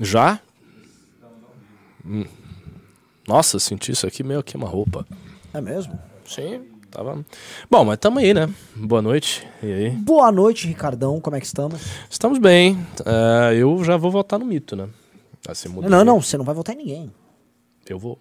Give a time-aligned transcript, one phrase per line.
[0.00, 0.40] Já?
[2.04, 2.24] Hum.
[3.26, 5.06] Nossa, senti isso aqui meio queima-roupa.
[5.54, 5.98] É mesmo?
[6.26, 7.24] Sim, tava.
[7.70, 8.48] Bom, mas tamo aí, né?
[8.74, 9.46] Boa noite.
[9.62, 9.90] E aí?
[9.90, 11.20] Boa noite, Ricardão.
[11.20, 11.80] Como é que estamos?
[12.10, 12.78] Estamos bem.
[13.06, 14.88] É, eu já vou votar no mito, né?
[15.46, 15.88] Assim, mudei.
[15.90, 17.12] Não, não, você não vai votar em ninguém.
[17.88, 18.18] Eu vou.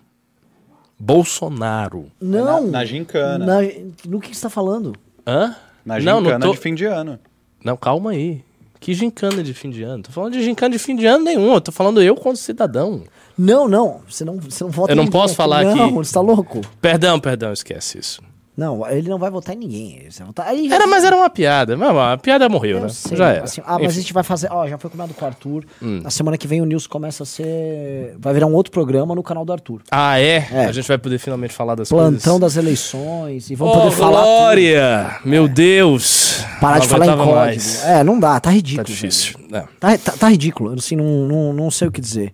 [1.00, 2.12] Bolsonaro.
[2.22, 2.66] Não.
[2.66, 3.46] Na, na gincana.
[3.46, 3.68] Na-
[4.06, 4.94] no que você tá falando?
[5.26, 5.56] Hã?
[5.84, 6.54] Na não, gincana não tô...
[6.54, 7.20] de fim de ano.
[7.64, 8.44] Não, calma aí.
[8.82, 10.02] Que gincana de fim de ano?
[10.02, 11.54] Tô falando de gincana de fim de ano nenhum.
[11.54, 13.04] Eu tô falando eu como cidadão.
[13.38, 14.02] Não, não.
[14.10, 15.94] Você não, você não vota Eu não posso falar não, aqui.
[15.94, 16.62] você tá louco?
[16.82, 18.24] Perdão, perdão, esquece isso.
[18.62, 19.96] Não, ele não vai votar em ninguém.
[20.02, 20.54] Ele vai votar...
[20.54, 21.76] Ele já- Era, mas era uma piada.
[21.76, 22.90] Mas, a piada morreu, Eu né?
[22.90, 23.44] sei, Já era.
[23.44, 23.88] assim, ah, mas a Enfim.
[23.88, 24.02] Hum.
[24.02, 24.50] gente vai fazer.
[24.52, 25.66] Ó, já foi combinado com o Arthur.
[25.82, 28.16] Na semana que vem o News começa a ser.
[28.20, 29.82] Vai virar um outro programa no canal do Arthur.
[29.90, 30.48] Ah, é?
[30.52, 30.66] É.
[30.66, 32.40] A gente vai poder finalmente falar das Plantão coisas.
[32.40, 33.50] das eleições.
[33.50, 34.22] E vamos Oh, poder falar.
[34.22, 34.28] tudo.
[34.32, 35.20] Glória!
[35.26, 36.44] Meu Deus!
[36.60, 37.32] Parar de falar em código.
[37.36, 37.84] mais.
[37.86, 38.86] É, não dá, tá Tá ridículo.
[38.86, 39.40] difícil.
[39.50, 39.52] É.
[39.54, 39.68] velho.
[39.80, 40.74] Tá, tá, tá ridículo.
[40.74, 42.34] Assim, não, não, não sei o que dizer.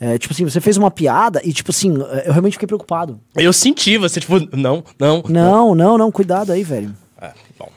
[0.00, 1.92] É, tipo assim, você fez uma piada e, tipo assim,
[2.24, 3.20] eu realmente fiquei preocupado.
[3.34, 5.22] Eu senti você, tipo, não, não.
[5.28, 6.94] Não, não, não, cuidado aí, velho.
[7.20, 7.68] É, bom.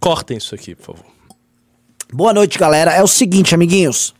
[0.00, 1.04] Cortem isso aqui, por favor.
[2.12, 2.92] Boa noite, galera.
[2.92, 4.14] É o seguinte, amiguinhos.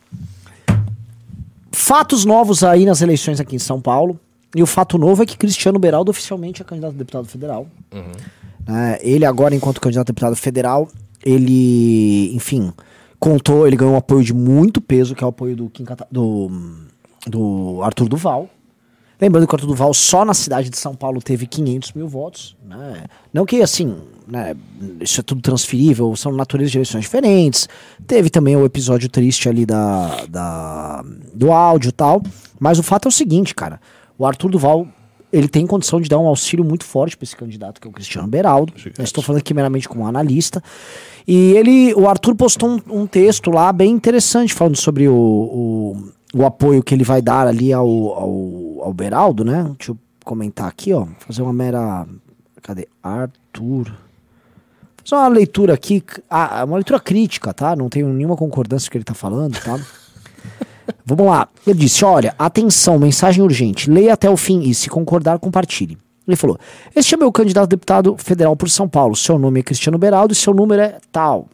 [1.71, 4.19] Fatos novos aí nas eleições aqui em São Paulo.
[4.55, 7.67] E o fato novo é que Cristiano Beraldo oficialmente é candidato a deputado federal.
[8.67, 10.87] É, ele agora, enquanto candidato a deputado federal,
[11.23, 12.71] ele, enfim,
[13.19, 16.07] contou, ele ganhou um apoio de muito peso, que é o apoio do, Kim Cata-
[16.11, 16.49] do,
[17.29, 18.49] do Arthur Duval.
[19.19, 22.55] Lembrando que o Arthur Duval só na cidade de São Paulo teve 500 mil votos.
[22.63, 23.05] Né?
[23.33, 23.97] Não que assim,
[24.27, 24.55] né,
[25.01, 27.67] isso é tudo transferível, são naturezas de eleições diferentes.
[28.05, 31.03] Teve também o episódio triste ali da, da,
[31.33, 32.21] do áudio e tal.
[32.59, 33.81] Mas o fato é o seguinte, cara.
[34.19, 34.87] O Arthur Duval,
[35.33, 37.93] ele tem condição de dar um auxílio muito forte para esse candidato, que é o
[37.93, 38.71] Cristiano Beraldo.
[38.97, 40.61] Eu estou falando aqui meramente como analista.
[41.27, 46.11] E ele, o Arthur postou um, um texto lá bem interessante falando sobre o, o,
[46.33, 49.63] o apoio que ele vai dar ali ao, ao, ao Beraldo, né?
[49.77, 51.07] Deixa eu comentar aqui, ó.
[51.19, 52.05] Fazer uma mera.
[52.61, 52.87] Cadê?
[53.01, 53.93] Arthur.
[55.03, 56.03] Fazer uma leitura aqui.
[56.29, 57.75] Ah, uma leitura crítica, tá?
[57.75, 59.79] Não tenho nenhuma concordância com o que ele tá falando, tá?
[61.05, 61.47] Vamos lá.
[61.65, 63.89] Ele disse: olha, atenção, mensagem urgente.
[63.89, 65.97] Leia até o fim e, se concordar, compartilhe.
[66.27, 66.59] Ele falou:
[66.93, 69.15] Este é meu candidato a deputado federal por São Paulo.
[69.15, 71.47] Seu nome é Cristiano Beraldo e seu número é tal.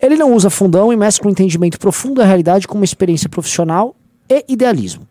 [0.00, 3.96] Ele não usa fundão e mescla um entendimento profundo da realidade com uma experiência profissional
[4.28, 5.06] e idealismo.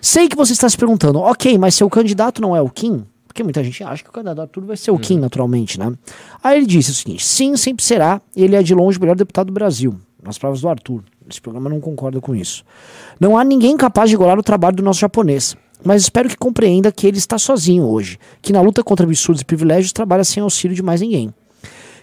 [0.00, 3.04] Sei que você está se perguntando, ok, mas seu candidato não é o Kim?
[3.26, 5.92] Porque muita gente acha que o candidato Arthur vai ser o Kim, naturalmente, né?
[6.42, 8.20] Aí ele disse o seguinte: sim, sempre será.
[8.34, 9.94] Ele é de longe o melhor deputado do Brasil.
[10.22, 11.04] Nas provas do Arthur.
[11.30, 12.64] Esse programa não concorda com isso.
[13.20, 15.56] Não há ninguém capaz de igualar o trabalho do nosso japonês.
[15.84, 18.18] Mas espero que compreenda que ele está sozinho hoje.
[18.42, 21.32] Que na luta contra absurdos e privilégios trabalha sem auxílio de mais ninguém.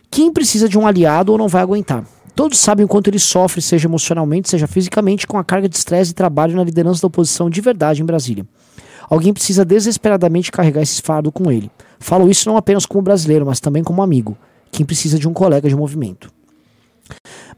[0.09, 2.05] Quem precisa de um aliado ou não vai aguentar?
[2.35, 6.11] Todos sabem o quanto ele sofre, seja emocionalmente, seja fisicamente, com a carga de estresse
[6.11, 8.45] e trabalho na liderança da oposição de verdade em Brasília.
[9.09, 11.71] Alguém precisa desesperadamente carregar esse fardo com ele.
[11.99, 14.37] Falo isso não apenas como brasileiro, mas também como amigo.
[14.71, 16.29] Quem precisa de um colega de movimento.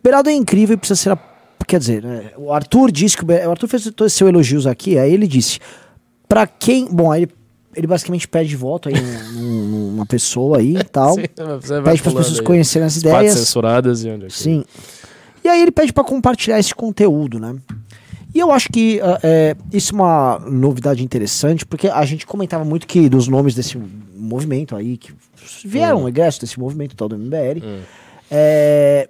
[0.04, 1.12] Beraldo é incrível e precisa ser.
[1.12, 1.18] A...
[1.66, 3.24] Quer dizer, né, o Arthur disse que.
[3.24, 5.60] O, o Arthur fez todos seus elogios aqui, aí ele disse.
[6.28, 6.86] Pra quem.
[6.86, 7.32] Bom, aí ele,
[7.78, 8.96] ele basicamente pede voto aí
[9.34, 11.14] num- numa pessoa aí e tal.
[11.16, 12.44] Sim, Pede para as pessoas aí.
[12.46, 13.34] conhecerem as ideias.
[13.34, 14.66] censuradas e onde é que- Sim.
[15.44, 17.56] E aí ele pede para compartilhar esse conteúdo, né?
[18.36, 22.66] E eu acho que ah, é, isso é uma novidade interessante, porque a gente comentava
[22.66, 23.78] muito que dos nomes desse
[24.16, 25.14] movimento aí, que
[25.64, 26.10] vieram Hum.
[26.10, 27.62] egresso desse movimento tal do MBL,
[28.30, 29.08] é,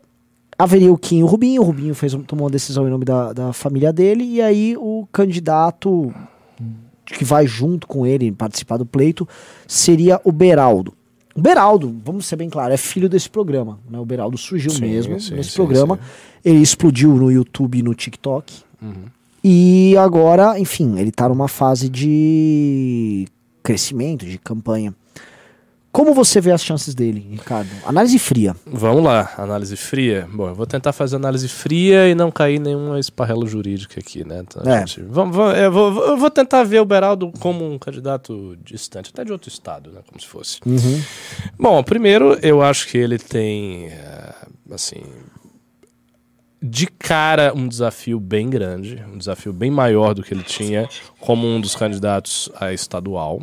[0.57, 3.05] haveria o Kim e o Rubinho, o Rubinho fez, um- tomou uma decisão em nome
[3.05, 6.13] da, da família dele, e aí o candidato
[7.13, 9.27] que vai junto com ele participar do pleito
[9.67, 10.93] seria o Beraldo.
[11.35, 13.79] O Beraldo, vamos ser bem claro, é filho desse programa.
[13.89, 13.99] Né?
[13.99, 15.99] O Beraldo surgiu Sim, mesmo sim, nesse sim, programa.
[16.43, 18.53] Ele explodiu no YouTube e no TikTok.
[18.81, 19.05] Uhum.
[19.43, 23.27] E agora, enfim, ele tá numa fase de
[23.61, 24.95] crescimento, de campanha.
[25.97, 27.67] Como você vê as chances dele, Ricardo?
[27.83, 28.55] Análise fria.
[28.67, 30.29] Vamos lá, análise fria.
[30.31, 34.43] Bom, eu vou tentar fazer análise fria e não cair nenhuma esparrela jurídica aqui, né?
[34.47, 34.81] Então, É.
[34.85, 39.09] gente, vamos, vamos- eu, vou, eu vou tentar ver o Beraldo como um candidato distante,
[39.11, 40.01] até de outro estado, né?
[40.07, 40.59] Como se fosse.
[40.67, 41.01] Uhum.
[41.57, 44.35] Bom, primeiro, eu acho que ele tem, eh,
[44.69, 45.01] assim,
[46.61, 50.87] de cara um desafio bem grande, um desafio bem maior do que ele tinha
[51.19, 53.41] como um dos candidatos a estadual,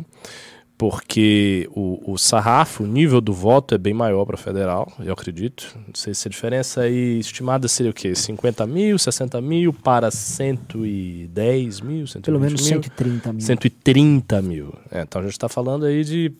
[0.77, 5.73] porque o, o sarrafo, o nível do voto é bem maior para federal, eu acredito.
[5.87, 8.13] Não sei se a diferença aí estimada seria o quê?
[8.13, 12.69] 50 mil, 60 mil para 110 mil, 120 Pelo menos mil?
[12.69, 13.41] 130 mil.
[13.41, 14.73] 130 mil.
[14.91, 16.33] É, então a gente está falando aí de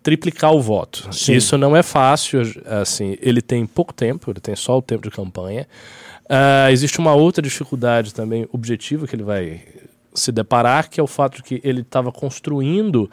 [0.00, 1.08] triplicar o voto.
[1.12, 1.34] Sim.
[1.34, 5.10] Isso não é fácil, assim, ele tem pouco tempo, ele tem só o tempo de
[5.10, 5.66] campanha.
[6.24, 9.60] Uh, existe uma outra dificuldade também objetiva que ele vai
[10.14, 13.10] se deparar, que é o fato de que ele estava construindo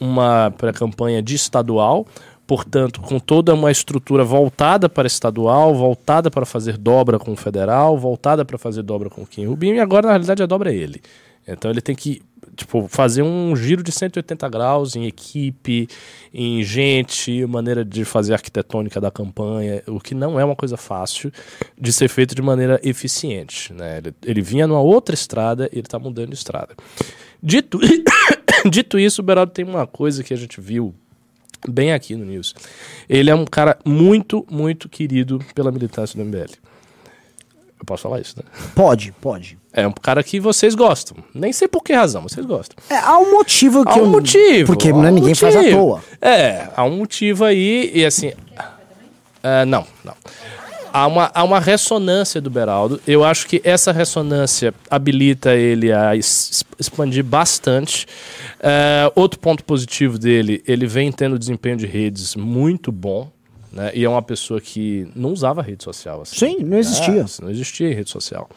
[0.00, 2.06] uma pré-campanha de estadual,
[2.46, 7.98] portanto, com toda uma estrutura voltada para estadual, voltada para fazer dobra com o federal,
[7.98, 10.76] voltada para fazer dobra com o Kim Rubinho, e agora, na realidade, a dobra é
[10.76, 11.00] ele.
[11.46, 12.20] Então ele tem que
[12.54, 15.88] tipo, fazer um giro de 180 graus em equipe,
[16.34, 21.32] em gente, maneira de fazer arquitetônica da campanha, o que não é uma coisa fácil
[21.80, 23.72] de ser feito de maneira eficiente.
[23.72, 23.98] Né?
[23.98, 26.74] Ele, ele vinha numa outra estrada e ele está mudando de estrada.
[27.42, 27.78] Dito,
[28.70, 30.94] dito isso, o Beraldo tem uma coisa que a gente viu
[31.68, 32.54] bem aqui no News.
[33.08, 36.52] Ele é um cara muito, muito querido pela militância do MBL.
[37.78, 38.44] Eu posso falar isso, né?
[38.74, 39.56] Pode, pode.
[39.72, 41.16] É um cara que vocês gostam.
[41.32, 42.76] Nem sei por que razão, vocês gostam.
[42.90, 44.06] É, há um motivo que há um eu...
[44.06, 44.66] motivo.
[44.66, 45.78] Porque não é um ninguém faz à motivo.
[45.78, 46.04] toa.
[46.20, 48.32] É, há um motivo aí e assim...
[49.42, 50.14] é, não, não.
[50.92, 53.00] Há uma, há uma ressonância do Beraldo.
[53.06, 58.06] Eu acho que essa ressonância habilita ele a expandir bastante.
[58.60, 63.30] É, outro ponto positivo dele, ele vem tendo desempenho de redes muito bom.
[63.72, 63.92] Né?
[63.94, 66.22] E é uma pessoa que não usava rede social.
[66.22, 66.36] Assim.
[66.36, 67.24] Sim, não existia.
[67.24, 68.48] Ah, não existia rede social.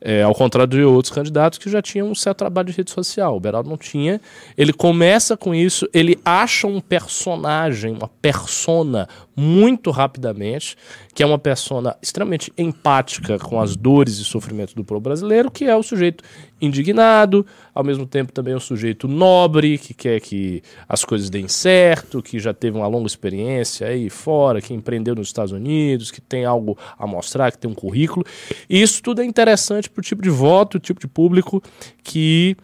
[0.00, 3.36] É, ao contrário de outros candidatos que já tinham um certo trabalho de rede social.
[3.36, 4.20] O Beraldo não tinha.
[4.56, 10.76] Ele começa com isso, ele acha um personagem, uma persona, muito rapidamente,
[11.14, 15.64] que é uma persona extremamente empática com as dores e sofrimentos do povo brasileiro, que
[15.64, 16.24] é o sujeito
[16.60, 22.20] indignado, ao mesmo tempo também um sujeito nobre, que quer que as coisas deem certo,
[22.20, 26.44] que já teve uma longa experiência aí fora, que empreendeu nos Estados Unidos, que tem
[26.44, 28.26] algo a mostrar, que tem um currículo.
[28.68, 31.62] E isso tudo é interessante para o tipo de voto, o tipo de público
[32.02, 32.56] que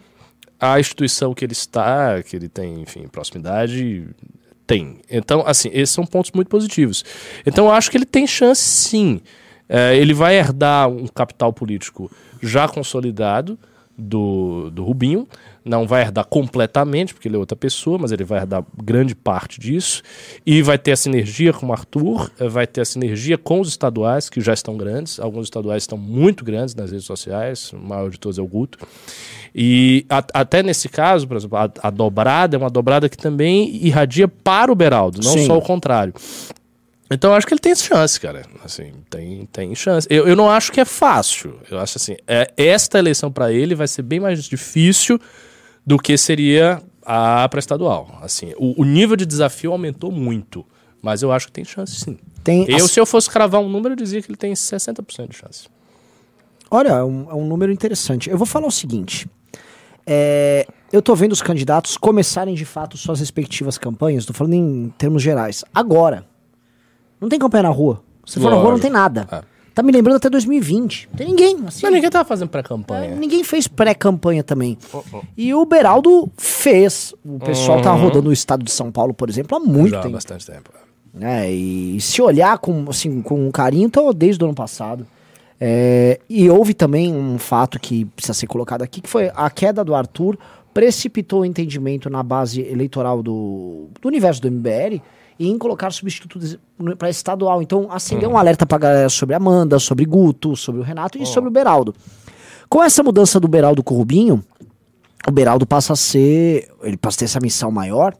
[0.59, 4.07] a instituição que ele está, que ele tem, enfim, proximidade,
[4.65, 4.99] tem.
[5.09, 7.03] Então, assim, esses são pontos muito positivos.
[7.45, 9.21] Então, eu acho que ele tem chance, sim.
[9.67, 13.57] É, ele vai herdar um capital político já consolidado
[13.97, 15.27] do, do Rubinho.
[15.63, 19.59] Não vai herdar completamente, porque ele é outra pessoa, mas ele vai herdar grande parte
[19.59, 20.03] disso.
[20.45, 23.69] E vai ter a sinergia com o Arthur, eh, vai ter a sinergia com os
[23.69, 25.19] estaduais, que já estão grandes.
[25.19, 28.77] Alguns estaduais estão muito grandes nas redes sociais, o maior de todos é o Guto.
[29.55, 33.75] E a- até nesse caso, por exemplo, a, a dobrada é uma dobrada que também
[33.83, 35.47] irradia para o Beraldo, não Sim.
[35.47, 36.13] só o contrário.
[37.09, 38.43] Então eu acho que ele tem chance, cara.
[38.63, 40.07] Assim, tem, tem chance.
[40.09, 41.59] Eu, eu não acho que é fácil.
[41.69, 45.19] Eu acho assim, é, esta eleição para ele vai ser bem mais difícil
[45.85, 48.19] do que seria a para estadual.
[48.21, 50.65] Assim, o, o nível de desafio aumentou muito,
[51.01, 52.17] mas eu acho que tem chance sim.
[52.43, 55.35] Tem Eu, se eu fosse cravar um número, eu dizia que ele tem 60% de
[55.35, 55.67] chance.
[56.69, 58.29] Olha, é um, é um número interessante.
[58.29, 59.27] Eu vou falar o seguinte.
[60.05, 64.93] é, eu tô vendo os candidatos começarem de fato suas respectivas campanhas, tô falando em
[64.97, 65.63] termos gerais.
[65.73, 66.25] Agora.
[67.19, 68.01] Não tem campanha na rua.
[68.25, 69.27] Você for na rua, não tem nada.
[69.31, 69.41] É.
[69.73, 71.09] Tá me lembrando até 2020.
[71.11, 71.57] Não tem ninguém.
[71.67, 73.13] Assim, Mas ninguém tava fazendo pré-campanha.
[73.15, 74.77] Ninguém fez pré-campanha também.
[74.93, 75.21] Oh, oh.
[75.37, 77.13] E o Beraldo fez.
[77.25, 78.01] O pessoal tá Uhum.
[78.03, 80.13] rodando o estado de São Paulo, por exemplo, há muito Já há tempo.
[80.13, 80.69] bastante tempo.
[81.13, 81.51] né?
[81.51, 85.05] E se olhar com, assim, com carinho, então desde o ano passado.
[85.59, 89.83] É, e houve também um fato que precisa ser colocado aqui, que foi a queda
[89.83, 90.37] do Arthur
[90.73, 94.99] precipitou o entendimento na base eleitoral do, do universo do MBL
[95.37, 96.57] e em colocar substitutos
[96.97, 97.61] para estadual.
[97.61, 101.25] Então acendeu um alerta pra galera sobre a Amanda, sobre Guto, sobre o Renato e
[101.25, 101.93] sobre o Beraldo.
[102.69, 104.43] Com essa mudança do Beraldo com o Rubinho,
[105.27, 106.69] o Beraldo passa a ser.
[106.81, 108.15] Ele passa a ter essa missão maior,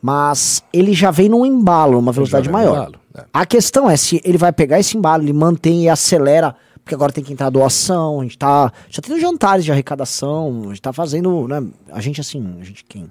[0.00, 2.88] mas ele já vem num embalo, numa velocidade maior.
[2.88, 3.24] embalo, é.
[3.32, 7.12] A questão é se ele vai pegar esse embalo, ele mantém e acelera, porque agora
[7.12, 8.72] tem que entrar doação, a gente tá.
[8.88, 11.48] Já tendo jantares de arrecadação, a gente tá fazendo.
[11.48, 13.10] Né, a gente assim, a gente quem?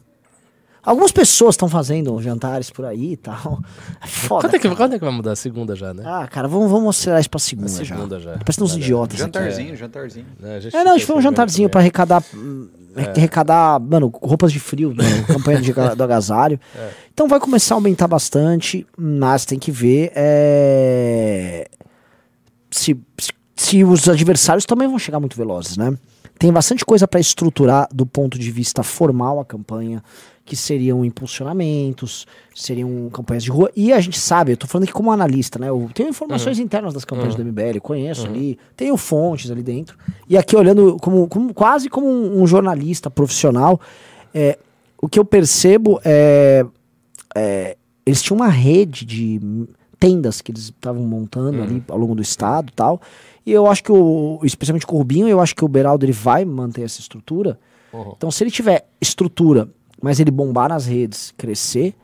[0.89, 3.59] Algumas pessoas estão fazendo jantares por aí e tal.
[4.01, 4.47] É foda.
[4.47, 5.35] Quando é, que, quando é que vai mudar?
[5.35, 6.01] Segunda já, né?
[6.03, 8.31] Ah, cara, vamos, vamos acelerar isso pra segunda, segunda já.
[8.31, 8.37] já.
[8.39, 9.21] Tá parecendo uns idiotas.
[9.21, 9.31] aqui.
[9.31, 10.25] Jantarzinho, jantarzinho.
[10.39, 12.23] Né, a gente É, não, a gente foi um jantarzinho pra arrecadar.
[12.33, 16.59] hum, Arrecadar, mano, roupas de frio, né, campanha de, do agasalho.
[17.13, 21.69] Então vai começar a aumentar bastante, mas tem que ver é,
[22.71, 25.95] se, se, se os adversários também vão chegar muito velozes, né?
[26.39, 30.01] Tem bastante coisa pra estruturar do ponto de vista formal a campanha,
[30.49, 32.25] que seriam impulsionamentos,
[32.55, 33.71] seriam campanhas de rua.
[33.75, 35.69] E a gente sabe, eu tô falando aqui como analista, né?
[35.69, 39.95] Eu tenho informações internas das campanhas do MBL, conheço ali, tenho fontes ali dentro.
[40.27, 43.79] E aqui olhando como, como- quase como um, um jornalista profissional,
[44.33, 44.57] é,
[44.99, 46.65] o que eu percebo é,
[47.35, 49.39] é, eles tinham uma rede de
[49.99, 52.99] tendas que eles estavam montando ali ao longo do estado e tal.
[53.45, 56.11] E eu acho que o, especialmente com o Rubinho, eu acho que o Beraldo ele
[56.11, 57.59] vai manter essa estrutura.
[57.93, 58.13] Uhum.
[58.15, 59.67] Então, se ele tiver estrutura,
[60.01, 61.95] mas ele bombar nas redes, crescer,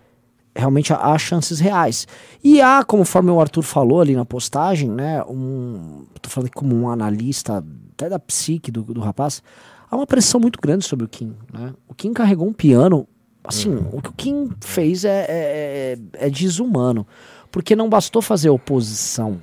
[0.56, 2.08] realmente há, chances reais.
[2.44, 6.90] E há, conforme o Arthur falou ali na postagem, né, um, tô falando como um
[6.90, 9.42] analista até da psique do, do rapaz,
[9.90, 11.74] há uma pressão muito grande sobre o Kim, né?
[11.88, 13.08] O Kim carregou um piano,
[13.44, 13.90] assim, Uhum.
[13.94, 17.06] o que o Kim fez é, é, é- é desumano,
[17.52, 19.40] porque não bastou fazer oposição,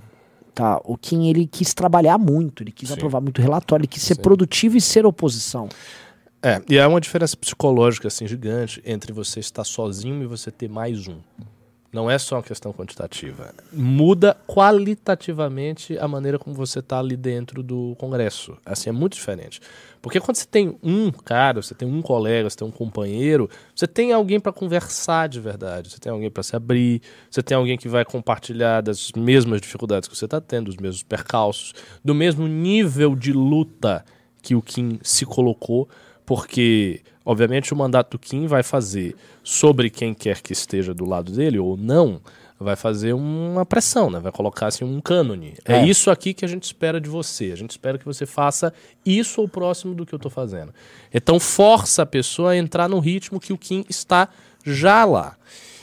[0.55, 0.81] tá?
[0.85, 2.95] O Kim, ele quis trabalhar muito, ele quis Sim.
[2.95, 4.23] aprovar muito relatório, ele quis ser Sim.
[4.23, 5.69] produtivo e ser oposição.
[6.45, 10.69] É, e há uma diferença psicológica assim gigante entre você estar sozinho e você ter
[10.69, 11.21] mais um.
[11.93, 13.55] Não é só uma questão quantitativa.
[13.71, 18.57] Muda qualitativamente a maneira como você está ali dentro do Congresso.
[18.65, 19.61] Assim, é muito diferente.
[20.01, 23.87] Porque quando você tem um cara, você tem um colega, você tem um companheiro, você
[23.87, 27.77] tem alguém para conversar de verdade, você tem alguém para se abrir, você tem alguém
[27.77, 32.49] que vai compartilhar das mesmas dificuldades que você está tendo, dos mesmos percalços, do mesmo
[32.49, 34.03] nível de luta
[34.41, 35.89] que o Kim se colocou,
[36.35, 41.31] porque, obviamente, o mandato do Kim vai fazer sobre quem quer que esteja do lado
[41.31, 42.23] dele ou não,
[42.59, 44.19] vai fazer uma pressão, né?
[44.19, 45.53] vai colocar assim, um cânone.
[45.62, 45.75] É.
[45.75, 45.87] É.
[45.87, 47.53] isso aqui que a gente espera de você.
[47.53, 48.73] A gente espera que você faça
[49.05, 50.73] isso ou próximo do que eu estou fazendo.
[51.12, 54.31] Então, força a pessoa a entrar no ritmo que o Kim está
[54.65, 55.37] já lá.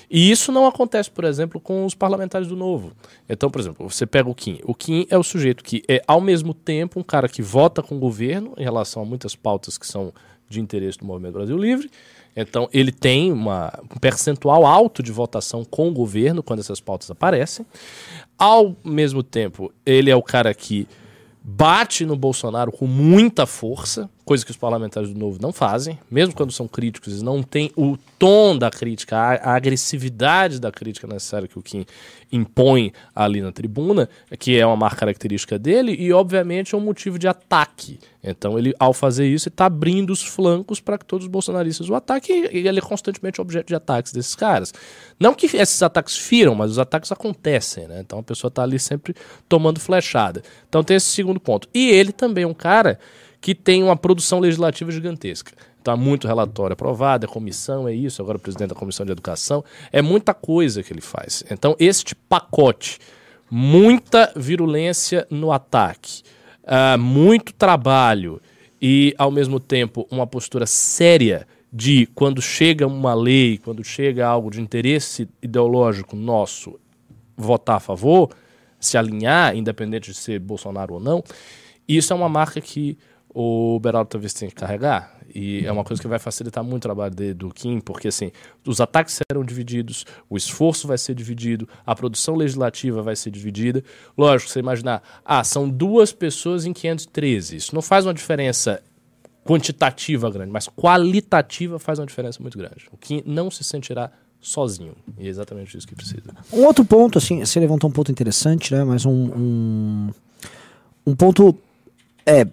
[0.10, 2.92] E isso não acontece, por exemplo, com os parlamentares do Novo.
[3.30, 4.60] Então, por exemplo, você pega o Kim.
[4.64, 7.96] O Kim é o sujeito que é, ao mesmo tempo, um cara que vota com
[7.96, 10.12] o governo em relação a muitas pautas que são
[10.50, 11.90] de interesse do Movimento Brasil Livre.
[12.36, 17.10] Então, ele tem uma, um percentual alto de votação com o governo quando essas pautas
[17.12, 17.66] aparecem.
[18.38, 20.88] Ao mesmo tempo, ele é o cara que
[21.44, 26.36] bate no Bolsonaro com muita força, coisa que os parlamentares do Novo não fazem, mesmo
[26.36, 31.08] quando são críticos, eles não têm o tom da crítica, a, a agressividade da crítica
[31.08, 31.84] necessária que o Kim
[32.32, 34.08] impõe ali na tribuna,
[34.38, 37.98] que é uma marca característica dele e, obviamente, é um motivo de ataque.
[38.24, 41.96] Então, ele, ao fazer isso, está abrindo os flancos para que todos os bolsonaristas o
[41.96, 44.72] ataquem e ele é constantemente objeto de ataques desses caras.
[45.20, 48.02] Não que esses ataques firam, mas os ataques acontecem, né?
[48.02, 49.16] Então, a pessoa está ali sempre
[49.48, 50.44] tomando flechada.
[50.68, 51.68] Então, tem esse segundo ponto.
[51.74, 53.00] E ele também é um cara
[53.42, 55.54] que tem uma produção legislativa gigantesca.
[55.82, 59.12] Então, há muito relatório aprovado, é comissão, é isso, agora o presidente da Comissão de
[59.12, 59.64] Educação.
[59.92, 61.44] É muita coisa que ele faz.
[61.50, 63.00] Então, este pacote,
[63.50, 66.22] muita virulência no ataque,
[66.66, 68.42] ah, muito trabalho
[68.82, 74.50] e, ao mesmo tempo, uma postura séria de quando chega uma lei, quando chega algo
[74.50, 76.80] de interesse ideológico nosso,
[77.38, 78.30] votar a favor,
[78.80, 81.24] se alinhar, independente de ser Bolsonaro ou não,
[81.88, 82.98] isso é uma marca que
[83.34, 85.18] o Beraldo talvez tenha que carregar.
[85.34, 88.32] E é uma coisa que vai facilitar muito o trabalho de, do Kim, porque assim,
[88.66, 93.84] os ataques serão divididos, o esforço vai ser dividido, a produção legislativa vai ser dividida.
[94.18, 97.56] Lógico, você imaginar, ah, são duas pessoas em 513.
[97.56, 98.82] Isso não faz uma diferença
[99.46, 102.88] quantitativa grande, mas qualitativa faz uma diferença muito grande.
[102.92, 104.96] O Kim não se sentirá sozinho.
[105.18, 106.36] E é exatamente isso que precisa.
[106.52, 108.84] Um outro ponto, assim, você levantou um ponto interessante, né?
[108.84, 110.10] Mas um, um,
[111.06, 111.56] um ponto
[112.26, 112.48] é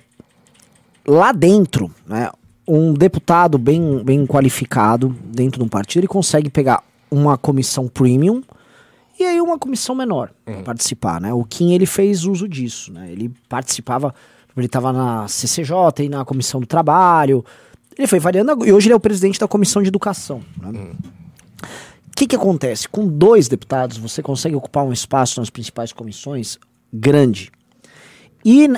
[1.06, 2.30] lá dentro, né?
[2.68, 8.42] Um deputado bem, bem qualificado dentro de um partido, ele consegue pegar uma comissão premium
[9.18, 11.32] e aí uma comissão menor pra participar, né?
[11.32, 13.10] O Kim ele fez uso disso, né?
[13.10, 14.14] Ele participava,
[14.56, 17.44] ele estava na CCJ e na comissão do trabalho.
[17.96, 20.42] Ele foi variando e hoje ele é o presidente da comissão de educação.
[20.60, 20.90] Né?
[21.62, 22.88] O que, que acontece?
[22.88, 26.58] Com dois deputados, você consegue ocupar um espaço nas principais comissões
[26.92, 27.50] grande.
[28.44, 28.68] E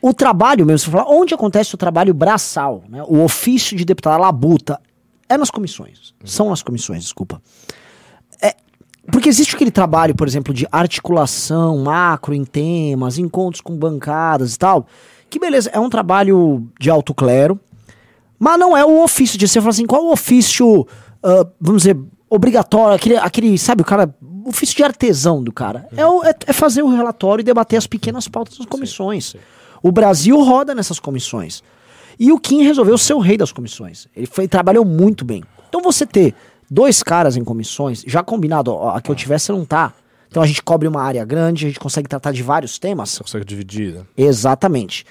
[0.00, 3.02] o trabalho mesmo, você fala, onde acontece o trabalho braçal, né?
[3.06, 4.80] o ofício de deputado, a labuta,
[5.28, 6.14] é nas comissões.
[6.24, 7.42] São nas comissões, desculpa.
[8.40, 8.54] É,
[9.10, 14.58] porque existe aquele trabalho, por exemplo, de articulação macro em temas, encontros com bancadas e
[14.58, 14.86] tal,
[15.28, 17.58] que beleza, é um trabalho de alto clero,
[18.38, 20.86] mas não é o ofício de você falar assim, qual o ofício,
[21.22, 21.98] ah, vamos dizer,
[22.28, 25.88] obrigatório, aquele, aquele, sabe, o cara, ofício de artesão do cara.
[25.96, 29.34] É, o- é- é fazer o relatório e debater as pequenas pautas das comissões.
[29.86, 31.62] O Brasil roda nessas comissões.
[32.18, 34.08] E o Kim resolveu ser o rei das comissões.
[34.16, 35.44] Ele foi, trabalhou muito bem.
[35.68, 36.34] Então você ter
[36.70, 39.92] dois caras em comissões, já combinado, ó, a que eu tiver, você não tá.
[40.28, 43.10] Então a gente cobre uma área grande, a gente consegue tratar de vários temas.
[43.10, 44.00] Você consegue dividir, né?
[44.16, 45.04] Exatamente.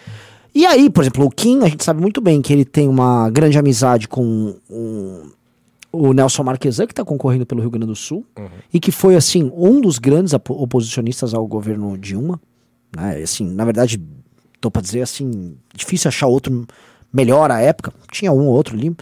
[0.53, 3.29] E aí, por exemplo, o Kim, a gente sabe muito bem que ele tem uma
[3.29, 5.32] grande amizade com um-
[5.91, 8.25] o Nelson Marquesan, que está concorrendo pelo Rio Grande do Sul,
[8.74, 12.41] e que foi, assim, um dos grandes oposicionistas ao governo Dilma.
[12.96, 13.22] Né?
[13.24, 14.01] Assim, na verdade,
[14.62, 16.65] tô para dizer assim, difícil achar outro
[17.13, 17.93] melhor à época.
[18.12, 18.95] Tinha um ou outro ali.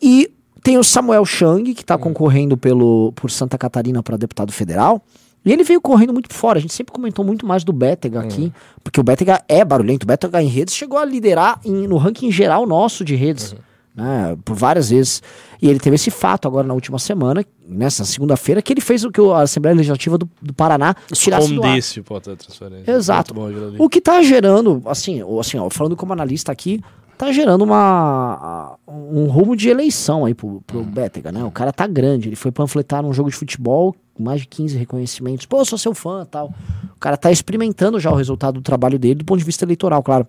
[0.00, 0.30] E
[0.62, 5.02] tem o Samuel Chang, que está concorrendo pelo, por Santa Catarina para deputado federal.
[5.44, 6.58] E ele veio correndo muito por fora.
[6.58, 8.52] A gente sempre comentou muito mais do Bétega aqui,
[8.82, 10.02] porque o Bétega é barulhento.
[10.02, 13.54] O Bétega em redes chegou a liderar em- no ranking geral nosso de redes.
[13.96, 15.22] Né, por várias vezes.
[15.60, 19.10] E ele teve esse fato agora na última semana, nessa segunda-feira, que ele fez o
[19.10, 21.78] que a Assembleia Legislativa do, do Paraná tirasse do ar.
[21.78, 22.92] Escondesse o poder de transferência.
[22.92, 23.32] Exato.
[23.32, 23.50] Bom.
[23.78, 26.82] O que tá gerando, assim, ou assim ó, falando como analista aqui,
[27.16, 31.42] tá gerando uma um rumo de eleição aí pro, pro Bétega, né?
[31.44, 34.76] O cara tá grande, ele foi panfletar num jogo de futebol, com mais de 15
[34.76, 35.46] reconhecimentos.
[35.46, 36.52] Pô, sou seu fã tal.
[36.94, 40.02] O cara tá experimentando já o resultado do trabalho dele do ponto de vista eleitoral,
[40.02, 40.26] claro.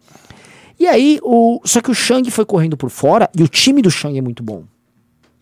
[0.79, 3.89] E aí, o, só que o Shang foi correndo por fora e o time do
[3.89, 4.63] Shang é muito bom.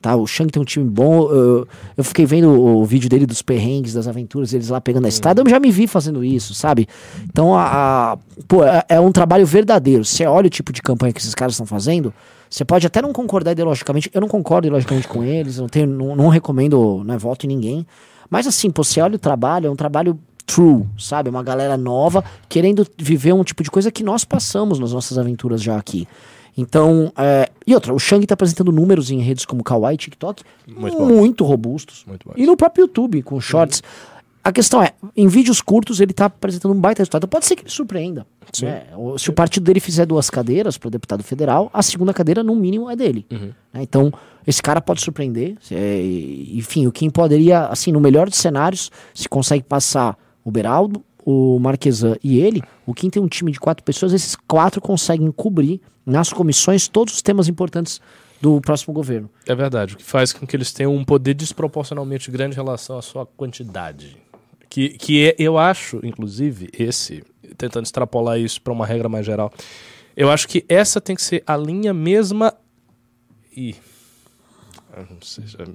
[0.01, 1.30] Tá, o Shang tem um time bom.
[1.32, 5.06] Eu, eu fiquei vendo o, o vídeo dele dos perrengues, das aventuras, eles lá pegando
[5.06, 5.42] a estrada.
[5.42, 6.88] Eu já me vi fazendo isso, sabe?
[7.24, 7.63] Então, a,
[8.13, 10.06] a- pô, é, é um trabalho verdadeiro.
[10.06, 12.13] Você olha o tipo de campanha que esses caras estão fazendo.
[12.48, 14.12] Você pode até não concordar ideologicamente.
[14.13, 15.58] Eu não concordo ideologicamente com eles.
[15.58, 17.86] Não, tenho, não, não recomendo né, voto em ninguém.
[18.30, 21.30] Mas assim, pô, você olha o trabalho, é um trabalho true, sabe?
[21.30, 25.62] Uma galera nova querendo viver um tipo de coisa que nós passamos nas nossas aventuras
[25.62, 26.08] já aqui.
[26.58, 30.44] Então, é, e outra, o Shang tá apresentando números em redes como Kawaii e TikTok
[30.68, 32.06] Muito muito, robustos.
[32.08, 32.32] Muito.
[32.36, 33.84] E no próprio YouTube, com shorts.
[34.42, 37.28] A questão é, em vídeos curtos ele tá apresentando um baita resultado.
[37.28, 38.28] Pode ser que ele surpreenda.
[38.54, 38.68] Sim.
[38.68, 38.84] né?
[39.18, 42.90] Se o partido dele fizer duas cadeiras para deputado federal, a segunda cadeira, no mínimo,
[42.90, 43.25] é dele.
[43.32, 43.52] Uhum.
[43.74, 43.82] né?
[43.82, 44.14] Então,
[44.46, 45.58] esse cara pode surpreender.
[45.72, 46.02] é,
[46.54, 51.60] enfim, o Kim poderia, assim, no melhor dos cenários, se consegue passar o Beraldo, o
[51.60, 55.82] Marquesan e ele, o Kim tem um time de quatro pessoas, esses quatro conseguem cobrir
[56.06, 58.00] nas comissões todos os temas importantes
[58.40, 59.30] do próximo governo.
[59.48, 62.98] É verdade, o que faz com que eles tenham um poder desproporcionalmente grande em relação
[62.98, 64.18] à sua quantidade.
[64.70, 67.24] Que, que é, eu acho, inclusive, esse,
[67.58, 69.52] tentando extrapolar isso para uma regra mais geral,
[70.16, 72.54] eu acho que essa tem que ser a linha mesma.
[73.56, 73.74] E.
[74.96, 75.46] não sei.
[75.48, 75.66] já-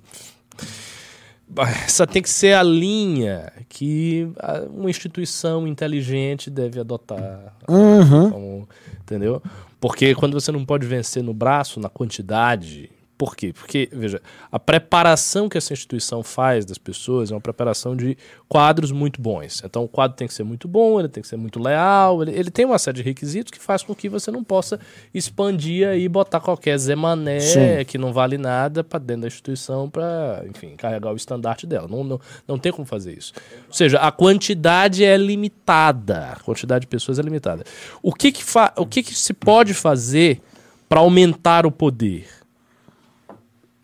[1.84, 4.28] Essa tem que ser a linha que
[4.72, 7.54] uma instituição inteligente deve adotar.
[7.68, 8.30] Uhum.
[8.30, 8.68] Como-
[9.00, 9.42] entendeu?
[9.80, 12.90] Porque quando você não pode vencer no braço, na quantidade.
[13.20, 13.52] Por quê?
[13.52, 18.16] Porque, veja, a preparação que essa instituição faz das pessoas é uma preparação de
[18.48, 19.62] quadros muito bons.
[19.62, 22.30] Então, o quadro tem que ser muito bom, ele tem que ser muito leal, ele,
[22.30, 24.80] ele tem uma série de requisitos que faz com que você não possa
[25.12, 27.84] expandir e botar qualquer Zé Mané Sim.
[27.86, 31.86] que não vale nada para dentro da instituição para, enfim, carregar o estandarte dela.
[31.86, 33.34] Não, não, não tem como fazer isso.
[33.68, 36.30] Ou seja, a quantidade é limitada.
[36.32, 37.64] A quantidade de pessoas é limitada.
[38.02, 40.40] O que, que, fa o que, que se pode fazer
[40.88, 42.39] para aumentar o poder?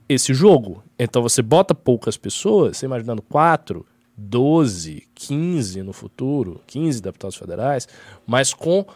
[0.08, 0.82] Esse jogo.
[0.98, 3.84] Então você bota poucas pessoas, você imaginando 4,
[4.16, 7.88] 12, 15 no futuro, 15 deputados federais,
[8.26, 8.86] mas com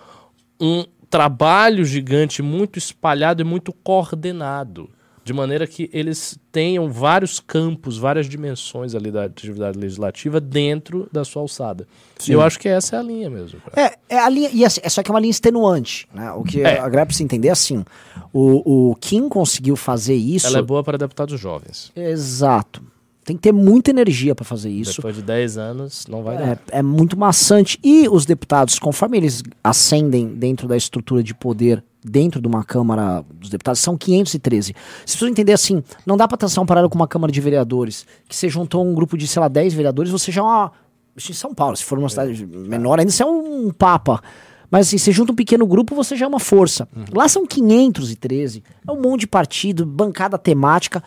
[0.60, 4.88] um trabalho gigante muito espalhado e muito coordenado.
[5.30, 11.24] De maneira que eles tenham vários campos, várias dimensões ali da atividade legislativa dentro da
[11.24, 11.86] sua alçada.
[12.28, 13.60] E eu acho que essa é a linha mesmo.
[13.76, 16.32] É, é a linha, e assim, é só que é uma linha extenuante, né?
[16.32, 16.80] O que É.
[16.80, 17.84] a galera precisa entender é assim,
[18.32, 20.48] o, o Kim conseguiu fazer isso...
[20.48, 21.92] Ela é boa para deputados jovens.
[21.94, 22.82] Exato.
[23.24, 24.96] Tem que ter muita energia para fazer isso.
[24.96, 26.60] Depois de 10 anos, não vai É, dar.
[26.72, 27.78] é muito maçante.
[27.84, 33.24] E os deputados, conforme eles ascendem dentro da estrutura de poder dentro de uma Câmara
[33.34, 34.72] dos Deputados, são 513.
[34.72, 38.06] Vocês precisam entender assim, não dá para traçar um paralelo com uma Câmara de Vereadores,
[38.28, 40.72] que você juntou um grupo de, sei lá, 10 vereadores, você já é uma...
[41.16, 44.22] Isso em São Paulo, se for uma cidade menor, ainda você é um papa.
[44.70, 46.88] Mas assim, você junta um pequeno grupo, você já é uma força.
[47.12, 48.62] Lá são 513.
[48.86, 51.02] É um monte de partido, bancada temática.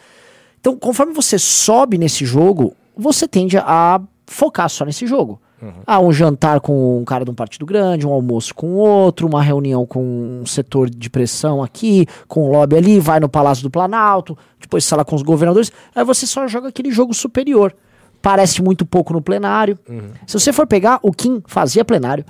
[0.59, 5.41] Então, conforme você sobe nesse jogo, você tende a focar só nesse jogo.
[5.85, 9.41] Ah, um jantar com um cara de um partido grande, um almoço com outro, uma
[9.41, 10.03] reunião com
[10.41, 14.89] um setor de pressão aqui, com um lobby ali, vai no Palácio do Planalto, depois
[14.91, 15.71] lá com os governadores.
[15.95, 17.75] Aí você só joga aquele jogo superior.
[18.21, 19.77] Parece muito pouco no plenário.
[20.25, 22.23] Se você for pegar, o Kim fazia plenário,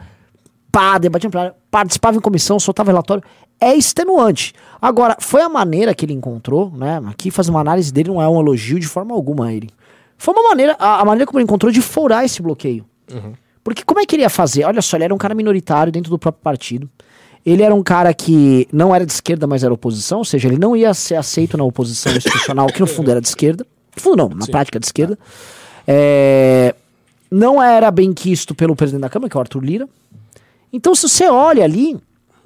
[0.72, 3.24] pá, debatia no plenário, participava em comissão, soltava relatório.
[3.62, 4.54] É extenuante.
[4.82, 7.00] Agora, foi a maneira que ele encontrou, né?
[7.08, 9.70] Aqui fazer uma análise dele não é um elogio de forma alguma a ele.
[10.18, 12.86] Foi uma maneira, a, a maneira como ele encontrou de furar esse bloqueio.
[13.64, 14.66] Porque como é que ele ia fazer?
[14.66, 16.90] Olha só, ele era um cara minoritário dentro do próprio partido.
[17.46, 20.58] Ele era um cara que não era de esquerda, mas era oposição, ou seja, ele
[20.58, 23.66] não ia ser aceito na oposição institucional, que no fundo era de esquerda.
[23.96, 25.18] No fundo não, na prática de esquerda.
[25.88, 26.74] É,
[27.30, 29.90] não era bem quisto pelo presidente da Câmara, que é o Arthur Lira.
[30.72, 31.98] Então, se você olha ali,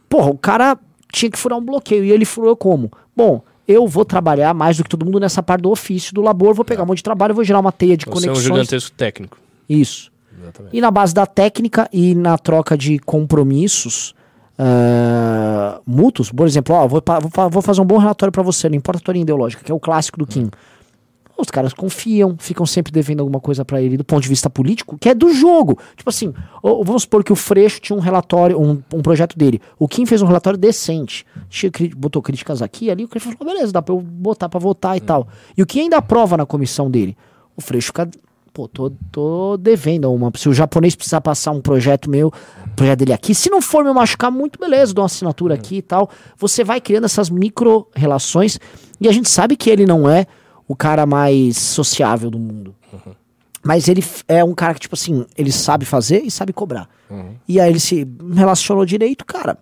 [0.10, 0.78] porra, o cara
[1.12, 2.04] tinha que furar um bloqueio.
[2.04, 2.92] E ele furou como?
[3.16, 6.54] Bom, eu vou trabalhar mais do que todo mundo nessa parte do ofício, do labor,
[6.54, 8.44] vou pegar um monte de trabalho, vou gerar uma teia de Você é um conexões.
[8.44, 9.38] gigantesco técnico.
[9.70, 10.12] Isso.
[10.40, 10.76] Exatamente.
[10.76, 14.14] E na base da técnica e na troca de compromissos
[14.60, 18.76] ah, mútuos, por exemplo, ó, vou, vou, vou fazer um bom relatório para você, não
[18.76, 20.50] importa a teoria ideológica, que é o clássico do Kim.
[21.40, 24.98] Os caras confiam, ficam sempre devendo alguma coisa pra ele do ponto de vista político,
[24.98, 25.78] que é do jogo.
[25.96, 29.62] Tipo assim, ô, vamos supor que o Freixo tinha um relatório, um, um projeto dele.
[29.78, 31.28] O Kim fez um relatório decente.
[31.48, 34.60] Tinha, botou críticas aqui e ali, o Freixo falou, beleza, dá pra eu botar pra
[34.60, 35.28] votar e tal.
[35.56, 37.16] E o Kim ainda aprova na comissão dele.
[37.56, 38.10] O Freixo fica,
[38.58, 40.32] pô, tô, tô devendo uma.
[40.36, 42.34] Se o japonês precisar passar um projeto meu,
[42.76, 45.82] projeto dele aqui, se não for me machucar muito, beleza, dou uma assinatura aqui e
[45.84, 46.10] tal.
[46.38, 48.60] Você vai criando essas micro-relações
[49.00, 50.26] e a gente sabe que ele não é
[50.68, 52.74] o cara mais sociável do mundo.
[53.64, 56.90] Mas ele é um cara que, tipo assim, ele sabe fazer e sabe cobrar.
[57.48, 59.56] E aí ele se relacionou direito, cara.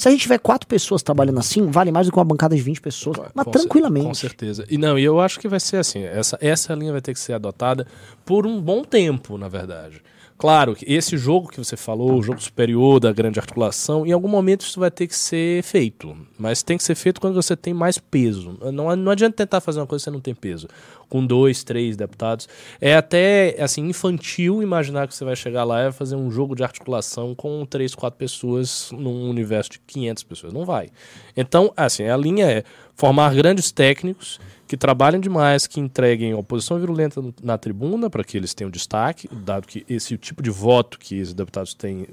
[0.00, 2.62] Se a gente tiver quatro pessoas trabalhando assim, vale mais do que uma bancada de
[2.62, 3.18] 20 pessoas.
[3.34, 4.06] mas Com tranquilamente.
[4.06, 4.64] Com certeza.
[4.70, 6.02] E não, e eu acho que vai ser assim.
[6.02, 7.86] Essa, essa linha vai ter que ser adotada
[8.24, 10.00] por um bom tempo, na verdade.
[10.40, 14.62] Claro esse jogo que você falou, o jogo superior da grande articulação, em algum momento
[14.62, 16.16] isso vai ter que ser feito.
[16.38, 18.58] Mas tem que ser feito quando você tem mais peso.
[18.72, 20.66] Não, não adianta tentar fazer uma coisa que você não tem peso.
[21.10, 22.48] Com dois, três deputados.
[22.80, 26.56] É até assim infantil imaginar que você vai chegar lá e vai fazer um jogo
[26.56, 30.52] de articulação com três, quatro pessoas num universo de 500 pessoas.
[30.54, 30.88] Não vai.
[31.36, 34.40] Então, assim, a linha é formar grandes técnicos
[34.70, 39.66] que trabalhem demais, que entreguem oposição virulenta na tribuna para que eles tenham destaque, dado
[39.66, 42.06] que esse tipo de voto que esses deputados têm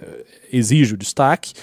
[0.00, 1.54] eh, exige o destaque.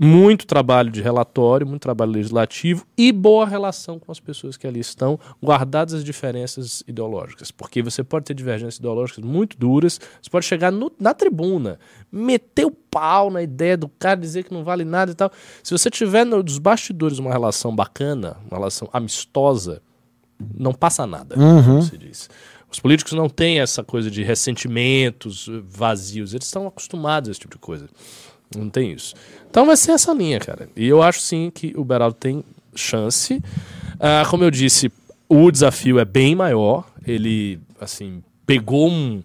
[0.00, 4.80] Muito trabalho de relatório, muito trabalho legislativo e boa relação com as pessoas que ali
[4.80, 7.50] estão, guardadas as diferenças ideológicas.
[7.52, 11.78] Porque você pode ter divergências ideológicas muito duras, você pode chegar no- na tribuna,
[12.10, 15.30] meter o pau na ideia do cara, dizer que não vale nada e tal.
[15.62, 19.80] Se você tiver nos bastidores uma relação bacana, uma relação amistosa,
[20.58, 22.28] não passa nada, como se diz.
[22.68, 27.54] Os políticos não têm essa coisa de ressentimentos vazios, eles estão acostumados a esse tipo
[27.54, 27.86] de coisa.
[28.56, 29.14] Não tem isso.
[29.50, 30.68] Então vai ser essa linha, cara.
[30.76, 33.42] E eu acho sim que o Beraldo tem chance.
[34.00, 34.90] Ah, como eu disse,
[35.28, 36.84] o desafio é bem maior.
[37.06, 39.22] Ele, assim, pegou um,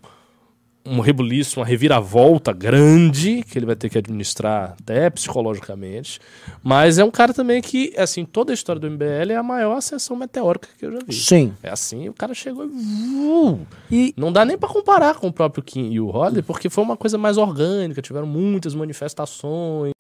[0.89, 6.19] um rebuliço, uma reviravolta grande que ele vai ter que administrar até psicologicamente.
[6.63, 9.77] Mas é um cara também que, assim, toda a história do MBL é a maior
[9.77, 11.13] ascensão meteórica que eu já vi.
[11.13, 11.53] Sim.
[11.61, 13.57] É assim, o cara chegou e...
[13.91, 16.83] E Não dá nem pra comparar com o próprio Kim e o Holliday, porque foi
[16.83, 19.91] uma coisa mais orgânica, tiveram muitas manifestações,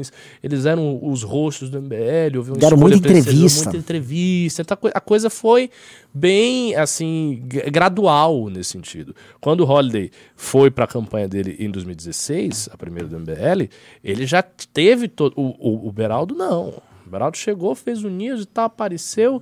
[0.43, 3.63] eles eram os rostos do MBL, houve uma Deram muita entrevista.
[3.65, 5.69] muita entrevista, então a coi- a coisa foi
[6.13, 9.15] bem, assim, gradual nesse sentido.
[9.39, 13.67] Quando o Holliday foi pra campanha dele em 2016, a primeira do MBL,
[14.03, 15.33] ele já teve todo...
[15.35, 16.83] O, o, o Beraldo não.
[17.03, 19.41] O Beraldo chegou, fez o News e tal, apareceu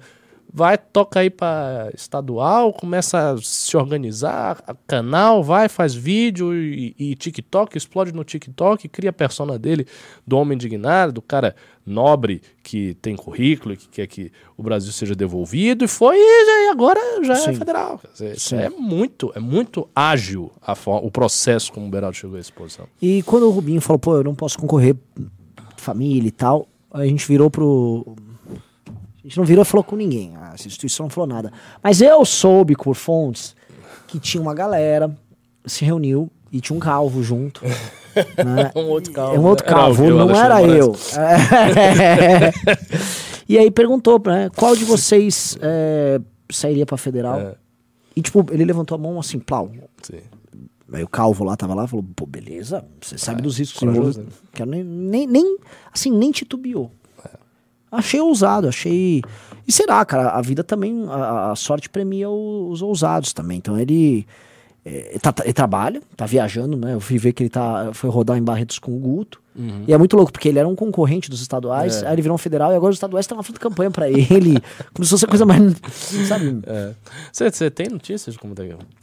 [0.55, 7.13] vai, toca aí pra estadual, começa a se organizar, canal, vai, faz vídeo e, e
[7.13, 9.85] TikTok, explode no TikTok, cria a persona dele,
[10.25, 11.53] do homem indignado, do cara
[11.85, 16.69] nobre que tem currículo e que quer que o Brasil seja devolvido, e foi, e
[16.71, 17.55] agora já é Sim.
[17.55, 17.99] federal.
[17.99, 22.37] Quer dizer, é muito, é muito ágil a fo- o processo como o Beraldo chegou
[22.37, 22.87] a essa posição.
[23.01, 24.95] E quando o Rubinho falou, pô, eu não posso concorrer,
[25.75, 28.15] família e tal, a gente virou pro.
[29.25, 30.35] A gente não virou e falou com ninguém.
[30.37, 31.51] A instituição não falou nada.
[31.81, 33.55] Mas eu soube por fontes
[34.05, 35.09] que tinha uma galera,
[35.65, 37.65] se reuniu e tinha um calvo junto.
[37.65, 38.71] né?
[38.75, 39.71] Um outro calvo, É um outro né?
[39.71, 40.95] Era calvo, não era eu.
[41.17, 42.51] É.
[43.49, 47.39] e aí perguntou, né, qual de vocês é, sairia pra federal?
[47.39, 47.55] É.
[48.15, 49.71] E tipo, ele levantou a mão assim, plau.
[50.03, 50.21] Sim.
[50.93, 54.39] Aí o Calvo lá tava lá falou, pô, beleza, você sabe dos riscos corajoso, envolvidos.
[54.53, 55.57] Quero nem, nem, nem,
[55.91, 56.91] assim, nem titubeou.
[57.97, 59.21] Achei ousado, achei...
[59.67, 63.57] E será, cara, a vida também, a, a sorte premia os ousados também.
[63.57, 64.27] Então ele,
[64.85, 66.93] é, ele, tá- ele trabalha, tá viajando, né?
[66.93, 69.41] Eu fui ver que ele tá, foi rodar em Barretos com o Guto.
[69.87, 72.37] E é muito louco, porque ele era um concorrente dos estaduais, aí ele virou um
[72.37, 74.61] federal e agora os estaduais estão fazendo campanha pra ele.
[74.93, 75.61] Começou a ser coisa mais,
[76.27, 76.59] sabe...
[76.67, 76.91] É.
[77.31, 78.53] Você você tem notícias de como,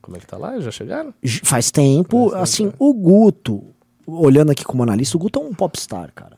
[0.03, 0.61] como é que tá lá?
[0.61, 1.13] Já chegaram?
[1.43, 3.65] Faz tempo, assim, o Guto,
[4.07, 6.37] olhando aqui como analista, o Guto é um popstar, cara.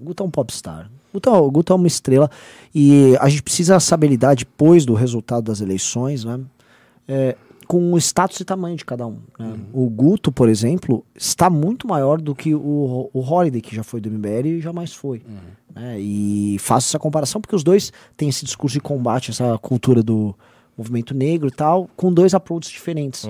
[0.00, 0.90] O Guto é um popstar.
[1.16, 2.30] O Guto, é- o Guto é uma estrela
[2.74, 6.40] e a gente precisa saber lidar depois do resultado das eleições, né?
[7.08, 7.36] é,
[7.68, 9.18] com o status e tamanho de cada um.
[9.38, 9.54] né?
[9.72, 14.00] O Guto, por exemplo, está muito maior do que o, o Holiday, que já foi
[14.00, 15.20] do MBL e jamais foi.
[15.74, 15.98] né?
[15.98, 20.34] E faço essa comparação porque os dois têm esse discurso de combate, essa cultura do
[20.78, 23.24] movimento negro e tal, com dois approaches diferentes.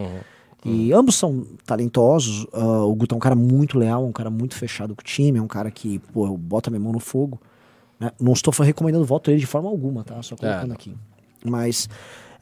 [0.65, 2.47] E ambos são talentosos.
[2.53, 5.39] ah, o Guto é um cara muito leal, um cara muito fechado com o time,
[5.39, 7.41] é um cara que, pô, bota minha mão no fogo.
[7.99, 8.11] Né?
[8.21, 10.23] Não estou recomendando o voto dele de forma alguma, tá?
[10.23, 10.75] Só colocando não.
[10.75, 10.95] aqui.
[11.45, 11.89] Mas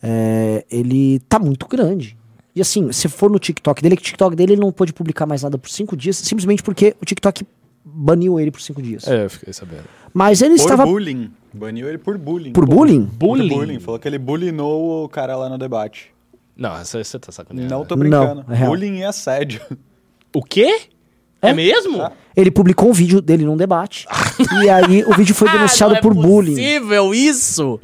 [0.03, 2.17] é, ele tá muito grande.
[2.55, 5.27] E assim, se for no TikTok dele, que o TikTok dele ele não pôde publicar
[5.27, 7.45] mais nada por cinco dias, simplesmente porque o TikTok
[7.85, 9.07] baniu ele por cinco dias.
[9.09, 9.85] É, eu fiquei sabendo.
[10.13, 10.87] Mas ele Por estava.
[10.87, 11.31] bullying.
[11.53, 12.53] Baniu ele por bullying.
[12.53, 13.07] Por bullying?
[13.07, 13.49] Por Bullying?
[13.49, 13.81] bullying.
[13.81, 16.13] Falou que ele bulinou o cara lá no debate.
[16.57, 17.69] Não, você, você tá sacaneando.
[17.73, 18.45] Não tô Não, brincando.
[18.53, 18.71] é real.
[18.71, 19.61] bullying e assédio.
[20.33, 20.83] O quê?
[21.49, 21.99] É, mesmo?
[21.99, 22.13] Tá.
[22.37, 24.07] Ele publicou um vídeo dele num debate.
[24.65, 26.55] e aí o vídeo foi denunciado Ah, não por é bullying.
[26.55, 27.81] possível isso?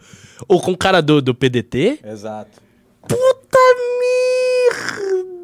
[0.48, 2.00] Ou com o cara do, do PDT?
[2.04, 2.60] Exato.
[3.06, 3.58] Puta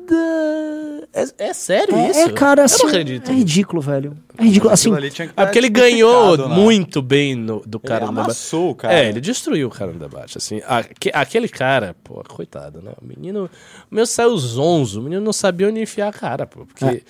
[0.06, 1.08] merda!
[1.12, 2.20] É, é sério É, isso?
[2.20, 3.30] é, cara, assim, Eu não acredito.
[3.30, 4.16] é ridículo, velho.
[4.36, 6.46] É ridículo, assim, Aquilo ali tinha que É porque ele ganhou né?
[6.54, 8.24] muito bem no, do cara Ele no debate.
[8.26, 8.94] amassou o cara.
[8.94, 10.36] É, ele destruiu o cara no debate.
[10.36, 12.92] Assim, aque- aquele cara, pô, coitado, né?
[13.00, 13.48] O menino.
[13.90, 15.00] O meu saiu zonzo.
[15.00, 16.66] O menino não sabia onde enfiar a cara, pô.
[16.66, 17.00] Porque É.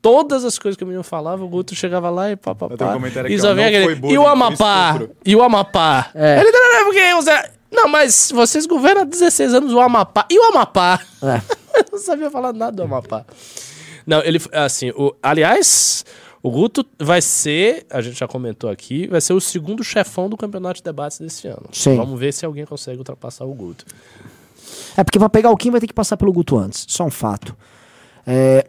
[0.00, 2.76] todas as coisas que o menino falava, o Guto chegava lá e pá, pá, Eu
[2.76, 2.96] tenho pá.
[2.96, 3.94] um comentário E só não aquele.
[3.96, 4.92] bullying, E o Amapá?
[4.94, 6.10] estupro." E o Amapá?
[6.14, 6.40] É.
[6.40, 7.50] Ele não é porque você.
[7.70, 10.26] Não, mas vocês governam há 16 anos o Amapá.
[10.30, 11.00] E o Amapá?
[11.22, 11.40] É.
[11.78, 13.24] Eu não sabia falar nada do Amapá.
[14.06, 16.02] Não, ele, assim, o, aliás,
[16.42, 20.36] o Guto vai ser, a gente já comentou aqui, vai ser o segundo chefão do
[20.36, 21.66] campeonato de debates desse ano.
[21.70, 21.96] Sim.
[21.96, 23.84] Vamos ver se alguém consegue ultrapassar o Guto.
[24.96, 26.86] É porque pra pegar o Kim vai ter que passar pelo Guto antes.
[26.88, 27.54] Só um fato.
[28.26, 28.66] É.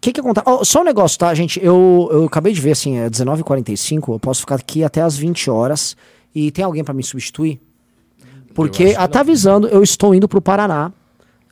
[0.00, 0.44] O que que acontece?
[0.48, 1.62] Ó, só um negócio, tá, gente?
[1.62, 4.14] Eu, eu acabei de ver, assim, é 19h45.
[4.14, 5.94] Eu posso ficar aqui até as 20 horas.
[6.34, 7.60] E tem alguém pra me substituir?
[8.54, 10.90] Porque, até avisando, eu estou indo pro Paraná.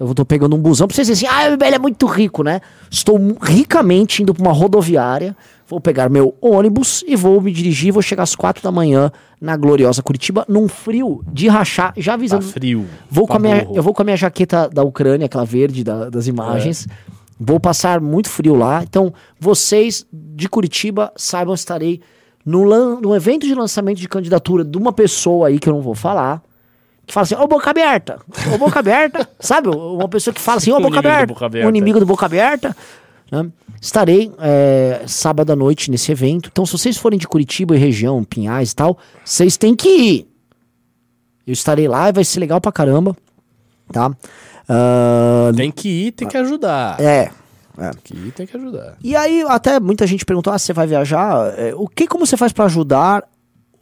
[0.01, 2.43] Eu tô pegando um busão pra vocês dizerem assim: ah, o MBL é muito rico,
[2.45, 2.61] né?
[2.91, 5.37] Estou ricamente indo pra uma rodoviária.
[5.67, 7.93] Vou pegar meu ônibus e vou me dirigir.
[7.93, 11.93] Vou chegar às 4 da manhã na gloriosa Curitiba, num frio de rachar.
[11.97, 12.45] Já Tá avisando.
[12.47, 12.87] frio.
[13.11, 16.09] Vou com a minha, eu vou com a minha jaqueta da Ucrânia, aquela verde da-
[16.09, 16.87] das imagens.
[17.39, 18.83] Vou passar muito frio lá.
[18.83, 22.01] Então, vocês de Curitiba saibam, estarei
[22.45, 25.95] no, no evento de lançamento de candidatura de uma pessoa aí que eu não vou
[25.95, 26.43] falar.
[27.07, 28.21] Que fala assim, ô boca aberta,
[28.53, 29.69] ô boca aberta, sabe?
[29.69, 31.67] Uma pessoa que fala assim, ô O boca aberta, boca aberta.
[31.67, 32.77] o inimigo do boca aberta.
[33.31, 33.47] né?
[33.81, 36.49] Estarei é, sábado à noite nesse evento.
[36.53, 40.29] Então, se vocês forem de Curitiba e região, Pinhais e tal, vocês têm que ir.
[41.47, 43.17] Eu estarei lá e vai ser legal pra caramba.
[43.91, 44.11] Tá?
[44.69, 47.01] Ah, Tem que ir, tem que ajudar.
[47.01, 47.31] é.
[47.79, 48.97] Tem que ir, tem que ajudar.
[49.03, 51.55] E aí, até muita gente perguntou: ah, você vai viajar?
[51.57, 53.23] É, o que, como você faz pra ajudar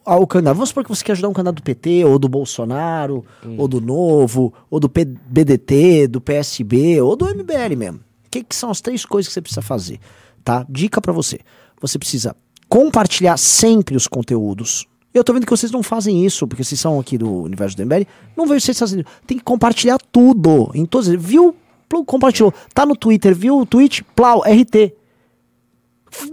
[0.04, 0.54] ao candidato?
[0.54, 3.24] Vamos supor que você quer ajudar um candidato do PT, ou do Bolsonaro,
[3.56, 7.98] ou do Novo, ou do BDT, do PSB, ou do MBL mesmo.
[8.26, 9.98] O que, que são as três coisas que você precisa fazer?
[10.44, 10.66] Tá?
[10.68, 11.40] Dica pra você:
[11.80, 12.36] você precisa
[12.68, 14.84] compartilhar sempre os conteúdos.
[15.16, 17.86] Eu tô vendo que vocês não fazem isso, porque vocês são aqui do universo do
[17.86, 18.06] MBL.
[18.36, 19.06] Não vejo vocês fazendo.
[19.26, 20.70] Tem que compartilhar tudo.
[20.74, 21.08] Em todos.
[21.08, 21.56] Viu?
[21.88, 22.52] Plu, Compartilhou.
[22.74, 24.04] Tá no Twitter, viu o tweet?
[24.14, 24.92] Plau, RT.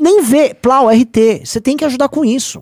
[0.02, 1.46] Nem vê, Plau, RT.
[1.46, 2.62] Você tem que ajudar com isso.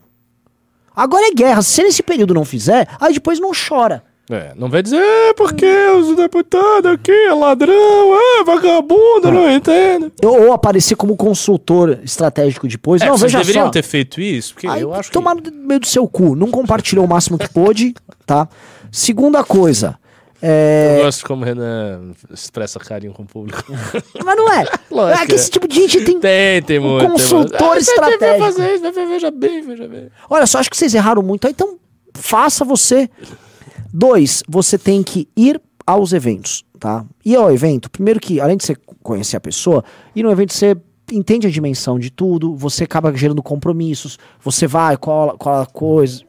[0.96, 1.64] Agora é guerra.
[1.64, 4.04] Se nesse período não fizer, aí depois não chora.
[4.30, 10.12] É, não vai dizer, é porque os deputados aqui é ladrão, é vagabundo, não entendo.
[10.24, 13.02] Ou, aparecer como consultor estratégico depois.
[13.02, 13.72] É, não, vocês veja deveriam só.
[13.72, 15.14] ter feito isso, porque Aí eu acho que...
[15.14, 16.36] tomar no meio do seu cu.
[16.36, 17.94] Não compartilhou o máximo que pôde,
[18.26, 18.48] tá?
[18.90, 19.98] Segunda coisa.
[20.42, 20.98] É...
[21.00, 23.64] Eu gosto como o Renan expressa carinho com o público.
[24.26, 24.66] Mas não é.
[24.90, 26.20] Lógico é que esse tipo de gente tem.
[26.20, 27.00] Tem, tem muito.
[27.00, 27.22] tem muito.
[27.22, 28.40] consultor Ah, você devia estratégico.
[28.40, 30.10] fazer isso, veja bem, veja bem.
[30.30, 31.48] Olha só, acho que vocês erraram muito.
[31.48, 31.78] Então,
[32.16, 33.10] faça você.
[33.94, 37.06] Dois, você tem que ir aos eventos, tá?
[37.26, 39.84] Ir ao evento, primeiro que, além de você conhecer a pessoa,
[40.16, 40.76] ir no evento você
[41.12, 46.22] entende a dimensão de tudo, você acaba gerando compromissos, você vai, cola, cola coisa.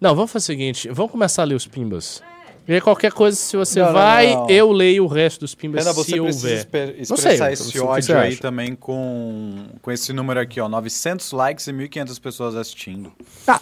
[0.00, 2.22] Não, vamos fazer o seguinte, vamos começar a ler os pimbas.
[2.66, 4.50] E aí qualquer coisa, se você Não, não, vai, não.
[4.50, 6.58] eu leio o resto dos pimbas Renan, se houver.
[6.58, 8.42] espe- Não expressar sei, esse ódio aí acha?
[8.42, 10.68] também com, com esse número aqui, ó.
[10.68, 13.10] 900 likes e 1.500 pessoas assistindo.
[13.46, 13.58] Ah,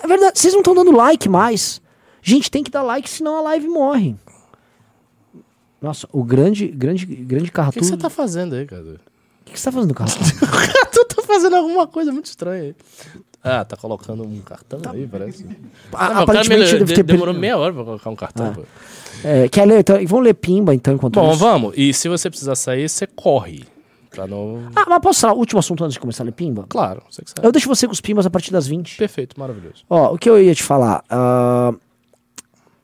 [0.00, 1.80] é verdade, vocês não estão dando like mais.
[2.22, 4.16] Gente, tem que dar like, senão a live morre.
[5.80, 7.78] Nossa, o grande, grande, grande O Carratu...
[7.78, 8.82] que, você tá fazendo aí, cara?
[8.82, 10.18] O que que você tá fazendo, Carratu?
[10.92, 12.74] tu tá fazendo alguma coisa muito estranha aí.
[13.42, 15.44] Ah, tá colocando um cartão aí, parece.
[15.44, 18.54] A- Não, o cara aparentemente de- ter demorou meia hora pra colocar um cartão.
[18.58, 18.62] Ah.
[19.24, 19.80] É, quer ler?
[19.80, 21.38] Então, vamos ler Pimba, então, enquanto Bom, isso.
[21.38, 21.72] vamos.
[21.76, 23.64] E se você precisar sair, você corre.
[24.10, 24.68] Pra não.
[24.76, 26.66] Ah, mas posso falar o último assunto antes de começar a ler Pimba?
[26.68, 27.46] Claro, você que sabe.
[27.46, 28.98] Eu deixo você com os Pimbas a partir das 20.
[28.98, 29.84] Perfeito, maravilhoso.
[29.88, 31.02] Ó, o que eu ia te falar.
[31.08, 31.72] ah,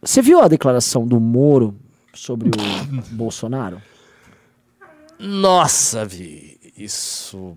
[0.02, 1.74] Você viu a declaração do Moro
[2.14, 2.52] sobre o
[3.14, 3.80] Bolsonaro?
[5.18, 7.54] Nossa, Vi, isso.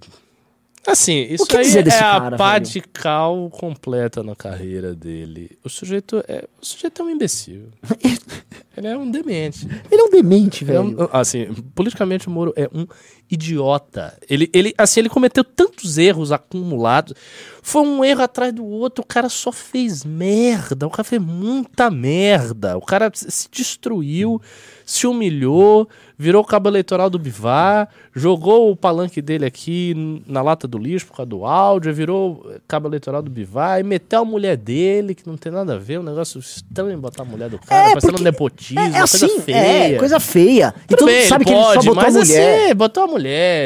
[0.87, 2.65] Assim, isso aí é desse a cara, pá velho?
[2.65, 5.59] de cal completa na carreira dele.
[5.63, 7.67] O sujeito é, o sujeito é um imbecil.
[8.77, 9.67] Ele é um demente.
[9.91, 11.03] Ele é um demente, Ele é velho.
[11.03, 12.87] um- assim, politicamente o Moro é um
[13.29, 14.17] idiota.
[14.29, 17.13] Ele, ele, assim, ele cometeu tantos erros acumulados.
[17.61, 19.03] Foi um erro atrás do outro.
[19.03, 20.87] O cara só fez merda.
[20.87, 22.77] O cara fez muita merda.
[22.77, 24.41] O cara se destruiu,
[24.85, 25.87] se humilhou,
[26.17, 31.05] virou o cabo eleitoral do Bivar, jogou o palanque dele aqui na lata do lixo
[31.05, 35.25] por causa do áudio, virou cabo eleitoral do Bivar e meteu a mulher dele, que
[35.27, 38.13] não tem nada a ver, um negócio estranho botar a mulher do cara, É, parecendo
[38.13, 39.57] um porque- nepotismo, É, é assim, coisa feia.
[39.57, 40.73] é, coisa feia.
[40.77, 42.63] E Tudo todo bem, sabe que ele pode, só botou a mulher.
[42.65, 43.18] assim, botou a mulher,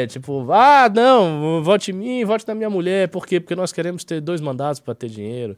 [0.08, 3.40] tipo, ah, não, vote em mim, vote na minha mulher, por quê?
[3.40, 5.56] Porque nós queremos ter dois mandatos para ter dinheiro.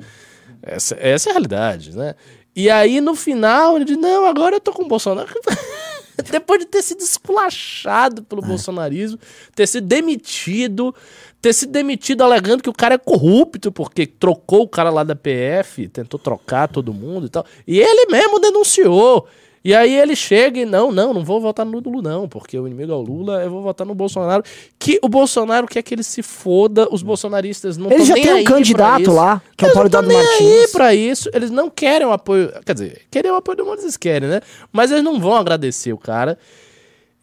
[0.62, 2.14] Essa, essa é a realidade, né?
[2.54, 5.28] E aí, no final, ele diz, não, agora eu tô com o Bolsonaro.
[6.30, 8.46] Depois de ter sido esculachado pelo É.
[8.46, 9.18] bolsonarismo,
[9.54, 10.94] ter sido demitido,
[11.42, 15.14] ter sido demitido alegando que o cara é corrupto, porque trocou o cara lá da
[15.14, 17.44] PF, tentou trocar todo mundo e tal.
[17.66, 19.28] E ele mesmo denunciou.
[19.66, 22.68] E aí ele chega e não, não, não vou votar no Lula não, porque o
[22.68, 24.44] inimigo é o Lula, eu vou votar no Bolsonaro.
[24.79, 28.44] Que o Bolsonaro quer que ele se foda, os bolsonaristas não Ele já tem um
[28.44, 30.70] candidato lá, que é o Eles Paulo Eduardo tão nem aí Martins.
[30.70, 33.96] pra isso, eles não querem o apoio, quer dizer, querem o apoio do mundo, eles
[33.96, 34.40] querem, né?
[34.70, 36.38] Mas eles não vão agradecer o cara.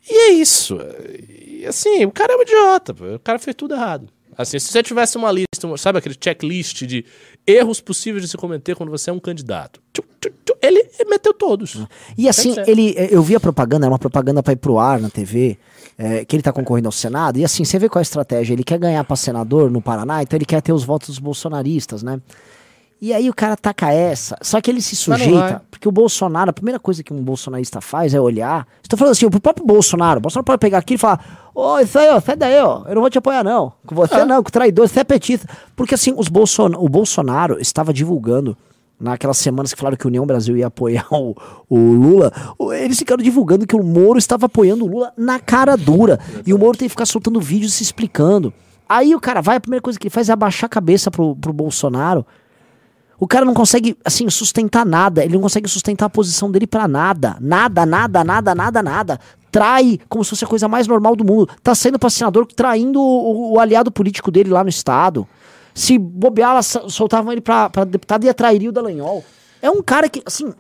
[0.06, 0.78] E é isso.
[1.30, 3.06] E, assim, o cara é um idiota, pô.
[3.06, 4.10] o cara fez tudo errado.
[4.38, 7.06] Assim, se você tivesse uma lista, sabe aquele checklist de
[7.46, 9.82] erros possíveis de se cometer quando você é um candidato?
[10.62, 11.86] Ele meteu todos.
[12.18, 12.68] E assim, ser.
[12.68, 15.58] ele, eu vi a propaganda, era uma propaganda pra ir pro ar na TV,
[15.98, 18.54] é, que ele tá concorrendo ao Senado, e assim, você vê qual é a estratégia,
[18.54, 22.02] ele quer ganhar pra senador no Paraná, então ele quer ter os votos dos bolsonaristas,
[22.02, 22.20] né?
[23.06, 26.54] E aí o cara taca essa, só que ele se sujeita, porque o Bolsonaro, a
[26.54, 30.22] primeira coisa que um bolsonarista faz é olhar, estou falando assim, pro próprio Bolsonaro, o
[30.22, 33.02] Bolsonaro pode pegar aqui e falar, ô, isso aí, ó, sai daí, ó, eu não
[33.02, 34.26] vou te apoiar não, com você Ah.
[34.26, 38.56] não, com traidor, você é petista, porque assim, os Bolson o Bolsonaro estava divulgando
[38.98, 41.36] naquelas semanas que falaram que a União Brasil ia apoiar o,
[41.70, 45.76] o Lula, o- eles ficaram divulgando que o Moro estava apoiando o Lula na cara
[45.76, 46.22] dura.
[46.48, 48.54] E o Moro tem que ficar soltando vídeos se explicando.
[48.88, 51.36] Aí o cara vai, a primeira coisa que ele faz é abaixar a cabeça pro,
[51.36, 52.26] pro Bolsonaro.
[53.20, 55.24] O cara não consegue, assim, sustentar nada.
[55.24, 57.38] Ele não consegue sustentar a posição dele pra nada.
[57.40, 59.20] Nada, nada, nada, nada, nada.
[59.52, 61.48] Trai como se fosse a coisa mais normal do mundo.
[61.62, 65.28] Tá saindo pra senador traindo o, o- aliado político dele lá no estado.
[65.74, 69.24] Se bobear, soltavam ele pra, pra deputado e atrairia o Dallagnol.
[69.62, 70.54] É um cara que, assim.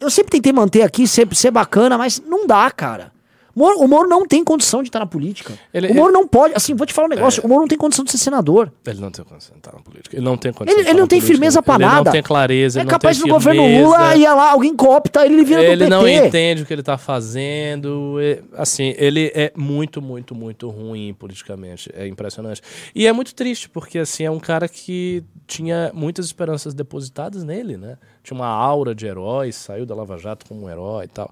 [0.00, 3.11] Eu sempre tentei manter aqui, ser, ser bacana, mas não dá, cara.
[3.54, 5.52] Moro- o Moro não tem condição de estar na política.
[5.72, 6.54] Ele- o Moro não pode.
[6.54, 7.42] Assim, vou te falar um negócio.
[7.44, 8.72] O Moro não tem condição de ser senador.
[8.86, 10.16] Ele não tem condição de estar na política.
[10.16, 11.32] Ele não tem condição Ele, ele não tem política.
[11.38, 12.04] firmeza pra ele nada.
[12.04, 13.62] não tem clareza, É ele capaz tem governo.
[13.82, 16.82] Lula ia lá, alguém coopta ele, ele vira Ele do não entende o que ele
[16.82, 18.18] tá fazendo.
[18.20, 21.90] e, assim, ele é muito, muito, muito ruim politicamente.
[21.94, 22.60] É impressionante.
[22.94, 27.76] E é muito triste, porque assim, é um cara que tinha muitas esperanças depositadas nele,
[27.76, 27.96] né?
[28.22, 31.28] Tinha uma aura de herói, saiu da Lava Jato como um herói e tal.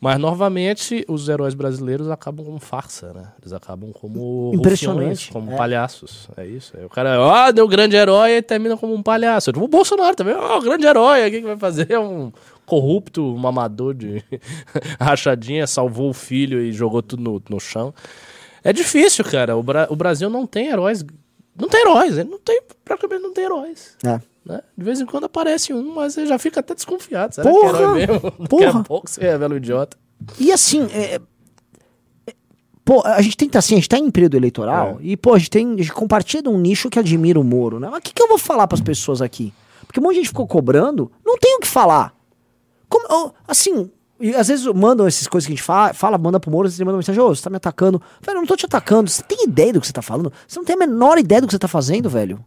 [0.00, 3.32] Mas, novamente, os heróis brasileiros acabam como farsa, né?
[3.40, 5.56] Eles acabam como Impressionante, como é.
[5.56, 6.28] palhaços.
[6.36, 6.76] É isso.
[6.76, 9.50] Aí o cara, ó, deu grande herói e termina como um palhaço.
[9.52, 11.26] Tipo, o Bolsonaro também, ó, grande herói.
[11.26, 11.90] O que, que vai fazer?
[11.90, 12.30] É um
[12.66, 14.22] corrupto, um amador de
[15.00, 17.94] rachadinha, salvou o filho e jogou tudo no, no chão.
[18.62, 19.56] É difícil, cara.
[19.56, 21.02] O, Bra- o Brasil não tem heróis.
[21.58, 23.96] Não tem heróis, ele não tem, praticamente não tem heróis.
[24.04, 24.20] É.
[24.44, 24.60] né?
[24.76, 27.34] De vez em quando aparece um, mas você já fica até desconfiado.
[27.34, 27.78] Será Porra!
[27.78, 28.20] que é mesmo?
[28.38, 28.80] Daqui Porra!
[28.80, 29.96] a pouco você revela o idiota.
[30.38, 31.20] E assim, é, é,
[32.84, 35.04] pô, a gente tenta assim, a gente tá em período eleitoral É.
[35.06, 37.88] e, pô, a gente, tem, a gente compartilha um nicho que admira o Moro, né?
[37.90, 39.52] Mas o que, que eu vou falar pras pessoas aqui?
[39.86, 42.14] Porque um monte de gente ficou cobrando, não tem o que falar.
[42.88, 46.50] Como, assim, e às vezes mandam essas coisas que a gente fala, fala manda pro
[46.50, 48.00] Moro, você manda mensagem, ô, você tá me atacando.
[48.22, 50.32] Velho, eu não tô te atacando, você tem ideia do que você tá falando?
[50.46, 52.42] Você não tem a menor ideia do que você tá fazendo, velho.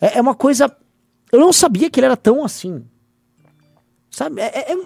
[0.00, 0.74] É, é uma coisa.
[1.32, 2.84] Eu não sabia que ele era tão assim.
[4.10, 4.40] Sabe?
[4.40, 4.78] É- é- é-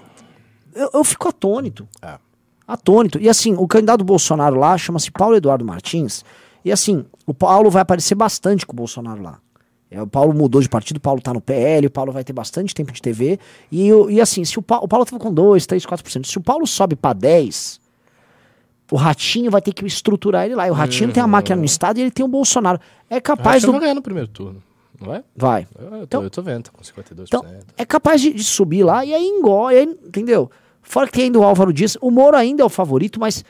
[0.74, 1.88] eu, eu fico atônito.
[2.02, 2.18] É.
[2.66, 3.18] Atônito.
[3.20, 6.24] E assim, o candidato Bolsonaro lá chama-se Paulo Eduardo Martins.
[6.64, 9.38] E assim, o Paulo vai aparecer bastante com o Bolsonaro lá.
[9.90, 12.32] É, o Paulo mudou de partido, o Paulo tá no PL, o Paulo vai ter
[12.32, 13.40] bastante tempo de TV.
[13.72, 16.26] E, o- e assim, se o, Paulo, o Paulo tava com 2, 3, 4%.
[16.28, 17.80] Se o Paulo sobe pra 10,
[18.92, 20.68] o Ratinho vai ter que estruturar ele lá.
[20.68, 22.78] E o Ratinho tem a máquina no estado e ele tem o Bolsonaro.
[23.08, 23.72] É capaz Acho que do.
[23.72, 24.62] vai ganhar no primeiro turno.
[25.00, 25.24] Não vai?
[25.34, 25.66] Vai.
[25.78, 27.24] Eu, eu tô, Então- eu tô vendo, tá com 52%.
[27.26, 27.44] Então,
[27.76, 30.50] é capaz de, de subir lá e aí engole, entendeu?
[30.82, 33.44] Fora que tem ainda o Álvaro Dias, o Moro ainda é o favorito, mas,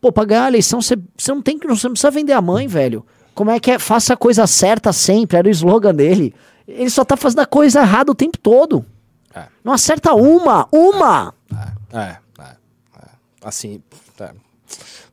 [0.00, 0.96] pô, pra ganhar a eleição, você
[1.28, 1.66] não tem que.
[1.66, 3.04] Você não precisa vender a mãe, velho.
[3.34, 3.78] Como é que é?
[3.78, 6.34] Faça a coisa certa sempre, era o slogan dele.
[6.66, 8.84] Ele só tá fazendo a coisa errada o tempo todo.
[9.34, 9.44] É.
[9.64, 11.34] Não acerta uma, uma!
[11.92, 12.56] É, é, é.
[13.42, 13.82] Assim,
[14.18, 14.30] é.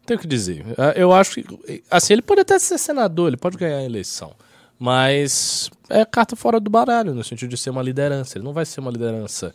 [0.05, 0.65] tenho o que dizer.
[0.77, 1.81] É, Eu acho que.
[1.89, 4.33] Assim, ele pode até ser senador, ele pode ganhar a eleição.
[4.79, 8.37] Mas é carta fora do baralho, no sentido de ser uma liderança.
[8.37, 9.53] Ele não vai ser uma liderança.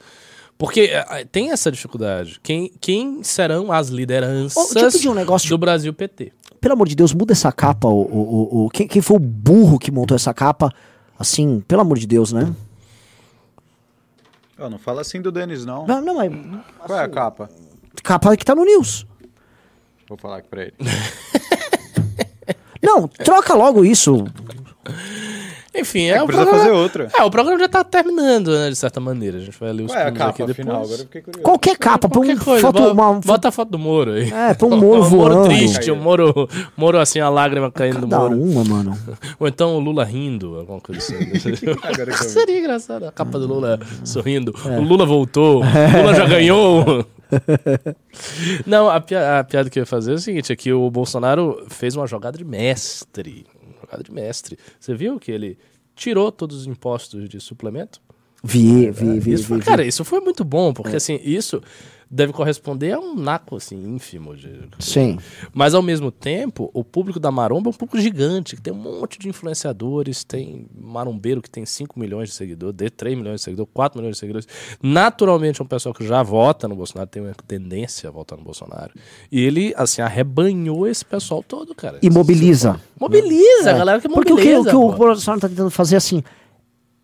[0.58, 2.38] Porque é, tem essa dificuldade.
[2.42, 5.48] Quem, quem serão as lideranças pedir um negócio.
[5.48, 6.32] do Brasil PT?
[6.60, 7.88] Pelo amor de Deus, muda essa capa.
[7.88, 8.20] O, o,
[8.62, 10.72] o, o- quem, quem foi o burro que montou essa capa?
[11.18, 12.52] Assim, pelo amor de Deus, né?
[14.58, 15.86] Ó, não fala assim do Denis, não.
[15.86, 16.30] Não, não, mas.
[16.86, 17.48] Qual é a capa?
[18.02, 19.06] capa que tá no News.
[20.08, 20.74] Vou falar aqui pra ele.
[22.82, 24.24] Não, troca logo isso.
[25.74, 26.58] Enfim, É, é, o precisa programa...
[26.66, 27.08] fazer outra.
[27.16, 29.38] É, o programa já tá terminando, né, de certa maneira.
[29.38, 30.56] A gente vai ler os é primos capa aqui depois.
[30.56, 30.86] final?
[31.42, 34.30] Qualquer capa, põe Qualquer um coisa, foto, bota, uma, bota a foto do Moro aí.
[34.30, 35.48] É, põe um Moro O Moro voando.
[35.48, 38.40] triste, o Moro, Moro assim, a lágrima caindo do Cada Moro.
[38.42, 38.98] uma, mano.
[39.40, 41.16] Ou então o Lula rindo, alguma coisa assim.
[42.28, 44.52] Seria engraçado, a capa do Lula sorrindo.
[44.66, 44.78] É.
[44.78, 47.06] O Lula voltou, o Lula já ganhou.
[48.66, 50.90] Não, a, pia- a piada que eu ia fazer é o seguinte: é que o
[50.90, 53.46] Bolsonaro fez uma jogada de mestre.
[53.92, 54.58] Uma jogada de mestre.
[54.80, 55.58] Você viu que ele
[55.94, 58.00] tirou todos os impostos de suplemento?
[58.42, 59.64] Vi, vi, vi, isso vi, foi, vi.
[59.64, 60.72] cara, isso foi muito bom, É.
[60.72, 61.62] porque assim, isso
[62.14, 65.18] deve corresponder a um naco assim, ínfimo de, Sim.
[65.54, 68.76] mas ao mesmo tempo, o público da maromba é um público gigante, que tem um
[68.76, 73.44] monte de influenciadores, tem marombeiro que tem 5 milhões de seguidores, de 3 milhões de
[73.44, 74.46] seguidores, 4 milhões de seguidores.
[74.82, 78.44] Naturalmente é um pessoal que já vota no Bolsonaro, tem uma tendência a votar no
[78.44, 78.92] Bolsonaro.
[79.30, 81.98] E ele, assim, arrebanhou esse pessoal todo, cara.
[82.02, 82.78] E mobiliza.
[83.00, 84.60] Mobiliza, a É, galera que Porque mobiliza.
[84.60, 84.92] o que, o que o.
[84.98, 86.22] Bolsonaro tá tentando fazer assim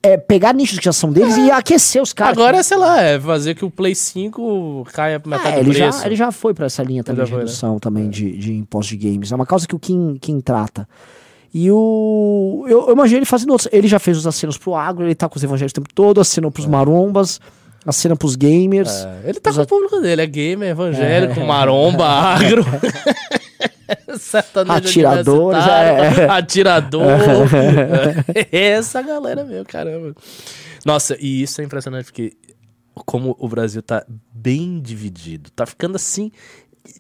[0.03, 2.36] é pegar nichos que já são deles e aquecer os caras.
[2.38, 5.88] Agora, sei lá, é fazer que o Play 5 caia metade É, do ele, já,
[5.88, 6.07] preço.
[6.07, 7.38] ele já foi pra essa linha também já de né?
[7.38, 9.32] redução também de, de imposto de games.
[9.32, 10.88] É uma causa que o Kim, Kim trata.
[11.53, 12.64] E o.
[12.68, 13.68] Eu, eu imagino ele fazendo outros.
[13.72, 16.20] Ele já fez os acenos pro agro, ele tá com os evangelhos o tempo todo,
[16.20, 17.40] acenou pros marombas,
[17.86, 18.90] acena pros gamers.
[19.24, 22.64] É, ele tá com o público dele, é gamer, evangélico, maromba, agro.
[24.76, 26.28] Atiradores, universitário, é.
[26.30, 27.05] Atirador.
[28.53, 30.14] É essa galera mesmo, caramba.
[30.84, 32.36] Nossa, e isso é impressionante porque
[33.07, 35.51] como o Brasil tá bem dividido.
[35.51, 36.30] Tá ficando assim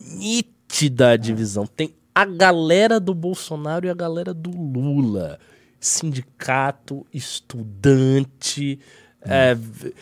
[0.00, 1.66] nítida a divisão.
[1.66, 5.38] Tem a galera do Bolsonaro e a galera do Lula.
[5.80, 8.78] Sindicato, estudante,
[9.22, 9.94] é, v-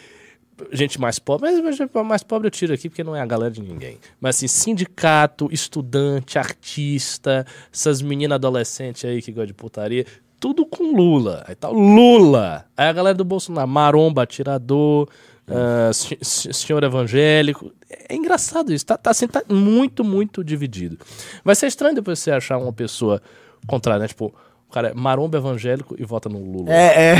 [0.72, 3.60] gente mais pobre, mas mais pobre eu tiro aqui porque não é a galera de
[3.60, 3.98] ninguém.
[4.20, 10.06] Mas assim, sindicato, estudante, artista, essas meninas adolescentes aí que gostam de putaria,
[10.40, 11.44] tudo com Lula.
[11.46, 12.64] Aí tá Lula.
[12.76, 15.08] Aí a galera do Bolsonaro, maromba, atirador,
[15.92, 17.72] se- senhor evangélico.
[18.08, 20.98] É engraçado isso, tá, tá, assim, tá muito, muito dividido.
[21.44, 23.20] Vai ser estranho depois você achar uma pessoa
[23.66, 24.08] contrária, né?
[24.08, 24.34] Tipo,
[24.76, 26.70] cara é maromba evangélico e vota no Lula.
[26.72, 27.16] É, é.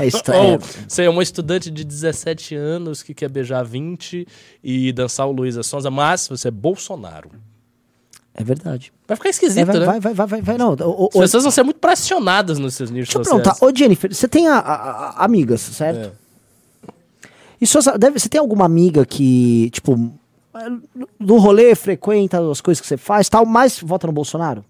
[0.02, 0.52] é, estranho.
[0.54, 0.58] Ou
[0.88, 4.26] você é uma estudante de 17 anos que quer beijar 20
[4.64, 7.30] e dançar o Luísa Sonza, mas você é Bolsonaro.
[8.34, 8.92] É verdade.
[9.06, 9.84] Vai ficar É, esquisito, vai, né?
[9.86, 10.72] vai, vai, vai, vai, vai, não.
[10.72, 13.58] O- o- As pessoas vão ser muito pressionadas nos seus nichos Deixa eu sociais.
[13.58, 14.74] perguntar, ô Jennifer, você tem a- a-
[15.10, 16.12] a- amigas, certo?
[16.88, 16.88] É.
[17.60, 20.10] E suas, deve, você tem alguma amiga que, tipo,
[21.20, 24.64] do rolê, frequenta as coisas que você faz tal, mas vota no Bolsonaro?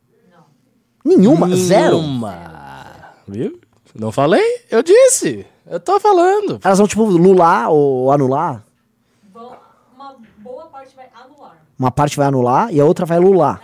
[1.05, 1.17] Não.
[1.17, 1.55] Nenhuma?
[1.57, 1.99] Zero?
[2.01, 3.15] Nenhuma.
[3.27, 3.61] Viu?
[3.95, 4.65] Não falei?
[4.71, 5.47] Eu disse.
[5.67, 6.61] Eu tô falando.
[6.65, 8.65] Elas vão, tipo, lular ou anular?
[9.33, 9.57] Vão,
[9.95, 11.57] uma boa parte vai anular.
[11.79, 13.61] Uma parte vai anular e a outra vai lular.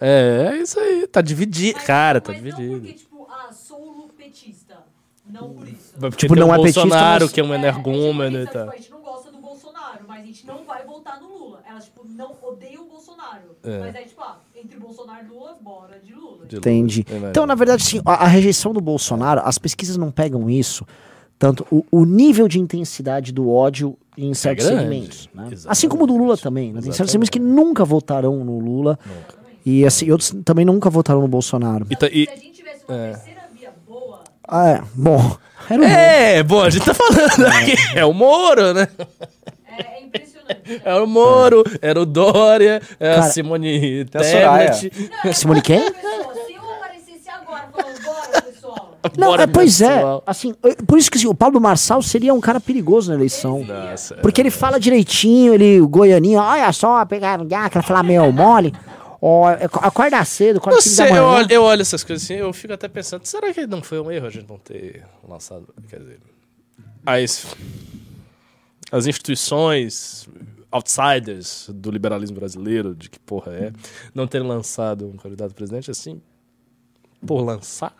[0.00, 1.06] É, é isso aí.
[1.06, 1.76] Tá dividido.
[1.78, 2.80] Mas Cara, não, tá mas Não dividido.
[2.80, 4.76] porque, tipo, ah, sou petista.
[5.28, 5.94] Não por isso.
[5.98, 8.42] Porque Tipo, tem não o é petista, Bolsonaro, mas- que é um É, energúmeno é,
[8.42, 8.68] e tipo, tal.
[8.70, 11.62] A gente não gosta do Bolsonaro, mas a gente não vai votar no Lula.
[11.68, 12.75] Elas, tipo, não odeiam
[13.26, 13.56] Bolsonaro.
[13.64, 13.80] É.
[13.80, 16.46] Mas aí, tipo, ah, entre Bolsonaro e Lula, bora de Lula.
[16.46, 17.04] De Entendi.
[17.08, 17.30] É verdade.
[17.30, 20.86] Então, na verdade, sim, a, a rejeição do Bolsonaro, as pesquisas não pegam isso,
[21.38, 24.82] tanto o, o nível de intensidade do ódio em certos grande.
[24.82, 25.28] segmentos.
[25.34, 25.50] né?
[25.66, 26.72] Assim como do Lula também.
[26.72, 26.80] Né?
[26.80, 28.98] Tem certos segmentos que nunca votarão no Lula.
[29.64, 31.86] E assim, outros também nunca votaram no Bolsonaro.
[31.90, 34.82] E tá- e- Se a gente tivesse uma terceira via boa, Ah, é.
[34.94, 35.36] Bom,
[35.68, 37.74] era um É, bom, a gente tá falando aqui.
[37.94, 38.88] É o Moro, né?
[39.78, 40.62] É, é impressionante.
[40.68, 40.80] né?
[40.84, 44.70] É o Moro, era o Dória, é a Cara, Simone a Soraya.
[44.72, 45.10] Tebet.
[45.24, 45.80] Não, Simone quem?
[45.80, 45.86] Se
[46.54, 48.98] eu aparecesse agora falando, bora, pessoal.
[49.16, 50.22] Não, Bora, é, pois pessoal.
[50.26, 50.30] é.
[50.30, 53.64] Assim, eu- por isso que assim, o Pablo Marçal seria um cara perigoso na eleição.
[53.64, 54.16] Nossa, é.
[54.20, 58.72] Porque ele fala direitinho, ele, o goianinho, olha só, pegar aquela falar meio mole.
[59.20, 62.22] Ó, é, acorda cedo, acorda Não 5 sei, da eu olho, eu olho essas coisas
[62.24, 65.02] assim, eu fico até pensando, será que não foi um erro a gente não ter
[65.26, 66.20] lançado, quer dizer,
[67.04, 67.46] as,
[68.92, 70.28] as instituições
[70.70, 73.72] outsiders do liberalismo brasileiro, de que porra é,
[74.14, 76.20] não terem lançado um candidato a presidente assim,
[77.26, 77.94] por lançar?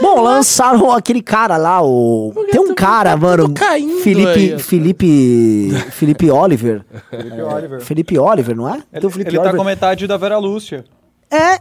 [0.00, 2.32] Bom, lançaram aquele cara lá, o.
[2.50, 3.52] Tem um tá- cara, tá mano.
[3.52, 4.28] caindo Felipe.
[4.28, 4.58] aí, ó.
[4.58, 5.70] Felipe.
[5.90, 6.82] Felipe Oliver.
[7.10, 7.80] Felipe Oliver.
[7.82, 8.78] Felipe Oliver, não é?
[8.78, 9.58] Tem Ele, o Felipe ele tá Oliver.
[9.58, 10.82] com metade da Vera Lúcia.
[11.30, 11.58] É,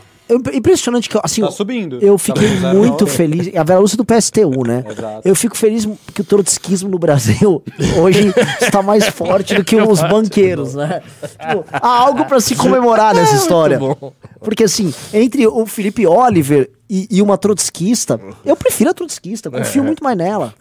[0.53, 1.99] impressionante que, assim, Tá eu- subindo.
[2.01, 3.55] eu Tá fiquei na muito feliz.
[3.55, 4.83] A Vera Lúcia do PSTU, né?
[4.89, 5.21] Exato.
[5.27, 7.61] Eu fico feliz que o trotskismo no Brasil
[8.01, 11.01] hoje está mais forte do que os banqueiros, né?
[11.21, 13.75] Tipo, há algo pra se comemorar nessa história.
[13.75, 14.13] É, muito bom.
[14.41, 19.81] Porque, assim, entre o Felipe Oliver e, e uma trotskista, eu prefiro a trotskista, confio
[19.81, 19.85] É.
[19.85, 20.53] muito mais nela.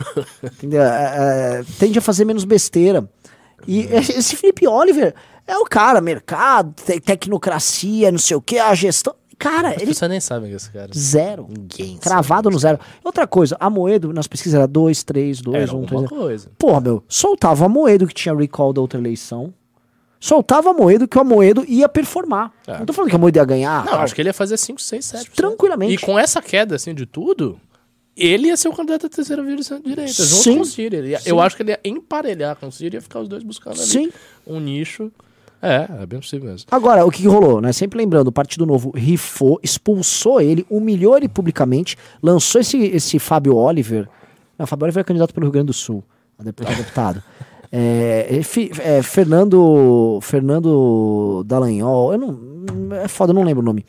[0.42, 0.82] Entendeu?
[0.82, 0.86] É,
[1.60, 3.08] é, tende a fazer menos besteira.
[3.66, 5.14] E esse esse Felipe Oliver
[5.46, 9.14] é o cara, mercado, te- tecnocracia, não sei o que, a gestão.
[9.38, 10.90] Cara, As ele pessoas nem sabem que é esse cara.
[10.96, 11.46] zero.
[11.48, 12.78] Ninguém Cravado no zero.
[13.02, 16.08] Outra coisa, a Moedo, nas pesquisas era 2, 3, 2, Era 1, alguma 3.
[16.08, 16.50] coisa.
[16.58, 19.52] Porra, meu, soltava a Moedo que tinha recall da outra eleição.
[20.20, 22.50] Soltava a Moedo que o Amoedo ia performar.
[22.66, 22.78] É.
[22.78, 23.84] Não tô falando que a Moedo ia ganhar.
[23.84, 25.30] Não, acho que ele ia fazer 5, 6, 7.
[25.32, 25.92] Tranquilamente.
[25.92, 27.60] E com essa queda, assim, de tudo,
[28.16, 30.54] ele ia ser o candidato à terceira via direita, junto Sim.
[30.56, 30.96] com o Ciro.
[30.96, 31.20] Ele ia-.
[31.26, 33.74] Eu acho que ele ia emparelhar com o Ciro e ia ficar os dois buscando
[33.78, 34.10] ali Sim.
[34.46, 35.12] um nicho.
[35.64, 36.66] É, é bem possível mesmo.
[36.70, 37.72] Agora, o que, que rolou, né?
[37.72, 43.56] Sempre lembrando, o Partido Novo rifou, expulsou ele, humilhou ele publicamente, lançou esse, esse Fábio
[43.56, 44.08] Oliver.
[44.58, 46.04] Não, Fábio Oliver é candidato pelo Rio Grande do Sul,
[46.38, 47.22] a depu- a deputado.
[47.76, 48.40] É,
[48.84, 53.84] é, Fernando Fernando Dallagnol, eu não, é foda, eu não lembro o nome.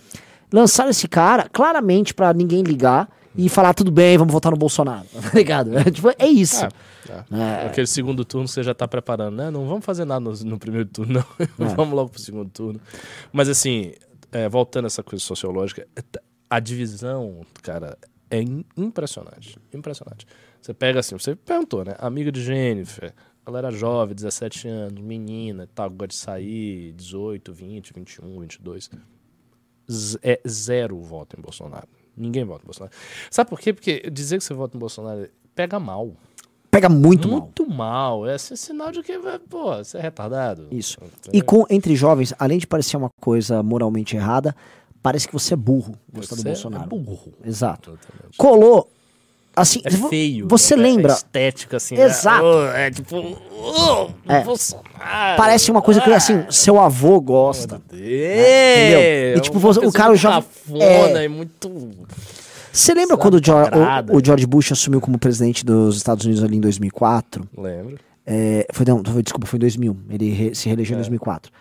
[0.52, 3.08] Lançaram esse cara claramente pra ninguém ligar
[3.38, 5.78] e falar tudo bem, vamos votar no Bolsonaro, tá ligado?
[5.78, 6.66] É, tipo, é isso.
[6.66, 7.26] Ah,
[7.64, 7.68] é.
[7.68, 9.50] Aquele segundo turno você já tá preparando, né?
[9.52, 11.24] Não vamos fazer nada no, no primeiro turno,
[11.58, 11.68] não.
[11.76, 12.80] vamos logo pro segundo turno.
[13.32, 13.94] Mas assim,
[14.32, 15.88] é, voltando a essa coisa sociológica,
[16.50, 17.98] a divisão, cara,
[18.30, 19.58] é im- impressionante.
[19.74, 20.26] Impressionante.
[20.62, 21.94] Você pega assim, você perguntou, né?
[22.00, 23.14] Amiga de Jennifer,
[23.46, 28.90] galera jovem, 17 anos, menina tal, gosta de sair, 18, 20, 21, 22.
[29.92, 31.88] Z- é zero voto em Bolsonaro.
[32.18, 32.96] Ninguém vota em Bolsonaro.
[33.30, 33.74] Sabe por quê?
[33.74, 36.12] Porque dizer que você vota em Bolsonaro pega mal.
[36.70, 37.40] Pega muito mal.
[37.42, 38.28] Muito mal.
[38.28, 39.18] É assim, sinal de que,
[39.50, 40.68] pô, você é retardado.
[40.72, 40.98] Isso.
[41.32, 44.56] E com entre jovens, além de parecer uma coisa moralmente errada,
[45.02, 46.84] parece que você é burro gostar do Você Bolsonaro.
[46.84, 47.34] É burro.
[47.44, 47.92] Exato.
[47.92, 48.38] Exatamente.
[48.38, 48.90] Colou.
[49.56, 50.48] Assim, É feio.
[50.50, 50.84] Você né?
[50.84, 51.14] lembra?
[51.14, 51.96] É estética, assim.
[51.96, 52.44] Exato.
[52.46, 53.38] É, oh, é tipo.
[53.52, 54.44] Oh, É.
[54.44, 54.86] Bolsonaro.
[55.38, 57.82] Parece uma coisa que, assim, seu avô gosta.
[57.94, 60.44] É, E, tipo, você- o cara já.
[60.80, 61.24] é.
[61.24, 61.92] e muito.
[62.72, 63.72] Você lembra quando o, George-
[64.12, 67.48] o- o George Bush assumiu como presidente dos Estados Unidos ali em 2004?
[67.58, 67.98] Lembro.
[68.28, 69.96] É, foi, não, foi- desculpa, foi em 2000.
[70.10, 70.98] Ele re- se reelegeu É.
[70.98, 71.52] em 2004.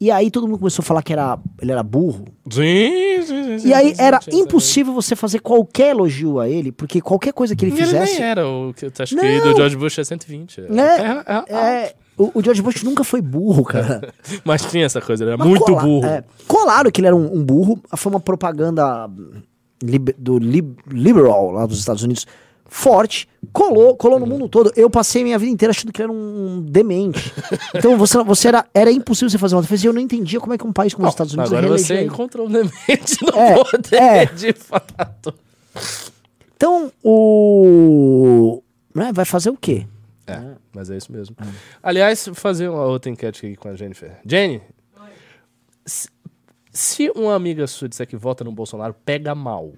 [0.00, 2.24] E aí todo mundo começou a falar que era, ele era burro.
[2.48, 7.32] Sim, sim, sim, E aí era impossível você fazer qualquer elogio a ele, porque qualquer
[7.32, 7.78] coisa que ele sim.
[7.78, 8.20] E ele fizesse.
[8.20, 9.22] nem era o que acho Não.
[9.22, 10.60] que do George Bush é 120.
[10.60, 11.24] É, né?
[11.26, 14.12] é- é- É, o, o George Bush nunca foi burro, cara.
[14.44, 16.04] Mas tinha essa coisa, ele era Mas muito burro.
[16.04, 17.80] é, colaram que ele era um, um burro.
[17.96, 19.08] Foi uma propaganda
[20.18, 22.24] do lib- liberal lá dos Estados Unidos
[22.68, 23.26] forte.
[23.52, 24.70] Colou, colou no mundo todo.
[24.76, 27.32] Eu passei minha vida inteira achando que era um demente.
[27.74, 29.86] Então você, você era, era impossível você fazer uma defesa.
[29.86, 32.02] E eu não entendia como é que um país como os Estados Unidos Agora você
[32.04, 34.26] encontrou um demente no É, poder é.
[34.26, 35.34] de fato.
[36.56, 38.62] Então, o.
[38.94, 39.86] né, vai fazer o quê?
[40.26, 40.42] É,
[40.74, 41.34] mas é isso mesmo.
[41.82, 44.18] Aliás, vou fazer uma outra enquete aqui com a Jennifer.
[44.26, 44.60] Jenny,
[45.86, 46.08] se,
[46.70, 49.72] se uma amiga sua disser que vota no Bolsonaro, pega mal.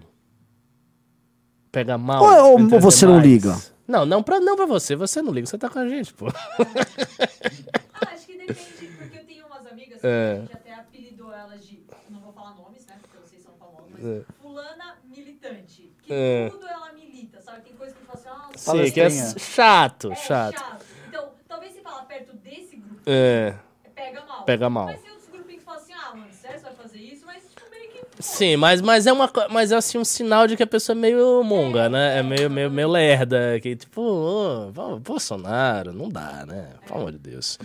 [1.73, 2.23] Pega mal.
[2.23, 3.31] Ou- ou entre as você não demais.
[3.45, 3.57] liga?
[3.87, 4.95] Não, não pra, não pra você.
[4.97, 6.27] Você não liga, você tá com a gente, pô.
[6.29, 8.61] Ah, acho que depende,
[8.99, 10.33] porque eu tenho umas amigas que É.
[10.37, 11.81] a gente até apelidou elas de.
[12.09, 12.95] Não vou falar nomes, né?
[13.01, 14.23] Porque vocês são famosos, mas É.
[14.41, 15.93] fulana militante.
[16.03, 16.51] Que É.
[16.51, 17.63] tudo ela milita, sabe?
[17.63, 20.59] Tem coisa que fala assim, ah, Sim, que é chato, é chato.
[20.61, 20.87] chato.
[21.09, 23.55] Então, talvez se falar perto desse grupo, É,
[23.95, 24.45] pega mal.
[24.45, 24.87] Pega mal.
[24.89, 27.27] Mas outros grupinhos que falam assim, ah, mano, sério, você vai fazer isso?
[27.27, 28.01] Mas, tipo, meio que.
[28.21, 31.01] Sim, mas, mas é uma mas é assim um sinal de que a pessoa é
[31.01, 32.19] meio monga, né?
[32.19, 36.71] É meio, meio, meio lerda, que tipo, Bo- Bolsonaro, não dá, né?
[36.87, 37.59] Pelo amor de Deus.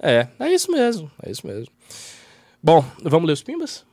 [0.00, 1.72] É, é isso mesmo, é isso mesmo.
[2.62, 3.84] Bom, vamos ler os pimbas?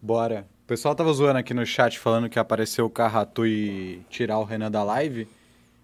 [0.00, 0.46] Bora.
[0.64, 4.44] O pessoal tava zoando aqui no chat falando que apareceu o Carratu e tirar o
[4.44, 5.26] Renan da live.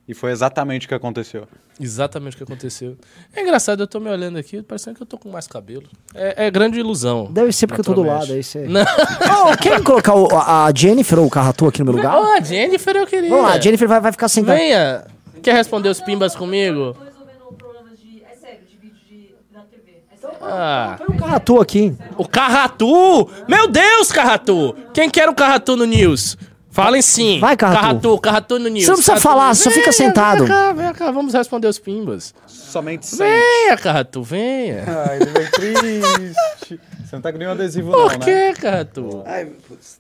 [0.07, 1.49] E foi exatamente o que aconteceu.
[1.81, 2.97] Exatamente o que aconteceu.
[3.35, 5.85] É engraçado, eu tô me olhando aqui, parecendo que eu tô com mais cabelo.
[6.15, 7.29] É, é grande ilusão.
[7.33, 8.67] Deve ser porque eu tô do lado, aí você.
[8.67, 8.83] Não,
[9.51, 12.19] Oh, querem colocar o- a Jennifer ou o Carratu aqui no meu lugar?
[12.21, 13.31] oh, a Jennifer eu queria.
[13.31, 14.59] Vamos lá, a Jennifer vai, vai ficar sentada.
[14.59, 15.07] Venha.
[15.43, 16.93] Quer responder os pimbas comigo?
[16.95, 18.23] Tô resolvendo problemas de.
[18.31, 20.03] É sério, de vídeo de, da TV.
[20.13, 20.37] É sério.
[20.43, 20.97] Ah.
[20.99, 21.97] Põe o Carratu aqui.
[22.19, 23.31] O Carratu!
[23.49, 24.77] Meu Deus, Carratu!
[24.93, 26.37] Quem quer o Carratu no News?
[26.75, 27.39] Falem sim.
[27.39, 27.81] Vai, Carratu.
[27.81, 28.85] Carratu, Carratu no News.
[28.85, 30.39] Você não precisa Carratu- falar, só fica Venha, sentado.
[30.41, 32.35] Vem cá, vem cá, vamos responder os pimbas.
[32.49, 33.19] Somente sem.
[33.19, 34.83] Venha, Carratu, venha.
[35.09, 36.81] Ai, ele veio triste.
[37.05, 38.25] Você não tá com nenhum adesivo, não, Por né?
[38.53, 39.23] que, Carratu?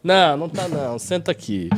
[0.02, 0.98] Não, não tá não.
[0.98, 1.68] Senta aqui.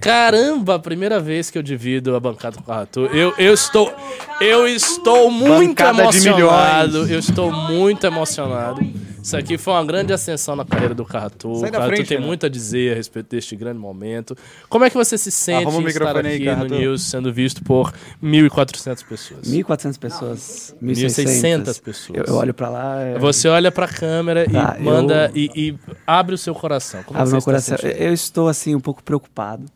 [0.00, 3.06] Caramba, a primeira vez que eu divido a bancada com o Carratu.
[3.06, 3.92] Eu, eu estou.
[4.40, 6.92] Eu estou muito Bancada de emocionado.
[6.92, 7.10] milhões.
[7.10, 8.80] Eu estou muito emocionado.
[9.26, 11.50] Isso aqui foi uma grande ascensão na carreira do Carratu.
[11.50, 12.24] O Sai da Carratu frente, tem né?
[12.26, 14.36] muito a dizer a respeito deste grande momento.
[14.68, 16.74] Como é que você se sente Arruma o em estar microfone aí, aqui no Carratu.
[16.74, 19.40] News sendo visto por 1.400 pessoas?
[19.50, 20.74] 1.400 pessoas.
[20.80, 22.18] 1.600 pessoas.
[22.18, 23.00] Eu, eu olho pra lá.
[23.02, 27.02] é- Você olha pra câmera Tá, e manda eu- e, e abre o seu coração.
[27.02, 27.76] Como é Abre que meu está coração.
[27.78, 28.00] sentindo?
[28.02, 29.66] Eu estou, assim, um pouco preocupado.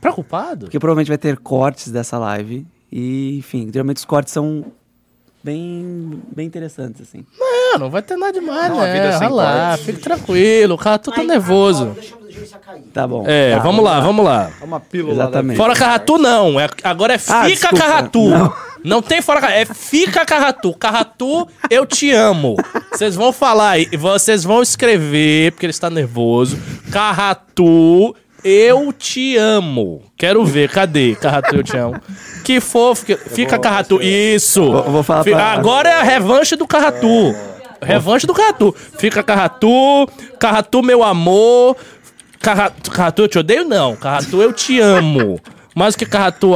[0.00, 0.66] Preocupado?
[0.66, 2.66] Porque provavelmente vai ter cortes dessa live.
[2.92, 4.66] E, enfim, geralmente os cortes são
[5.42, 7.24] bem, bem interessantes, assim.
[7.38, 8.92] Não, não vai ter nada demais, Não, né?
[8.92, 10.74] vida Vai lá, fique tranquilo.
[10.74, 11.96] O Carratu tá nervoso.
[12.92, 13.24] Tá bom.
[13.26, 14.50] É, Tá, vamos lá, vamos lá.
[14.60, 15.56] É uma pílula Exatamente.
[15.56, 17.76] Fora Carratu não, é, agora é fica Ah, desculpa.
[17.76, 18.28] Carratu.
[18.28, 18.52] Não.
[18.82, 19.02] Não.
[19.02, 20.74] tem fora Carratu, é fica Carratu.
[20.74, 22.56] Carratu, eu te amo.
[22.92, 26.58] Vocês vão falar aí, vocês vão escrever, porque ele está nervoso.
[26.90, 28.14] Carratu,
[28.44, 30.02] eu te amo.
[30.16, 31.14] Quero ver, cadê?
[31.14, 32.00] Carratu, eu te amo.
[32.44, 34.00] Que fofo, que- fica Carratu.
[34.02, 34.70] Isso.
[34.70, 37.34] Vou- vou falar pra- Agora é a revanche do Carratu.
[37.82, 38.74] Revanche do Carratu.
[38.98, 40.06] Fica Carratu,
[40.38, 41.76] Carratu, meu amor.
[42.38, 43.64] Carratu, Carratu, eu te odeio?
[43.64, 43.96] Não.
[43.96, 45.38] Carratu, eu te amo.
[45.80, 46.52] Mais que Carratu,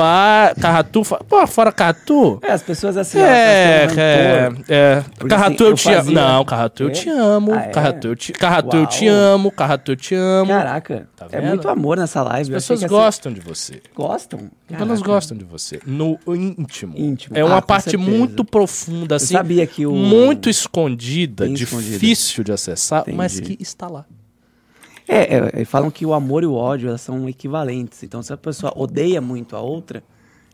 [0.60, 2.38] Carratu, pô, fora Carratu.
[2.42, 3.18] É, as pessoas assim.
[3.18, 5.04] É, é, é.
[5.16, 6.10] Porque, Carratu, eu eu te amo.
[6.12, 6.92] Não, Carratu, eu É?
[6.92, 7.54] te amo.
[7.54, 7.68] É?
[7.68, 9.50] Carratu, eu te, Carratu, eu te amo.
[9.50, 10.48] Carratu, eu te amo.
[10.48, 12.42] Caraca, Tá é muito amor nessa live.
[12.42, 13.80] As eu pessoas gostam de você.
[13.94, 14.50] Gostam?
[14.70, 15.80] Elas gostam de você.
[15.86, 16.94] No íntimo.
[16.96, 17.36] Íntimo.
[17.36, 19.34] É uma Ah, parte muito profunda, assim.
[19.34, 24.04] sabia que o- Muito escondida, difícil de acessar, mas que está lá.
[25.06, 28.02] É, é, é, falam que o amor e o ódio elas são equivalentes.
[28.02, 30.02] Então, se a pessoa odeia muito a outra,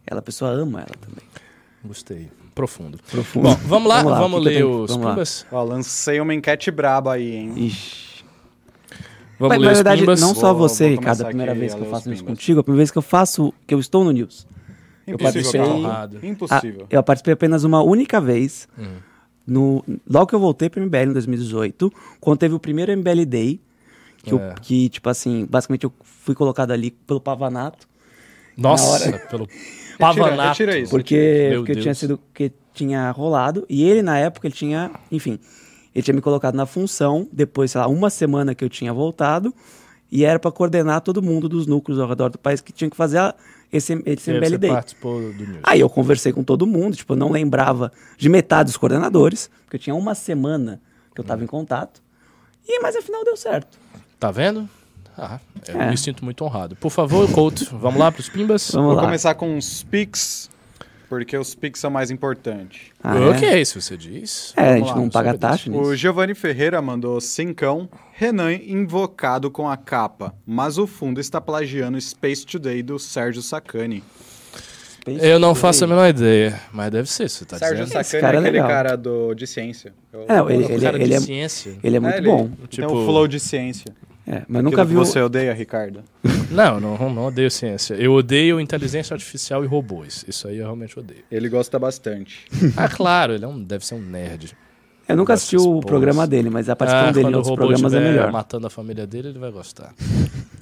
[0.07, 1.24] ela, a pessoa ama ela também.
[1.84, 2.28] Gostei.
[2.55, 2.98] Profundo.
[3.11, 3.48] Profundo.
[3.48, 4.82] Bom, vamos lá, Vamos vamos, lá, o que ler eu tenho?
[4.82, 5.46] os Vamos?
[5.53, 7.55] Ó, lancei uma enquete braba aí, hein?
[7.57, 8.11] Ixi.
[9.38, 10.20] Vamos Mas, ler na os verdade, pimbas?
[10.20, 12.24] não só Vou- você, vou Ricardo, começar a primeira vez a que eu faço isso
[12.24, 14.46] contigo, a primeira vez que eu faço, que eu estou no News.
[15.07, 15.76] Eu Impossível, participei- Carol.
[15.78, 16.26] Honrado.
[16.26, 16.82] Impossível.
[16.82, 18.68] Ah, eu participei apenas uma única vez.
[18.78, 18.96] Hum.
[19.46, 21.90] No, logo que eu voltei para MBL em 2018,
[22.20, 23.61] quando teve o primeiro MBL Day,
[24.22, 24.54] que, eu- É.
[24.60, 27.88] que, tipo assim, basicamente eu fui colocado ali pelo Pavanato,
[28.56, 29.48] Nossa, pelo
[29.98, 30.48] pavanato.
[30.50, 30.90] retira isso.
[30.90, 35.38] porque, porque tinha sido que tinha rolado, e ele na época ele tinha, enfim,
[35.94, 39.52] ele tinha me colocado na função, depois, sei lá, uma semana que eu tinha voltado,
[40.12, 42.96] e era para coordenar todo mundo dos núcleos ao redor do país que tinha que
[42.96, 43.34] fazer a-
[43.72, 44.70] esse, esse MBL Day.
[45.62, 49.76] Aí eu conversei com todo mundo, tipo, eu não lembrava de metade dos coordenadores, porque
[49.76, 50.80] eu tinha uma semana
[51.14, 51.26] que eu Hum.
[51.28, 52.02] tava em contato.
[52.68, 53.78] E, mas afinal deu certo.
[54.20, 54.68] Tá vendo?
[55.18, 55.90] Ah, eu É.
[55.90, 56.76] me sinto muito honrado.
[56.76, 58.70] Por favor, Couto, vamos lá pros pimbas?
[58.70, 59.02] Vamos Vou lá.
[59.02, 60.48] começar com os Pix,
[61.08, 62.82] porque os Pix são mais importantes.
[63.02, 63.28] Ah, é?
[63.30, 64.52] ok, se você diz.
[64.56, 65.96] É, a Vamos gente lá, não paga taxa O nisso.
[65.96, 72.46] Giovanni Ferreira mandou cincão, Renan invocado com a capa, mas o fundo está plagiando Space
[72.46, 74.02] Today do Sérgio Sacani.
[75.06, 78.04] Eu não faço a menor ideia, mas deve ser, você tá Sérgio dizendo.
[78.04, 78.68] Sacani cara é é aquele legal.
[78.68, 79.92] cara do, de ciência.
[80.12, 81.78] Eu- É, ele, O ele, cara ele de é, ciência.
[81.82, 82.48] ele é muito ele bom.
[82.48, 83.86] Tem Tipo- um flow de ciência.
[84.33, 85.05] É, mas nunca viu.
[85.05, 86.05] você odeia, Ricardo.
[86.51, 87.95] Não, não, não odeio ciência.
[87.95, 90.24] Eu odeio inteligência artificial e robôs.
[90.26, 91.22] Isso aí eu realmente odeio.
[91.31, 92.45] Ele gosta bastante.
[92.76, 94.57] Ah, claro, ele é um, deve ser um nerd.
[95.09, 97.97] Eu nunca assisti o programa dele, mas a participação Ah, dele em outros programas é
[97.99, 98.33] estiver melhor.
[98.33, 99.95] matando a família dele, ele vai gostar.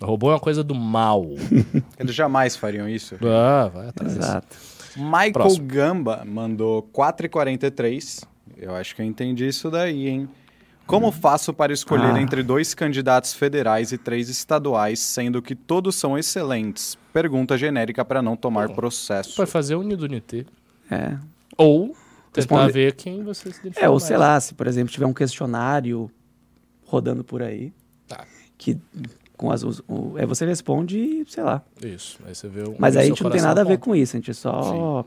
[0.00, 1.24] O robô é uma coisa do mal.
[1.98, 3.16] Eles jamais fariam isso.
[3.22, 4.14] Ah, vai atrás.
[4.16, 4.56] Exato.
[4.96, 5.66] Michael Próximo.
[5.66, 8.24] Gamba mandou 4,43.
[8.56, 10.28] Eu acho que eu entendi isso daí, hein?
[10.88, 12.20] Como faço para escolher Ah.
[12.20, 16.96] entre dois candidatos federais e três estaduais, sendo que todos são excelentes?
[17.12, 19.36] Pergunta genérica para não tomar processo.
[19.36, 20.46] Pode fazer o Unido Unité.
[20.90, 21.18] É.
[21.58, 21.96] Ou tentar
[22.36, 24.04] Responde- ver quem você se identifica É, ou mais.
[24.04, 26.10] sei lá, se por exemplo tiver um questionário
[26.86, 27.70] rodando por aí,
[28.08, 28.24] Tá.
[28.56, 28.78] que
[29.36, 31.62] com as, o- aí você responde, e, sei lá.
[31.84, 32.18] Isso.
[32.26, 34.16] Aí você vê o Mas aí a gente não tem nada a ver com isso,
[34.16, 35.04] a gente é só,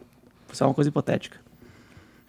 [0.54, 1.40] só uma coisa hipotética.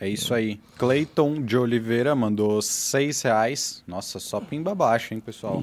[0.05, 0.59] É isso aí.
[0.79, 3.85] Clayton de Oliveira mandou 6 reais.
[3.87, 5.63] Nossa, só pimba abaixo, hein, pessoal?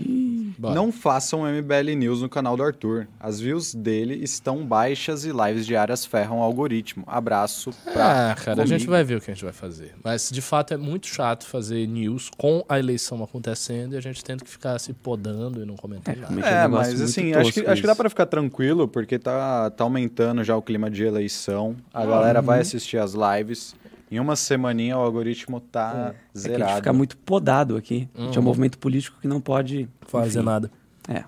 [0.57, 3.05] Não façam MBL News no canal do Arthur.
[3.19, 7.03] As views dele estão baixas e lives diárias ferram o algoritmo.
[7.05, 8.91] Abraço pra Ah, cara, a gente comigo.
[8.91, 9.93] vai ver o que a gente vai fazer.
[10.01, 14.23] Mas, de fato, é muito chato fazer news com a eleição acontecendo e a gente
[14.23, 16.27] tendo que ficar se podando e não comentar nada.
[16.33, 19.19] realmente é um É, mas assim, acho que, acho que dá pra ficar tranquilo, porque
[19.19, 21.75] tá, tá aumentando já o clima de eleição.
[21.93, 22.45] A galera Uhum.
[22.45, 23.75] vai assistir as lives.
[24.11, 26.75] Em uma semaninha o algoritmo tá É que a gente zerado.
[26.77, 28.09] fica muito podado aqui.
[28.15, 28.47] A gente é um Uhum.
[28.47, 30.45] movimento político que não pode Fazer enfim.
[30.45, 30.71] nada.
[31.07, 31.23] É.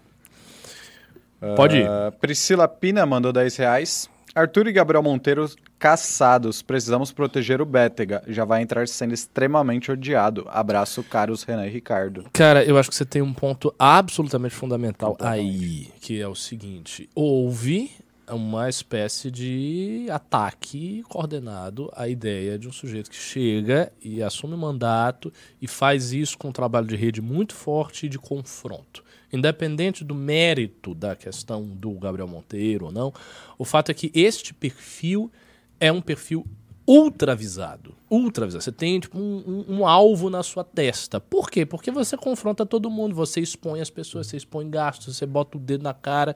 [1.55, 1.87] Pode ir.
[2.19, 4.09] Priscila Pina mandou 10 reais.
[4.33, 5.45] Arthur e Gabriel Monteiro
[5.77, 6.61] caçados.
[6.61, 8.23] Precisamos proteger o Bétega.
[8.27, 10.45] Já vai entrar sendo extremamente odiado.
[10.49, 12.25] Abraço, caros Renan e Ricardo.
[12.31, 17.09] Cara, eu acho que você tem um ponto absolutamente fundamental aí, que é o seguinte:
[17.13, 17.91] houve
[18.33, 25.31] uma espécie de ataque coordenado à ideia de um sujeito que chega e assume mandato
[25.61, 29.03] e faz isso com um trabalho de rede muito forte e de confronto.
[29.33, 33.13] Independente do mérito da questão do Gabriel Monteiro ou não,
[33.57, 35.31] o fato é que este perfil
[35.79, 36.45] é um perfil
[36.87, 37.95] ultra avisado.
[38.09, 38.63] Ultra avisado.
[38.63, 41.19] Você tem tipo, um, um- um alvo na sua testa.
[41.21, 41.65] Por quê?
[41.65, 45.61] Porque você confronta todo mundo, você expõe as pessoas, você expõe gastos, você bota o
[45.61, 46.35] dedo na cara.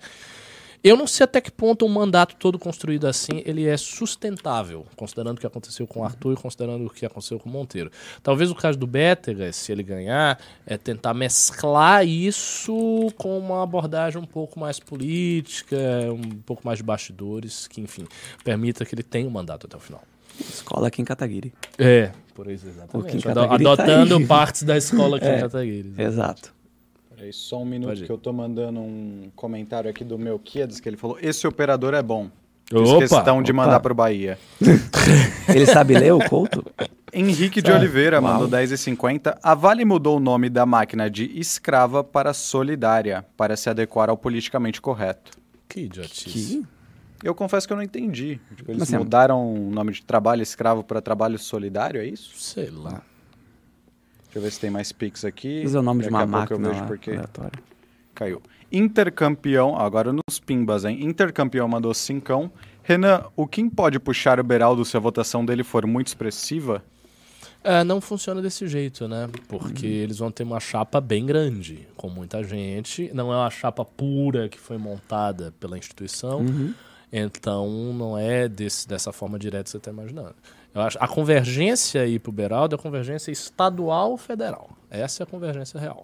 [0.87, 5.37] Eu não sei até que ponto um mandato todo construído assim ele é sustentável, considerando
[5.37, 7.91] o que aconteceu com o Arthur e considerando o que aconteceu com o Monteiro.
[8.21, 14.21] Talvez o caso do Bétega, se ele ganhar, é tentar mesclar isso com uma abordagem
[14.21, 15.75] um pouco mais política,
[16.11, 18.05] um pouco mais de bastidores, que, enfim,
[18.43, 20.03] permita que ele tenha um mandato até o final.
[20.39, 21.51] Escola aqui em Cataguiri.
[21.79, 23.23] É, por isso, exatamente.
[23.23, 24.25] Tá Adotando aí.
[24.27, 25.37] partes da escola aqui É.
[25.37, 25.93] em Cataguiri.
[25.97, 26.54] Exato.
[27.15, 30.89] Peraí, só um minuto que eu tô mandando um comentário aqui do meu Kiads, que
[30.89, 32.29] ele falou, esse operador é bom.
[32.73, 33.63] Opa, questão de opa.
[33.63, 34.39] mandar pro Bahia.
[35.47, 36.65] Ele sabe ler o Couto?
[37.13, 39.37] Henrique de Oliveira mandou 10,50.
[39.41, 44.17] A Vale mudou o nome da máquina de escrava para solidária, para se adequar ao
[44.17, 45.31] politicamente correto.
[45.69, 46.63] Que idiotice.
[47.21, 47.27] Que?
[47.27, 48.39] Eu confesso que eu não entendi.
[48.55, 52.31] Tipo, eles Mas é- mudaram o nome de trabalho escravo para trabalho solidário, é isso?
[52.35, 53.01] Sei lá.
[54.35, 55.61] Deixa eu ver se tem mais pics aqui.
[55.61, 57.63] Esse é o nome de Daqui uma a pouco eu máquina vejo lá, porque aleatória.
[58.13, 58.41] caiu.
[58.69, 61.05] Intercampeão, agora nos pimbas, hein?
[61.05, 62.51] Intercampeão mandou cincão.
[62.83, 66.83] Renan, o Kim pode puxar o Beraldo se a votação dele for muito expressiva?
[67.63, 69.29] É, não funciona desse jeito, né?
[69.47, 73.09] Porque eles vão ter uma chapa bem grande, com muita gente.
[73.13, 76.45] Não é uma chapa pura que foi montada pela instituição.
[77.09, 80.35] Então, não é desse, dessa forma direta que você está imaginando.
[80.75, 84.69] Eu acho, a convergência aí pro Beraldo é a convergência estadual-federal.
[84.91, 86.03] Essa é a convergência real.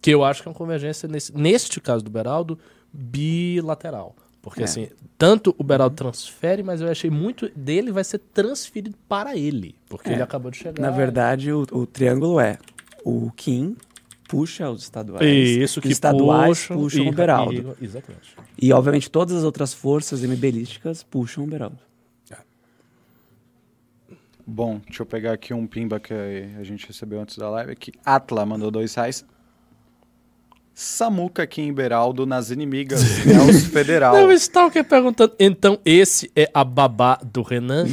[0.00, 2.56] Que eu acho que é uma convergência, nesse, neste caso do Beraldo,
[2.92, 4.14] bilateral.
[4.40, 4.64] Porque, É.
[4.64, 4.88] assim,
[5.18, 9.74] tanto o Beraldo transfere, mas eu achei muito dele vai ser transferido para ele.
[9.88, 10.12] Porque É.
[10.12, 10.80] ele acabou de chegar.
[10.80, 12.58] Na verdade, o, o triângulo é
[13.04, 13.76] o Kim
[14.28, 15.24] puxa os estaduais.
[15.24, 17.76] Isso, os que estaduais puxam, puxam, e- o Beraldo.
[17.80, 18.36] e- exatamente.
[18.60, 21.78] E, obviamente, todas as outras forças MBLísticas puxam o Beraldo.
[24.46, 27.92] Bom, deixa eu pegar aqui um pimba que a gente recebeu antes da live aqui.
[28.04, 29.24] Atla mandou dois reais.
[30.72, 33.02] Samuca aqui em Beraldo nas inimigas.
[33.26, 34.14] Nelson Federal.
[34.14, 35.32] Não, o Stalker perguntando.
[35.40, 37.88] Então, esse é a babá do Renan?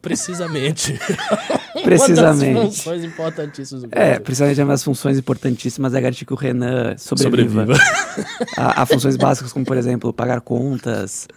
[0.00, 0.92] Precisamente.
[1.74, 2.76] Uma das Precisamente.
[2.76, 7.60] funções importantíssimas do É, precisamente uma das funções importantíssimas é garantir que o Renan sobreviva.
[7.64, 7.78] Sobreviva.
[8.56, 11.28] Há, há funções básicas como, por exemplo, pagar contas,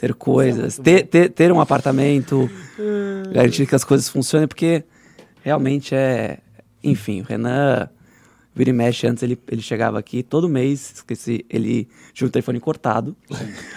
[0.00, 2.48] ter coisas, ter, ter, ter um apartamento,
[3.32, 4.82] garantir que as coisas funcionem, porque
[5.44, 6.38] realmente é...
[6.82, 7.86] Enfim, o Renan
[8.54, 12.58] vira e mexe, antes ele, ele chegava aqui, todo mês, esqueci, ele tinha o telefone
[12.58, 13.14] cortado.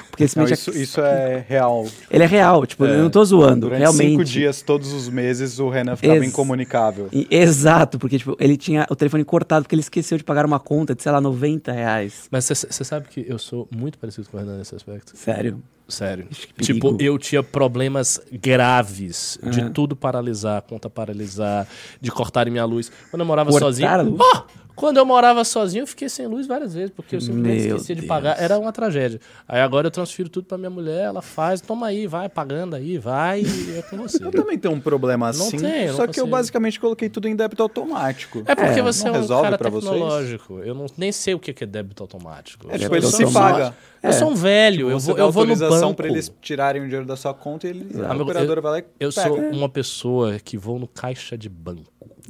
[0.09, 1.86] Porque Não, isso, isso é real.
[2.09, 4.11] ele é real, tipo, eu não tô zoando, Durante realmente.
[4.11, 7.09] cinco dias, todos os meses, o Renan ficava Ex- incomunicável.
[7.30, 10.95] Exato, porque tipo, ele tinha o telefone cortado porque ele esqueceu de pagar uma conta
[10.95, 12.28] de, sei lá, 90 reais.
[12.32, 15.17] Mas você sabe que eu sou muito parecido com o Renan nesse aspecto?
[15.17, 15.61] Sério.
[15.88, 16.27] Sério.
[16.31, 16.47] Ixi.
[16.61, 19.71] Tipo, eu tinha problemas graves de Aham.
[19.71, 21.67] tudo paralisar, conta paralisar,
[21.99, 22.91] de cortarem minha luz.
[23.11, 24.17] Quando eu morava Cortar sozinho.
[24.19, 24.43] Oh!
[24.76, 27.95] Quando eu morava sozinho, eu fiquei sem luz várias vezes, porque eu simplesmente Meu esquecia
[27.95, 28.41] de pagar.
[28.41, 29.19] Era uma tragédia.
[29.47, 32.97] Aí agora eu transfiro tudo pra minha mulher, ela faz, toma aí, vai pagando aí,
[32.97, 34.24] vai, e é com você.
[34.24, 37.36] Eu também tenho um problema Não assim, não só que eu basicamente coloquei tudo em
[37.36, 38.41] débito automático.
[38.47, 39.91] É porque É, você é não um resolve cara pra vocês?
[39.91, 40.59] tecnológico.
[40.59, 42.67] Eu não, nem sei o que que é débito automático.
[42.69, 43.76] É, Eu tipo, sou- ele eu se um- paga.
[44.01, 45.97] Eu sou um velho, eu Você vou, dá eu vou no autorização banco.
[45.97, 48.84] pra eles tirarem o dinheiro da sua conta e ele, a operadora vai lá e
[48.99, 49.28] Eu pega.
[49.30, 51.84] sou uma pessoa que vou no caixa de banco.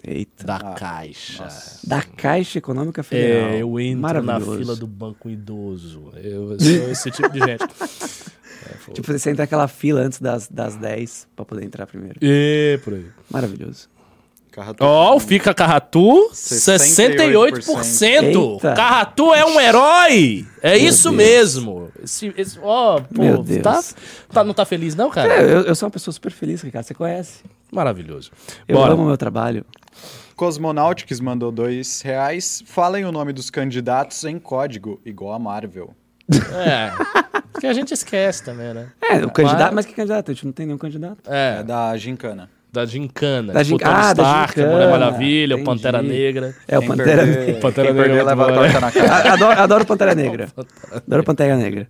[0.05, 0.43] Eita.
[0.45, 1.47] Da Ah, caixa.
[1.83, 3.49] Da Caixa Econômica Federal.
[3.51, 6.11] É, eu entro na fila do banco idoso.
[6.15, 7.63] Eu sou esse tipo de gente.
[8.93, 12.17] Tipo, você entra naquela fila antes das, das 10 pra poder entrar primeiro.
[12.21, 13.05] E por aí.
[13.29, 13.89] Maravilhoso.
[14.51, 17.61] Carratu- Ó, o Fica Carratu, 68%.
[17.61, 18.53] 68%.
[18.55, 18.73] Eita.
[18.73, 20.45] Carratu é um herói.
[20.61, 21.15] É isso Deus.
[21.15, 21.89] mesmo.
[22.03, 23.61] Esse, esse, ó, pô, Meu Deus.
[23.63, 23.81] Tá,
[24.31, 25.33] tá- não tá feliz não, cara?
[25.33, 26.85] É, eu, eu sou uma pessoa super feliz, Ricardo.
[26.85, 27.39] Você conhece.
[27.71, 28.31] Maravilhoso.
[28.67, 28.93] Eu Bora.
[28.93, 29.65] amo o meu trabalho.
[30.35, 32.63] Cosmonautics mandou dois reais.
[32.65, 35.93] Falem o nome dos candidatos em código, igual a Marvel.
[36.53, 36.91] É.
[37.51, 38.87] Porque a gente esquece também, né?
[39.03, 40.31] É, o candidato, Mas- mas que candidato?
[40.31, 41.19] A gente não tem nenhum candidato.
[41.27, 42.49] É, É, da Gincana.
[42.71, 43.53] da Gincana.
[43.53, 44.97] Da tipo, Gin- Ah, da Stark, a Mulher Gincana.
[45.05, 45.65] Maravilha, o Entendi.
[45.77, 46.55] Pantera Negra.
[46.67, 47.53] É o Pantera Negra.
[47.59, 49.33] Pantera quem Negra leva a torta na cara.
[49.33, 50.47] Adoro, adoro Pantera Negra.
[50.91, 51.87] Adoro Pantera Negra.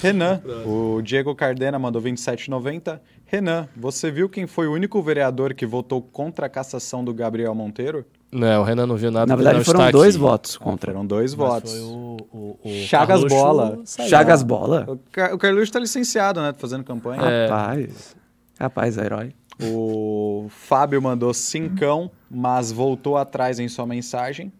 [0.00, 2.98] Renan, o Diego Cardena mandou 27,90.
[3.32, 7.54] Renan, você viu quem foi o único vereador que votou contra a cassação do Gabriel
[7.54, 8.04] Monteiro?
[8.30, 9.24] Não, o Renan não viu nada.
[9.24, 10.22] Na verdade, foram dois aqui.
[10.22, 10.92] votos contra.
[10.92, 11.72] Foram dois Mas votos.
[11.72, 13.80] Foi o, o, o Chagas Carluxo Bola.
[13.86, 14.08] saiu.
[14.10, 14.84] Chagas Bola?
[14.86, 16.52] O, Car o Carluxo está licenciado, né?
[16.58, 17.22] Fazendo campanha.
[17.22, 17.46] É.
[17.46, 18.14] Rapaz.
[18.60, 19.32] Rapaz, herói.
[19.62, 24.52] O Fábio mandou cincão, mas voltou atrás em sua mensagem.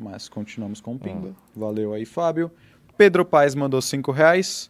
[0.00, 1.30] Mas continuamos com o Pimba.
[1.54, 2.50] Valeu aí, Fábio.
[2.98, 4.68] Pedro Paes mandou cinco reais.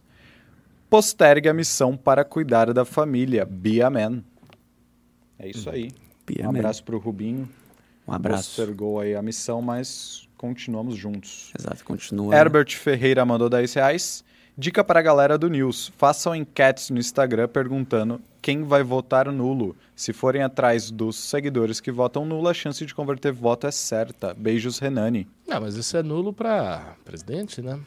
[0.89, 3.45] Postergue a missão para cuidar da família.
[3.45, 4.23] Be a man.
[5.37, 5.91] É isso aí.
[6.25, 7.47] Be a um abraço pro Rubinho.
[8.07, 8.55] Um abraço.
[8.55, 11.51] Postergou aí a missão, mas continuamos juntos.
[11.57, 12.31] Exato, continua.
[12.31, 12.39] né?
[12.39, 14.23] Herbert Ferreira mandou 10 reais.
[14.57, 19.75] Dica para a galera do News: façam enquetes no Instagram perguntando quem vai votar nulo.
[19.95, 24.33] Se forem atrás dos seguidores que votam nulo, a chance de converter voto é certa.
[24.33, 25.27] Beijos, Renani.
[25.47, 27.79] Não, mas isso é nulo pra presidente, né?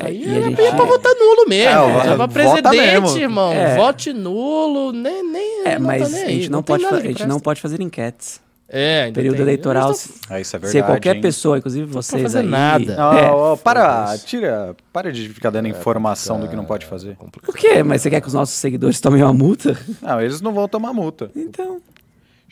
[0.00, 1.70] Aí e é, a gente- é pra votar nulo mesmo.
[1.70, 3.18] É, É, o- pra vota presidente, mesmo.
[3.18, 3.52] irmão.
[3.52, 3.76] É.
[3.76, 5.22] Vote nulo, nem.
[5.22, 7.40] nem É, não mas tá nem a aí, gente não, tem pode, a gente não
[7.40, 8.40] pode fazer enquetes.
[8.72, 10.84] É, ainda Período tem- eleitoral, se, É, isso é se verdade.
[10.84, 11.20] qualquer hein?
[11.20, 12.46] pessoa, inclusive vocês fazer aí...
[12.46, 12.94] nada.
[12.94, 17.16] Não, É, ó, para, tira, para de ficar dando informação do que não pode fazer.
[17.44, 17.82] Por quê?
[17.82, 19.76] Mas você quer que os nossos seguidores tomem uma multa?
[20.00, 21.32] Não, eles não vão tomar multa.
[21.34, 21.80] Então...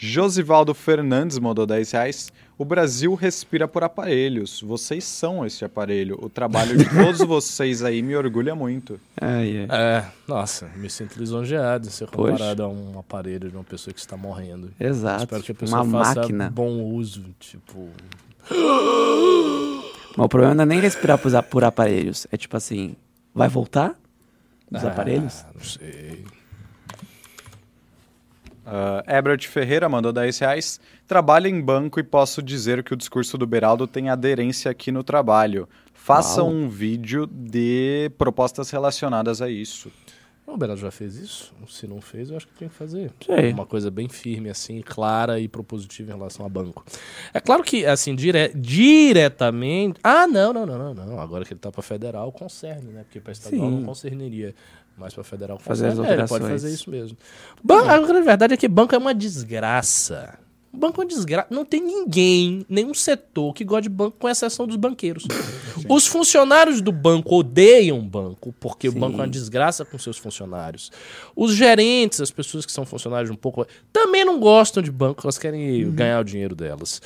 [0.00, 2.32] Josivaldo Fernandes mandou 10 reais.
[2.56, 4.62] O Brasil respira por aparelhos.
[4.62, 6.16] Vocês são esse aparelho.
[6.22, 9.00] O trabalho de todos vocês aí me orgulha muito.
[9.20, 9.96] Ai, ai.
[9.98, 12.30] É, nossa, me sinto lisonjeado em ser Poxa.
[12.30, 14.70] comparado a um aparelho de uma pessoa que está morrendo.
[14.78, 15.24] Exato.
[15.24, 16.48] Espero que a pessoa uma faça máquina.
[16.48, 17.88] bom uso, tipo...
[20.16, 22.24] Mas o problema não é nem respirar por, por aparelhos.
[22.30, 22.94] É tipo assim,
[23.34, 23.96] vai voltar?
[24.70, 25.44] Os ah, aparelhos?
[25.52, 26.24] Não sei.
[28.68, 30.78] Uh, Ebert Ferreira mandou 10 reais.
[31.06, 35.02] Trabalho em banco e posso dizer que o discurso do Beraldo tem aderência aqui no
[35.02, 35.66] trabalho.
[35.94, 36.52] Faça Uau.
[36.52, 39.90] um vídeo de propostas relacionadas a isso.
[40.46, 41.54] O Beraldo já fez isso?
[41.68, 43.12] Se não fez, eu acho que tem que fazer.
[43.24, 43.52] Sei.
[43.52, 46.84] Uma coisa bem firme, assim, clara e propositiva em relação a banco.
[47.34, 48.52] É claro que, assim, dire...
[48.54, 50.00] diretamente.
[50.02, 51.20] Ah, não, não, não, não, não.
[51.20, 53.02] Agora que ele tá pra federal, concerne, né?
[53.02, 53.76] Porque pra estadual Sim.
[53.76, 54.54] não concerniria.
[54.98, 57.16] Mas pra federal Fazer as É, pode fazer isso mesmo.
[57.62, 57.88] Ban...
[57.88, 60.38] A grande verdade é que banco é uma desgraça.
[60.72, 61.48] Banco é uma desgraça.
[61.50, 65.24] Não tem ninguém, nenhum setor que gosta de banco, com exceção dos banqueiros.
[65.88, 68.98] Os funcionários do banco odeiam banco, porque o Sim.
[68.98, 70.90] banco é uma desgraça com seus funcionários.
[71.34, 75.38] Os gerentes, as pessoas que são funcionários um pouco, também não gostam de banco, elas
[75.38, 77.00] querem ganhar o dinheiro delas.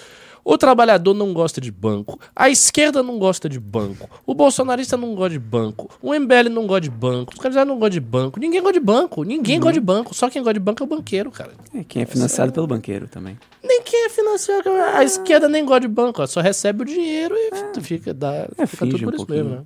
[0.45, 2.19] O trabalhador não gosta de banco.
[2.35, 4.11] A esquerda não gosta de banco.
[4.27, 5.89] O bolsonarista não gosta de banco.
[6.03, 7.33] O MBL não gosta de banco.
[7.33, 8.41] Os candidatos não gostam de banco.
[8.41, 9.23] Ninguém gosta de banco.
[9.23, 10.13] Ninguém gosta de banco.
[10.15, 11.53] Só quem gosta de banco é o banqueiro, cara.
[11.75, 13.39] É, quem é financiado pelo banqueiro também.
[13.63, 14.69] Nem quem é financiado.
[14.71, 16.21] A esquerda nem gosta de banco.
[16.21, 19.45] ó, Só recebe o dinheiro e fica, dá, É, fica tudo por um isso pouquinho.
[19.45, 19.65] mesmo, né?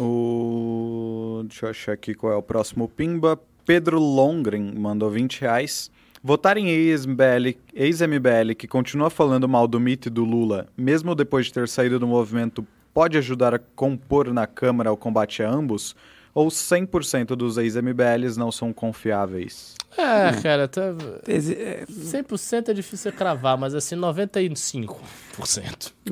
[0.00, 1.42] O...
[1.46, 3.38] Deixa eu achar aqui qual é o próximo Pimba.
[3.66, 5.90] Pedro Longren mandou 20 reais.
[6.22, 11.46] Votar em ex-MBL, ex-MBL que continua falando mal do mito e do Lula, mesmo depois
[11.46, 15.94] de ter saído do movimento, pode ajudar a compor na Câmara o combate a ambos?
[16.34, 19.77] Ou 100% dos ex-MBLs não são confiáveis?
[19.96, 20.94] É, cara, tá...
[21.26, 24.94] Exi- é, 100% é difícil cravar, mas assim, 95%.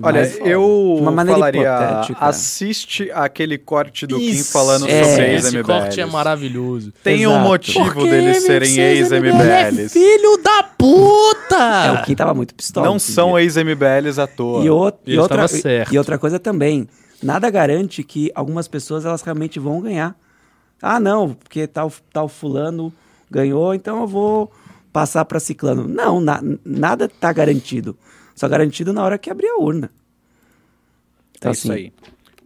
[0.02, 2.24] Olha, Mas, eu uma maneira falaria, hipotética.
[2.24, 5.64] assiste aquele corte do Kim Isso, falando é, sobre Esse ex-MBLs.
[5.80, 6.92] corte é maravilhoso.
[7.02, 7.44] Tem um Exato.
[7.48, 9.80] motivo Porque deles serem ex-MBLs.
[9.84, 11.86] É filho da puta!
[11.86, 12.86] é, o Kim tava muito pistola.
[12.86, 14.64] Não são ex-MBLs à toa.
[14.64, 15.92] E, o- E e outra, certo.
[15.94, 16.88] e outra coisa também,
[17.22, 20.16] nada garante que algumas pessoas elas realmente vão ganhar.
[20.80, 22.92] Ah, não, porque tal, tal fulano
[23.30, 24.50] ganhou, então eu vou
[24.92, 25.86] passar para ciclano.
[25.86, 27.96] Não, na- nada tá garantido.
[28.34, 29.90] Só garantido na hora que abrir a urna.
[31.36, 31.92] Então, é isso assim, aí.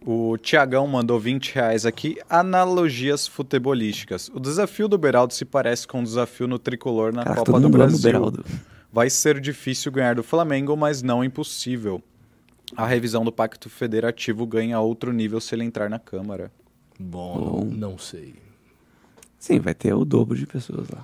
[0.05, 2.17] O Tiagão mandou 20 reais aqui.
[2.29, 4.29] Analogias futebolísticas.
[4.33, 7.69] O desafio do Beraldo se parece com o desafio no tricolor na Caraca, Copa do
[7.69, 7.99] Brasil.
[8.01, 8.43] Beraldo.
[8.91, 12.01] Vai ser difícil ganhar do Flamengo, mas não impossível.
[12.75, 16.51] A revisão do Pacto Federativo ganha outro nível se ele entrar na Câmara.
[16.99, 17.65] Bom, Bom.
[17.65, 18.33] não sei.
[19.41, 21.03] Sim, vai ter o dobro de pessoas lá.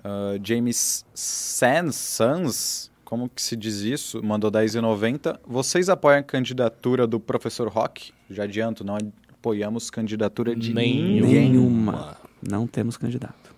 [0.00, 4.20] Uh, James Sans, Sans, como que se diz isso?
[4.24, 5.38] Mandou 10,90.
[5.46, 8.12] Vocês apoiam a candidatura do professor Rock?
[8.28, 8.98] Já adianto, não
[9.32, 11.08] apoiamos candidatura de Nenhuma.
[11.26, 11.50] ninguém.
[11.50, 12.16] Nenhuma.
[12.42, 13.54] Não temos candidato.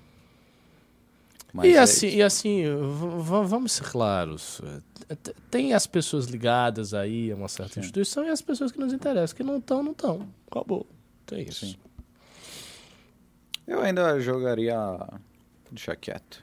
[1.64, 4.60] E, é assim, e assim, v- v- vamos ser claros.
[5.50, 9.34] Tem as pessoas ligadas aí a uma certa instituição e as pessoas que nos interessam.
[9.34, 10.28] Que não estão, não estão.
[10.50, 10.86] Acabou.
[11.24, 11.64] Tem isso.
[11.64, 11.76] Sim.
[13.68, 14.76] Eu ainda jogaria.
[15.70, 16.42] Deixa quieto.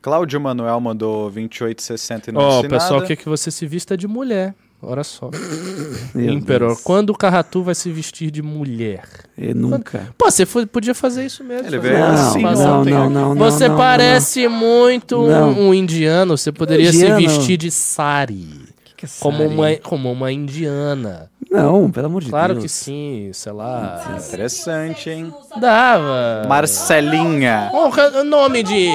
[0.00, 3.06] Cláudio Manuel mandou 28,60 e não Ó, disse o pessoal nada.
[3.06, 4.54] quer que você se vista de mulher.
[4.80, 5.30] Olha só.
[6.14, 6.80] Imperor, Deus.
[6.82, 9.04] quando o Carratu vai se vestir de mulher?
[9.38, 10.08] Eu nunca.
[10.18, 11.68] Pô, você foi- podia fazer isso mesmo.
[11.68, 13.36] Ele veio assim não, não, não, não.
[13.36, 15.68] Você não, parece muito um-.
[15.68, 16.36] Um, indiano.
[16.36, 17.20] Você poderia Indiano.
[17.20, 18.48] se vestir de sari.
[18.84, 21.30] Que que é Como uma, como uma indiana.
[21.52, 22.64] Não, pelo amor de Claro Deus.
[22.64, 24.16] que sim, sei lá.
[24.26, 25.32] Interessante, hein?
[25.60, 26.46] Dava.
[26.48, 27.68] Marcelinha.
[27.70, 28.88] Qual nome de.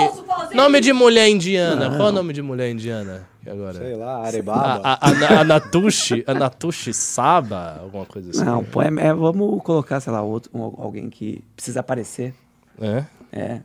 [0.53, 1.89] Nome de mulher indiana.
[1.95, 3.27] Qual é o nome de mulher indiana?
[3.49, 3.75] Agora.
[3.77, 4.81] Sei lá, Arebaba.
[4.83, 8.43] a, a, a Natushi, a Natushi Saba, alguma coisa assim.
[8.43, 12.33] Não, pô, é, é- vamos colocar, sei lá, outro, um- alguém que precisa aparecer.
[12.81, 13.05] É?
[13.31, 13.59] É.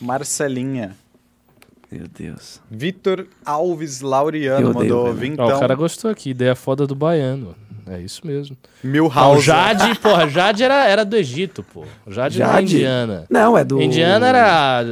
[0.00, 0.94] Marcelinha.
[1.90, 2.60] Meu Deus.
[2.70, 5.18] Vitor Alves Laureano Eu odeio mandou o Venom.
[5.32, 5.46] vintão.
[5.48, 7.56] Ó, o cara gostou aqui, ideia foda do baiano.
[7.90, 8.56] É isso mesmo.
[8.82, 9.42] O Milhouse.
[9.44, 11.84] Jade, porra, Jade era, era do Egito, pô.
[12.06, 12.74] Jade, não é Jade?
[12.76, 13.24] indiana.
[13.30, 13.80] Não, é do.
[13.80, 14.84] Indiana era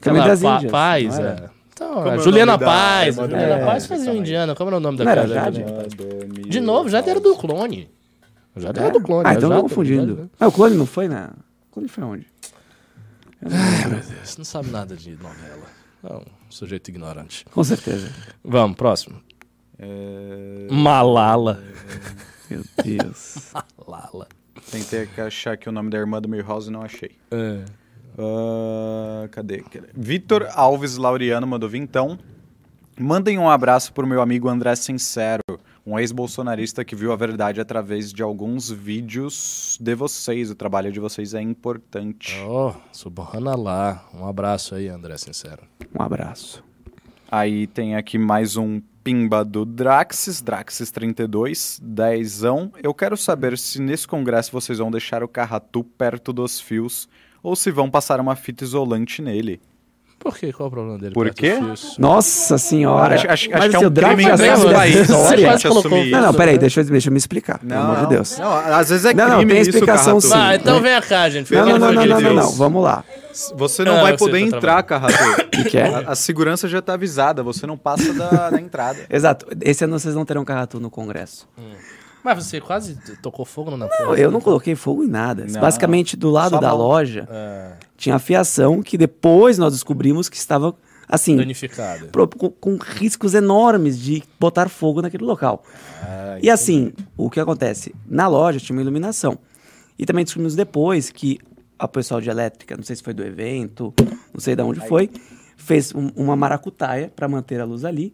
[0.00, 1.22] Também aquela das pa Índias, Paz, é.
[1.22, 1.50] era?
[1.72, 3.16] Então, é é o Juliana da Paz.
[3.16, 3.64] do Juliana Milhouse?
[3.66, 4.54] Paz fazia indiana.
[4.54, 5.44] Como era o nome Não era daquela?
[5.52, 5.64] Jade?
[6.48, 7.88] De novo, Jade era do clone.
[8.56, 9.24] Jade era do clone.
[9.26, 10.30] Ah, a então Jade- tô confundindo.
[10.38, 11.30] Ah, o clone não foi na.
[11.70, 12.26] O clone foi onde?
[13.44, 15.64] Ai, meu Deus, você não sabe nada de novela.
[16.04, 17.44] É um sujeito ignorante.
[17.50, 18.08] Com certeza.
[18.44, 19.16] Vamos, próximo.
[19.78, 21.60] É, Malala.
[22.50, 23.52] Meu Deus.
[23.86, 24.28] Malala.
[24.70, 27.12] Tentei achar aqui o nome da irmã do Milhouse e não achei.
[27.30, 27.64] É.
[28.18, 29.58] Ah, cadê?
[29.62, 29.88] Cadê?
[29.94, 32.18] Vitor Alves Laureano mandou vintão.
[32.98, 35.42] Mandem um abraço pro meu amigo André Sincero,
[35.84, 40.48] um ex-bolsonarista que viu a verdade através de alguns vídeos de vocês.
[40.48, 42.36] O trabalho de vocês é importante.
[42.46, 44.04] Oh, subhanallah.
[44.14, 45.64] Um abraço aí, André Sincero.
[45.92, 46.62] Um abraço.
[47.28, 52.72] Aí tem aqui mais um pimba do Draxis, Draxis32, dezão.
[52.82, 57.06] Eu quero saber se nesse congresso vocês vão deixar o Carratu perto dos fios
[57.42, 59.60] ou se vão passar uma fita isolante nele.
[60.24, 60.50] Por quê?
[60.54, 61.12] Qual é o problema dele?
[61.12, 61.58] Por quê?
[61.98, 63.14] Nossa senhora.
[63.14, 64.24] Acho- acho- acho Mas que é um crime
[65.68, 66.58] colocou assumir Não, não, isso, peraí, né?
[66.60, 68.38] deixa, eu- deixa eu me explicar, pelo amor de Deus.
[68.38, 70.22] Não, às vezes é Não, não, crime tem isso, explicação Carratu.
[70.22, 70.28] sim.
[70.30, 71.52] Vai, então vem cá, gente.
[71.52, 73.04] Não, não, não, não, não, não, não, vamos lá.
[73.54, 75.14] Você não Ah, vai poder entrar, Carratu.
[75.60, 75.86] O que é?
[75.94, 79.00] A, a segurança já tá avisada, você não passa da, da entrada.
[79.10, 81.46] Exato, esse ano vocês não terão carratu no congresso.
[82.24, 84.14] Mas você quase tocou fogo na porta.
[84.18, 85.44] Eu não coloquei fogo em nada.
[85.46, 85.60] Não.
[85.60, 90.36] Basicamente, do lado Só da loja, É, tinha a fiação que depois nós descobrimos que
[90.36, 90.74] estava,
[91.08, 92.06] assim, danificado.
[92.08, 95.62] pro- com, com riscos enormes de botar fogo naquele local.
[96.02, 97.94] Ah, E assim, o que acontece?
[98.06, 99.38] Na loja tinha uma iluminação.
[99.98, 101.38] E também descobrimos depois que
[101.78, 103.92] a pessoal de elétrica, não sei se foi do evento,
[104.32, 105.10] não sei de onde foi,
[105.56, 108.12] fez um- uma maracutaia para manter a luz ali.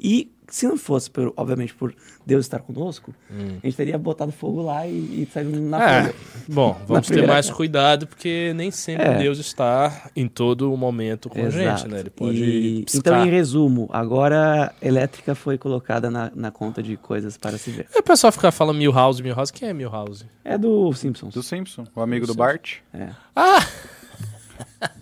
[0.00, 1.94] E se não fosse, por, obviamente, por
[2.26, 4.90] Deus estar conosco, a gente teria botado fogo lá e,
[5.22, 6.14] e saído na É.
[6.52, 7.56] bom, vamos ter mais cara.
[7.56, 9.18] cuidado, porque nem sempre É.
[9.18, 11.88] Deus está em todo o momento com a gente, Exato.
[11.88, 12.00] né?
[12.00, 16.96] Ele pode E- então, em resumo, agora a elétrica foi colocada na, na conta de
[16.96, 17.86] coisas para se ver.
[17.94, 19.52] E o pessoal fica falando Milhouse, Milhouse.
[19.52, 20.26] Quem é Milhouse?
[20.44, 21.34] É do Simpsons.
[21.34, 22.76] Do Simpson, o amigo do Bart.
[22.94, 23.08] É.
[23.34, 23.66] Ah!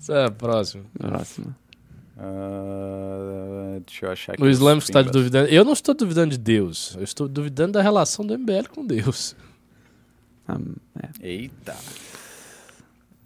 [0.00, 0.84] Isso é próximo.
[0.98, 1.54] Próximo.
[2.16, 4.42] Ah, deixa eu achar aqui.
[4.42, 5.12] O os Islâmico está pimbas.
[5.12, 5.48] duvidando.
[5.48, 6.94] Eu não estou duvidando de Deus.
[6.96, 9.34] Eu estou duvidando da relação do MBL com Deus.
[10.46, 10.58] Ah,
[11.02, 11.08] é.
[11.28, 11.74] Eita.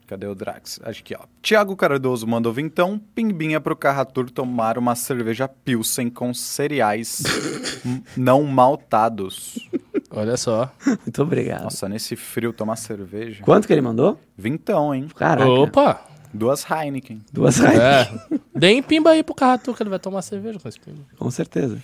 [0.07, 0.80] Cadê o Drax?
[0.84, 1.20] Acho que, ó.
[1.43, 7.22] Tiago Cardoso mandou vintão, pimbinha pro Carratur tomar uma cerveja Pilsen com cereais
[8.16, 9.68] não maltados.
[10.11, 10.72] Olha só.
[10.86, 11.64] Muito obrigado.
[11.64, 13.45] Nossa, nesse frio tomar cerveja.
[13.45, 14.18] Quanto que ele mandou?
[14.34, 15.09] Vintão, hein?
[15.14, 15.47] Caraca.
[15.51, 16.01] Opa!
[16.33, 17.20] Duas Heineken.
[17.33, 18.09] Duas reais.
[18.31, 18.39] É.
[18.55, 21.03] Deem pimba aí pro Carratu, que ele vai tomar cerveja com esse pimba.
[21.18, 21.79] Com certeza.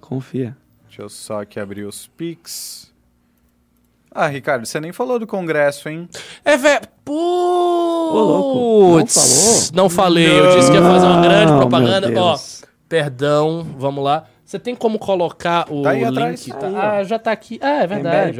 [0.00, 0.56] Confia.
[0.88, 2.92] Deixa eu só aqui abrir os pics.
[4.10, 6.08] Ah, Ricardo, você nem falou do congresso, hein?
[6.42, 6.80] É, velho.
[8.14, 8.98] louco.
[8.98, 9.62] Não falou?
[9.74, 10.38] Não falei.
[10.40, 12.20] Eu disse que ia fazer uma grande Não, propaganda.
[12.20, 12.38] Ó,
[12.88, 14.24] perdão, vamos lá.
[14.46, 16.08] Você tem como colocar o Tá aí link?
[16.08, 16.46] atrás.
[16.46, 16.68] tá?
[16.98, 17.58] Ah, já tá aqui.
[17.60, 18.38] Ah, é verdade,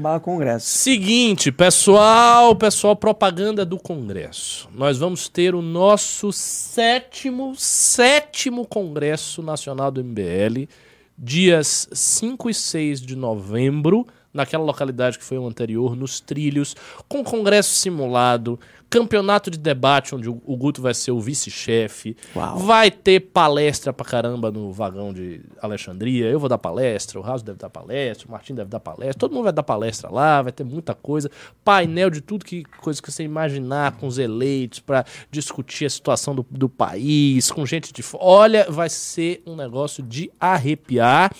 [0.00, 0.66] barra congresso.
[0.66, 4.68] Seguinte, pessoal, pessoal, propaganda do Congresso.
[4.74, 10.68] Nós vamos ter o nosso sétimo, sétimo Congresso Nacional do MBL,
[11.16, 16.74] dias 5 e 6 de novembro, naquela localidade que foi o anterior, nos trilhos,
[17.08, 18.58] com congresso simulado,
[18.90, 22.16] campeonato de debate, onde o Guto vai ser o vice-chefe,
[22.56, 27.44] vai ter palestra pra caramba no vagão de Alexandria, eu vou dar palestra, o Raso
[27.44, 30.52] deve dar palestra, o Martim deve dar palestra, todo mundo vai dar palestra lá, vai
[30.52, 31.30] ter muita coisa,
[31.62, 36.34] painel de tudo que coisa que você imaginar com os eleitos pra discutir a situação
[36.34, 38.24] do, do país, com gente de fora.
[38.24, 41.30] Olha, vai ser um negócio de arrepiar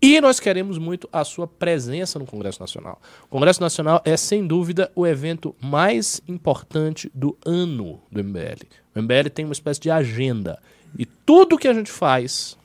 [0.00, 3.00] e nós queremos muito a sua presença no Congresso Nacional.
[3.24, 8.64] O Congresso Nacional é, sem dúvida, o evento mais importante do ano do MBL.
[8.94, 10.58] O MBL tem uma espécie de agenda.
[10.98, 12.56] E tudo que a gente faz,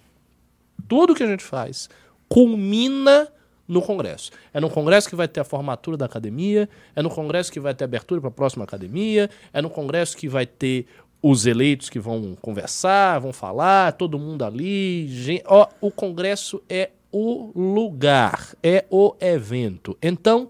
[0.88, 1.90] tudo que a gente faz,
[2.28, 3.28] culmina
[3.68, 4.32] no Congresso.
[4.54, 7.74] É no Congresso que vai ter a formatura da academia, é no Congresso que vai
[7.74, 10.86] ter a abertura para a próxima academia, é no Congresso que vai ter
[11.22, 15.08] os eleitos que vão conversar, vão falar, todo mundo ali.
[15.10, 19.98] gen- Ó, o Congresso é o lugar, é o evento.
[20.02, 20.50] Então,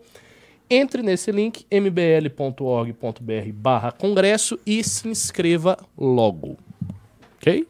[0.69, 6.57] entre nesse link, mbl.org.br barra congresso e se inscreva logo.
[7.37, 7.67] Ok?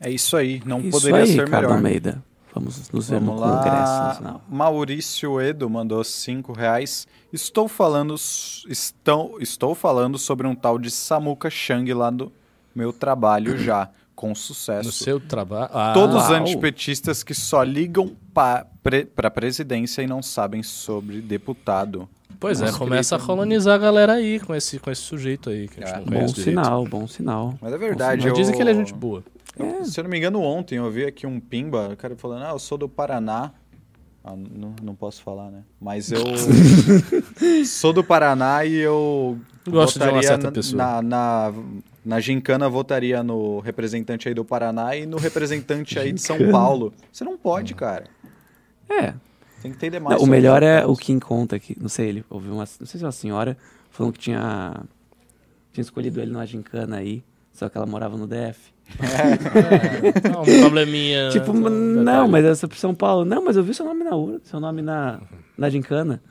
[0.00, 1.76] É isso aí, não Isso poderia aí, ser Ricardo melhor.
[1.76, 2.22] Almeida.
[2.54, 4.04] Vamos nos ver Vamos no Congresso lá.
[4.08, 4.42] Nacional.
[4.48, 7.06] Maurício Edo mandou cinco reais.
[7.32, 12.32] Estou falando, estão, estou falando sobre um tal de Samuca Chang lá do
[12.72, 13.90] meu trabalho já.
[14.28, 14.86] Com sucesso.
[14.86, 15.68] No seu trabalho.
[15.72, 18.66] Ah, Todos os antipetistas que só ligam para
[19.18, 22.08] a presidência e não sabem sobre deputado.
[22.40, 25.68] Pois é, Nossa, começa a colonizar a galera aí com esse, com esse sujeito aí
[25.68, 26.58] que a gente Ah, não Bom conhece direito.
[26.64, 27.54] sinal, bom sinal.
[27.60, 28.24] Mas é verdade.
[28.26, 29.22] Mas dizem eu- que ele é gente boa.
[29.58, 32.44] eu- Se eu não me engano, ontem eu vi aqui um pimba, o cara falando,
[32.44, 33.52] ah, eu sou do Paraná.
[34.24, 35.62] Ah, não, não posso falar, né?
[35.80, 36.22] Mas eu
[37.66, 40.82] sou do Paraná e eu Gosto de uma certa na, pessoa.
[40.82, 41.52] Na, na,
[42.04, 46.92] na gincana votaria no representante aí do Paraná e no representante aí de São Paulo.
[47.10, 48.04] Você não pode, cara.
[48.88, 49.14] É.
[49.62, 50.22] Tem que ter Não, demais.
[50.22, 51.74] o melhor é o Kim conta aqui.
[51.80, 52.64] Não sei, ele ouviu uma.
[52.78, 53.56] Não sei se é uma senhora
[53.90, 54.82] falando que tinha.
[55.72, 58.72] Tinha escolhido ele numa gincana aí, só que ela morava no DF.
[60.30, 61.30] Não, um probleminha.
[61.30, 62.30] tipo, só um não, detalhe.
[62.30, 63.24] mas essa pro São Paulo.
[63.24, 65.20] Não, mas eu vi seu nome na urna, seu nome na,
[65.56, 66.22] na gincana.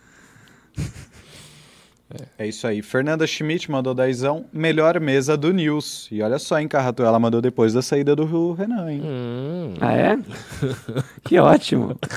[2.37, 2.81] É isso aí.
[2.81, 4.45] Fernanda Schmidt mandou dezão.
[4.53, 6.07] Melhor mesa do News.
[6.11, 9.01] E olha só, hein, Carratu, ela mandou depois da saída do Renan, hein?
[9.03, 10.17] Hum, Ah, é?
[11.23, 11.97] que ótimo.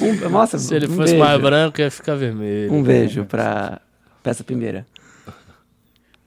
[0.00, 1.18] Um- nossa, se ele um fosse beijo.
[1.24, 2.72] mais branco, ia ficar vermelho.
[2.72, 3.80] Um beijo pra,
[4.24, 4.86] essa primeira.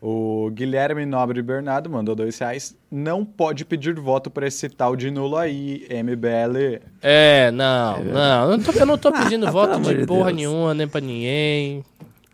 [0.02, 2.74] O Guilherme Nobre Bernardo mandou dois reais.
[2.90, 6.82] Não pode pedir voto para esse tal de nulo aí, MBL.
[7.02, 8.52] É, não, não.
[8.52, 10.36] Eu não tô, eu não tô pedindo Ah, voto de porra Deus.
[10.38, 11.84] nenhuma, nem pra ninguém.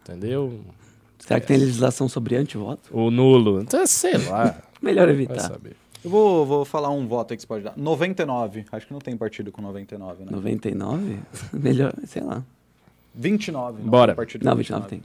[0.03, 0.59] Entendeu?
[1.18, 2.88] Será que tem legislação sobre antivoto?
[2.95, 3.61] O nulo.
[3.61, 4.55] Então, sei lá.
[4.80, 5.51] Melhor evitar.
[6.03, 7.74] Eu vou, vou falar um voto aí que você pode dar.
[7.76, 8.66] 99.
[8.72, 10.30] Acho que não tem partido com 99, né?
[10.32, 11.18] 99?
[11.51, 12.43] Melhor, sei lá.
[13.16, 13.82] 29.
[13.82, 14.16] não Bora.
[14.16, 15.01] Não, com 29 tem.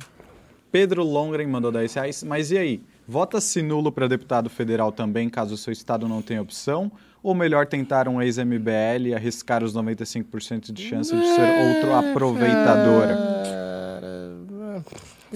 [0.73, 2.23] Pedro Longren mandou 10 reais.
[2.23, 2.83] Mas e aí?
[3.07, 6.91] Vota-se nulo para deputado federal também, caso o seu estado não tenha opção?
[7.23, 13.07] Ou melhor tentar um ex-MBL e arriscar os 95% de chance de ser outro aproveitador?
[13.09, 14.85] Cara,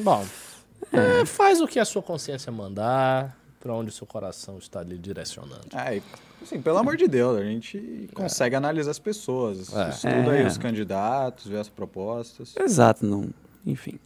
[0.03, 0.25] Bom,
[0.93, 4.97] é, faz o que a sua consciência mandar, pra onde o seu coração está lhe
[4.97, 5.67] direcionando.
[5.75, 6.01] É,
[6.43, 9.75] assim, pelo amor de Deus, a gente consegue analisar as pessoas.
[9.75, 9.91] É.
[9.91, 10.47] Estuda aí É.
[10.47, 12.55] os candidatos, vê as propostas.
[12.57, 13.29] Exato, não.
[13.67, 13.99] Enfim.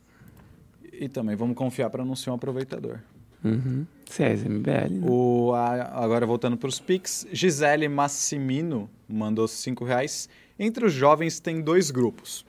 [1.00, 2.98] E também vamos confiar para não ser um aproveitador.
[3.44, 3.86] Uhum.
[4.04, 5.06] Se é MBL, né?
[5.08, 10.28] O, a- agora voltando para os Pix, Gisele Massimino mandou 5 reais.
[10.58, 12.44] Entre os jovens tem dois grupos.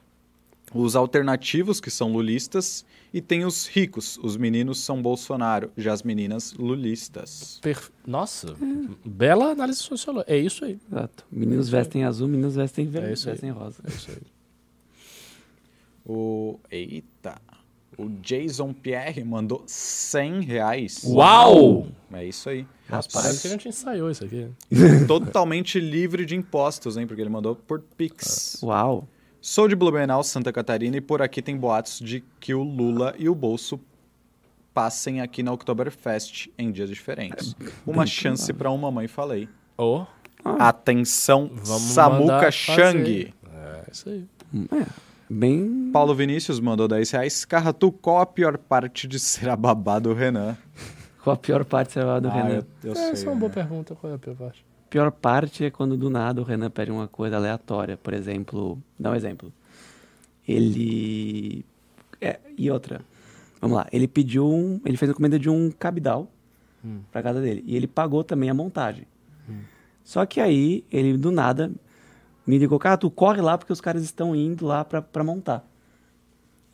[0.73, 2.83] Os alternativos, que são lulistas,
[3.13, 4.17] e tem os ricos.
[4.23, 7.59] Os meninos são Bolsonaro, já as meninas lulistas.
[7.61, 8.55] Per- Nossa,
[9.05, 10.31] bela análise sociológica.
[10.33, 10.79] É isso aí.
[10.91, 11.23] Exato.
[11.31, 13.33] Meninos vestem azul, meninas vestem verde, É isso aí.
[13.33, 13.81] vestem rosa.
[13.85, 14.17] É isso aí.
[16.05, 17.39] O, eita,
[17.99, 21.03] o Jason Pierre mandou 100 reais.
[21.03, 21.87] Uau!
[22.13, 22.65] É isso aí.
[22.89, 24.47] Nossa, parece que a gente ensaiou isso aqui.
[25.05, 27.05] Totalmente livre de impostos, hein?
[27.05, 28.59] Porque ele mandou por Pix.
[28.63, 29.07] Uau.
[29.41, 33.27] Sou de Blumenau, Santa Catarina, e por aqui tem boatos de que o Lula e
[33.27, 33.79] o Bolso
[34.73, 37.55] passem aqui na Oktoberfest em dias diferentes.
[37.85, 39.49] Uma chance para uma mãe falei.
[39.77, 40.05] Oh,
[40.43, 43.33] Atenção, Vamos Samuca Chang.
[43.53, 44.25] é isso aí.
[45.29, 45.89] Bem.
[45.93, 47.45] Paulo Vinícius mandou 10 reais.
[47.45, 50.57] Carratu, qual a pior parte de ser a babá do Renan?
[51.23, 52.49] Qual a pior parte você vai do Ah, Renan?
[52.55, 53.09] eu, eu É, sei.
[53.11, 53.55] essa é uma boa né?
[53.55, 53.95] pergunta.
[53.95, 54.65] Qual é a pior parte?
[54.89, 57.95] pior parte é quando do nada o Renan pede uma coisa aleatória.
[57.95, 59.53] Por exemplo, dá um exemplo.
[60.47, 61.63] Ele.
[62.19, 63.01] É, e outra.
[63.61, 63.87] Vamos lá.
[63.91, 64.81] Ele pediu um.
[64.83, 66.27] Ele fez a encomenda de um cabidal
[67.11, 67.63] pra casa dele.
[67.67, 69.05] E ele pagou também a montagem.
[70.03, 71.71] Só que aí, ele do nada
[72.49, 75.63] me ligou, cara, tu corre lá porque os caras estão indo lá pra, pra montar.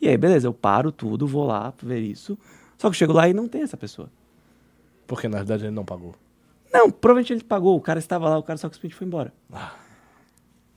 [0.00, 2.38] E aí, beleza, eu paro tudo, vou lá pra ver isso.
[2.78, 4.08] Só que eu chego lá e não tem essa pessoa.
[5.06, 6.14] Porque na verdade ele não pagou.
[6.72, 9.34] Não, provavelmente ele pagou, o cara estava lá, o cara só simplesmente foi embora.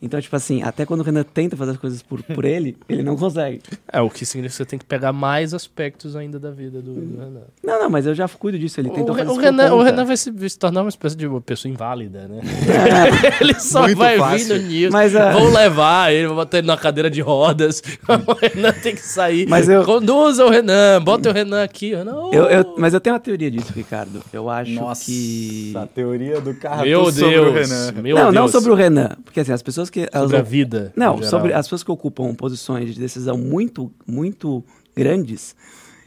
[0.01, 3.03] Então, tipo assim, até quando o Renan tenta fazer as coisas por, por ele, ele
[3.03, 3.61] não consegue.
[3.91, 6.93] É, o que significa que você tem que pegar mais aspectos ainda da vida do,
[6.93, 7.41] do Renan.
[7.63, 9.83] Não, não, mas eu já cuido disso, ele O, tentou Re- fazer o Renan, o.
[9.83, 12.39] Renan vai se, se tornar uma espécie de uma pessoa inválida, né?
[13.41, 14.55] ele só Muito vai fácil.
[14.55, 14.93] vir no news.
[14.93, 17.81] Mas, Vão levar ele, vão botar ele na cadeira de rodas.
[18.07, 19.47] o Renan tem que sair.
[19.47, 21.93] Mas eu- Conduza o Renan, bota o Renan aqui.
[21.95, 22.33] Renan, oh.
[22.33, 24.21] Eu- eu- mas eu tenho uma teoria disso, Ricardo.
[24.31, 25.73] Eu acho Nossa, que...
[25.75, 27.47] a teoria do Carratu Meu sobre Deus.
[27.47, 28.01] o Renan.
[28.01, 28.35] Meu não, Deus.
[28.35, 29.09] não sobre o Renan.
[29.23, 30.07] Porque assim, as pessoas que...
[30.11, 30.93] elas Sobre a vida.
[30.95, 34.63] Não, sobre as pessoas que ocupam posições de decisão muito, muito
[34.95, 35.55] grandes,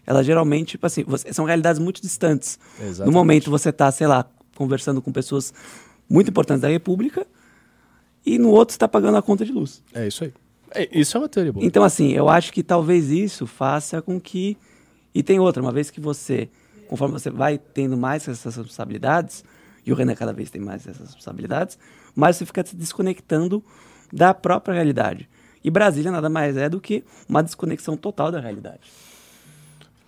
[0.06, 2.58] elas geralmente, tipo assim, você- são realidades muito distantes.
[2.78, 3.06] Exatamente.
[3.06, 4.24] No momento você tá, sei lá,
[4.56, 5.52] conversando com pessoas
[6.08, 7.26] muito importantes da República
[8.24, 9.82] e no outro você tá pagando a conta de luz.
[9.94, 10.32] É isso aí.
[10.74, 11.64] É, isso é uma teoria boa.
[11.64, 14.56] Então, assim, eu acho que talvez isso faça com que.
[15.14, 16.48] E tem outra, uma vez que você,
[16.88, 19.44] conforme você vai tendo mais essas responsabilidades,
[19.84, 21.78] e o Renan cada vez tem mais essas responsabilidades,
[22.14, 23.64] mais você fica se desconectando
[24.12, 25.28] da própria realidade.
[25.64, 28.80] E Brasília nada mais é do que uma desconexão total da realidade.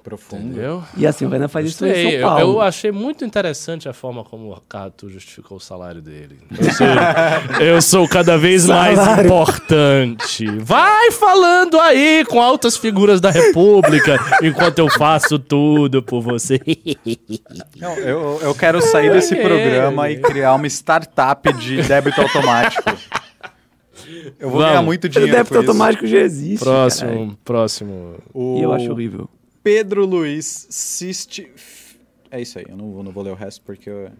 [0.04, 0.42] Profundo.
[0.48, 0.82] Entendeu?
[0.98, 1.92] E assim, o Renan faz isso em.
[1.94, 2.40] São Eu, Paulo.
[2.40, 6.40] eu achei muito interessante a forma como o Carratu justificou o salário dele.
[6.56, 9.24] Ou seja, eu sou cada vez mais Salário.
[9.24, 10.46] importante.
[10.58, 16.60] Vai falando aí com altas figuras da República enquanto eu faço tudo por você.
[17.80, 22.82] Não, eu, eu quero sair desse programa e criar uma startup de débito automático.
[24.38, 24.66] Eu vou Vamos.
[24.68, 25.70] ganhar muito O dinheiro débito com isso.
[25.70, 26.62] automático já existe.
[26.62, 26.80] caralho.
[26.82, 28.14] Próximo, próximo.
[28.34, 29.30] O E eu acho horrível.
[29.64, 31.50] Pedro Luiz Siste.
[32.30, 34.10] É isso aí, eu não, vou- não vou ler o resto porque eu-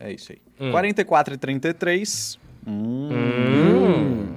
[0.00, 0.38] é isso aí.
[0.60, 0.72] Hum.
[0.72, 2.38] 44 e 33.
[2.66, 4.34] Hum.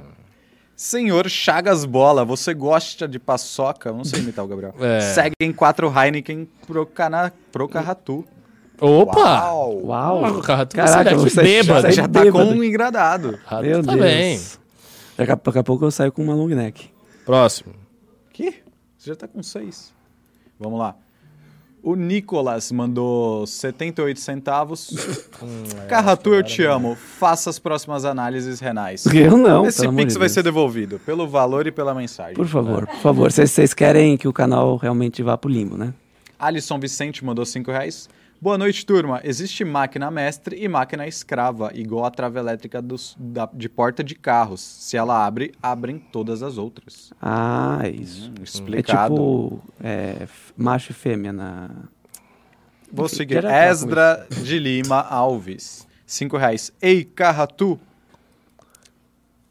[0.76, 3.92] Senhor Chagas Bola, você gosta de paçoca?
[3.92, 4.74] Não sei imitar o Gabriel.
[4.80, 5.02] É.
[5.02, 8.26] Segue em 4 Heineken pro, cana, pro Carratu.
[8.80, 9.20] Opa!
[9.52, 9.82] Uau!
[9.86, 10.26] Uau.
[10.26, 11.82] Ah, Carratu, Caraca, você bêbado.
[11.88, 12.48] Você já tá bêbado.
[12.48, 13.38] com um engradado.
[13.48, 14.04] Carratu Meu tá Deus.
[14.06, 14.42] bem.
[15.18, 16.90] Daqui a, daqui a pouco eu saio com uma long neck.
[17.26, 17.76] Próximo.
[18.34, 18.56] Que?
[18.98, 19.94] Você já tá com 6.
[20.62, 20.96] Vamos lá.
[21.84, 24.92] O Nicolas mandou 78 centavos.
[25.90, 26.96] Carratu, eu te amo.
[26.96, 29.04] Faça as próximas análises renais.
[29.08, 30.32] Eu não, Esse Pix de vai Deus.
[30.32, 32.36] ser devolvido pelo valor e pela mensagem.
[32.36, 33.32] Por favor, por favor.
[33.32, 35.92] Vocês vocês querem que o canal realmente vá pro limbo, né?
[36.38, 38.08] Alisson Vicente mandou 5 reais.
[38.42, 39.22] Boa noite, turma.
[39.24, 44.16] Existe máquina mestre e máquina escrava, igual a trava elétrica dos- da- de porta de
[44.16, 44.62] carros.
[44.62, 47.14] Se ela abre, abrem todas as outras.
[47.22, 48.30] Ah, é isso.
[48.32, 49.14] Hum, É explicado.
[49.16, 50.28] tipo é,
[50.58, 51.70] macho e fêmea na.
[52.92, 53.44] Vou Enfim, seguir.
[53.46, 55.88] Esdra de Lima Alves.
[56.06, 56.74] 5 reais.
[56.82, 57.80] Ei, Carratu.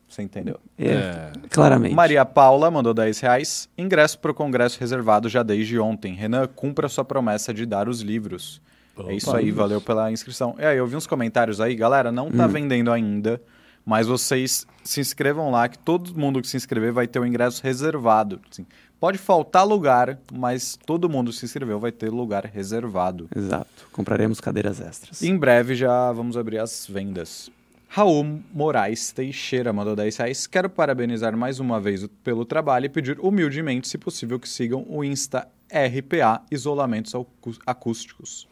[0.08, 0.58] Você entendeu?
[0.76, 1.94] É, Claramente.
[1.94, 3.68] Maria Paula mandou 10 reais.
[3.78, 6.12] Ingresso para o congresso reservado já desde ontem.
[6.14, 8.60] Renan, cumpra sua promessa de dar os livros.
[9.09, 10.55] É isso aí, valeu pela inscrição.
[10.59, 13.40] E aí, eu vi uns comentários aí, galera, não tá vendendo ainda,
[13.85, 17.62] mas vocês se inscrevam lá, que todo mundo que se inscrever vai ter o ingresso
[17.62, 18.40] reservado.
[18.51, 18.66] Assim,
[18.98, 23.28] pode faltar lugar, mas todo mundo que se inscreveu vai ter lugar reservado.
[23.35, 23.89] Exato.
[23.93, 25.22] Compraremos cadeiras extras.
[25.22, 27.51] Em breve já vamos abrir as vendas.
[27.93, 30.47] Raul Moraes Teixeira mandou 10 reais.
[30.47, 35.02] Quero parabenizar mais uma vez pelo trabalho e pedir humildemente, se possível, que sigam o
[35.02, 38.47] Insta RPA Isolamentos Acú- Acústicos.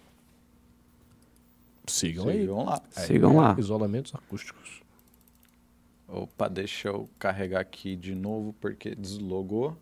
[1.89, 2.41] Sigam aí.
[2.41, 2.83] Sigam lá.
[2.91, 3.57] Sigam lá.
[3.59, 4.83] Isolamentos acústicos.
[6.07, 9.77] Opa, deixa eu carregar aqui de novo porque deslogou.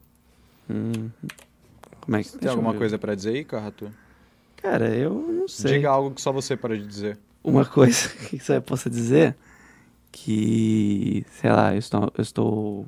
[2.01, 3.91] Como é que Tem alguma coisa pra dizer aí, Carratu?
[4.57, 5.75] Cara, eu não sei.
[5.75, 7.19] Diga algo que só você pode dizer.
[7.45, 9.37] Uma coisa que só eu posso dizer
[10.11, 12.87] que, sei lá, eu estou, eu estou um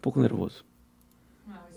[0.00, 0.64] pouco nervoso.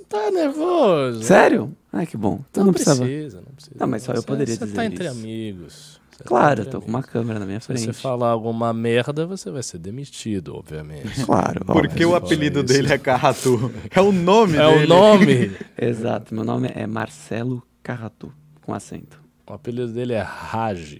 [0.07, 1.21] Tá nervoso?
[1.23, 1.77] Sério?
[1.93, 2.43] Ai, que bom.
[2.49, 3.01] Então Não, não, precisava.
[3.05, 3.75] precisa, não precisa.
[3.79, 5.13] Não, mas só eu Você- poderia você dizer tá entre isso.
[5.19, 6.01] amigos.
[6.19, 7.85] Você Claro, eu tô com uma câmera na minha Se frente.
[7.85, 11.07] você falar alguma merda, você vai ser demitido, obviamente.
[11.25, 13.71] Claro, Porque o apelido dele é Carratu.
[13.89, 14.83] É o nome É dele.
[14.85, 15.57] o nome.
[15.79, 19.17] Exato, meu nome é Marcelo Carratu, com acento.
[19.47, 20.99] O apelido dele é Raj.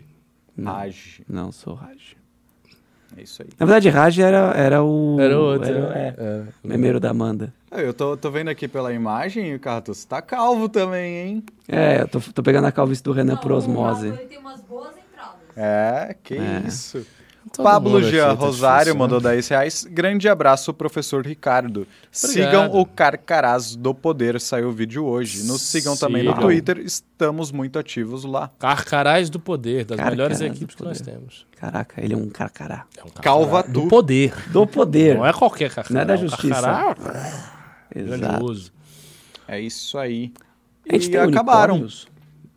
[0.55, 1.21] Não, Raj.
[1.27, 2.15] não sou Raj.
[3.17, 3.49] É isso aí.
[3.59, 5.17] Na verdade, Raj era, era o.
[5.19, 5.67] Era o outro.
[5.69, 6.15] Era, né?
[6.17, 6.43] é, É.
[6.63, 7.53] o memeiro da Amanda.
[7.71, 11.43] Ah, Eu tô, tô vendo aqui pela imagem, Carratu, você tá calvo também, hein?
[11.67, 14.07] É, eu tô, tô pegando a calvície do Renan Não, por o osmose.
[14.07, 14.89] Ele tem umas boas.
[15.61, 16.63] É, que É.
[16.65, 17.05] isso.
[17.51, 18.99] Todo Pablo Jean Rosário difícil, né?
[18.99, 19.87] mandou 10 reais.
[19.89, 21.87] Grande abraço, professor Ricardo.
[22.11, 25.43] Sigam o Carcarás do Poder, saiu o vídeo hoje.
[25.47, 26.33] Nos sigam também no.
[26.35, 28.51] Twitter, estamos muito ativos lá.
[28.59, 31.47] Carcarás do Poder, das Carcarás melhores do equipes que nós temos.
[31.57, 32.85] Caraca, ele é um carcará.
[32.95, 33.87] É um Calva carcará do tu.
[33.87, 34.33] poder.
[34.51, 35.15] Do poder.
[35.17, 35.93] Não é qualquer carcará.
[35.95, 36.61] Não é da um justiça.
[36.61, 36.95] carcará
[37.95, 38.19] Exato.
[38.19, 38.71] grandioso.
[39.47, 40.31] É isso aí.
[40.87, 41.75] A gente E tem acabaram.
[41.75, 42.07] unicórnios?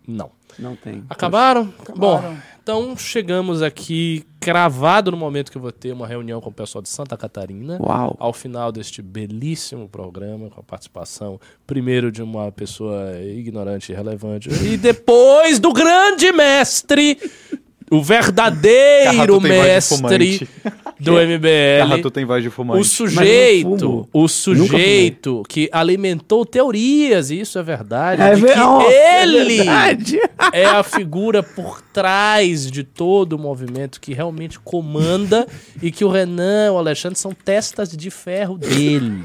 [0.07, 0.31] Não.
[0.59, 1.05] Não tem.
[1.09, 1.73] Acabaram?
[1.97, 6.53] Bom, então chegamos aqui cravado no momento que eu vou ter uma reunião com o
[6.53, 7.79] pessoal de Santa Catarina.
[7.81, 8.17] Uau.
[8.19, 14.49] Ao final deste belíssimo programa, com a participação, primeiro de uma pessoa ignorante e irrelevante,
[14.51, 17.19] e depois do grande mestre,
[17.91, 20.49] o verdadeiro mestre.
[21.05, 21.79] Do MBL.
[21.81, 28.23] Carratu tem voz de O sujeito, o sujeito que alimentou teorias, e isso é verdade,
[28.23, 30.21] É de ver- que Nossa, é ele verdade.
[30.53, 35.47] é a figura por trás de todo o movimento que realmente comanda
[35.83, 39.23] e que o Renan e o Alexandre são testas de ferro dele.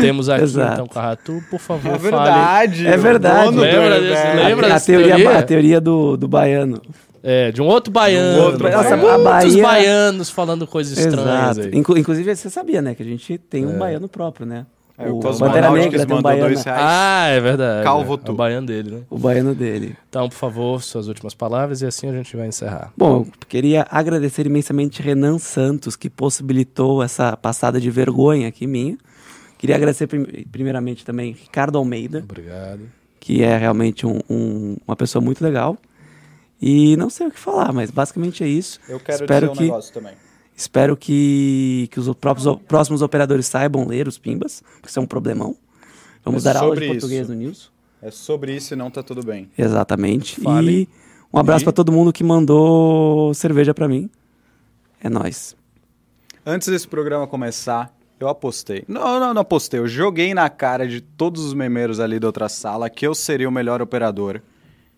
[0.00, 0.72] Temos aqui Exato.
[0.74, 2.02] então Carratu, por favor, É fale.
[2.10, 2.86] verdade.
[2.86, 3.44] É verdade.
[3.46, 5.38] dono do Lembra desse- A- lembra a, dessa teoria, teoria?
[5.38, 6.80] a teoria do, do baiano.
[7.22, 8.40] É, de um outro baiano.
[8.42, 9.02] Um outro Nossa, baiano.
[9.22, 9.22] Muitos
[9.54, 11.58] Bahia- baianos falando coisas estranhas.
[11.72, 12.94] Inclu- inclusive, você sabia, né?
[12.94, 14.66] Que a gente tem um baiano próprio, né?
[14.98, 16.46] É, o Bandeira Negra tem um mandou baiano.
[16.48, 16.80] dois reais.
[16.84, 17.82] Ah, é verdade.
[17.84, 18.16] Calvo é.
[18.18, 18.30] tu.
[18.30, 19.00] É o baiano dele, né?
[19.08, 19.96] O baiano dele.
[20.08, 22.92] Então, por favor, suas últimas palavras e assim a gente vai encerrar.
[22.96, 28.96] Bom, queria agradecer imensamente Renan Santos, que possibilitou essa passada de vergonha aqui minha.
[29.58, 32.80] Queria agradecer prim- primeiramente também Ricardo Almeida, Obrigado.
[33.18, 35.78] que é realmente um- um- uma pessoa muito legal.
[36.64, 38.78] E não sei o que falar, mas basicamente é isso.
[38.88, 40.12] Eu quero espero dizer um que, negócio também.
[40.56, 45.06] Espero que, que os próprios, próximos operadores saibam ler os pimbas, porque isso é um
[45.06, 45.56] problemão.
[46.24, 47.32] Vamos É dar aula de português isso.
[47.32, 47.72] no News.
[48.00, 49.50] É sobre isso e não tá tudo bem.
[49.58, 50.40] Exatamente.
[50.40, 50.82] Fale.
[50.82, 50.88] E
[51.32, 54.08] um abraço E- pra todo mundo que mandou cerveja pra mim.
[55.02, 55.56] É nóis.
[56.46, 58.84] Antes desse programa começar, eu apostei.
[58.86, 59.80] Não, não, não apostei.
[59.80, 63.48] Eu joguei na cara de todos os memeiros ali da outra sala que eu seria
[63.48, 64.40] o melhor operador.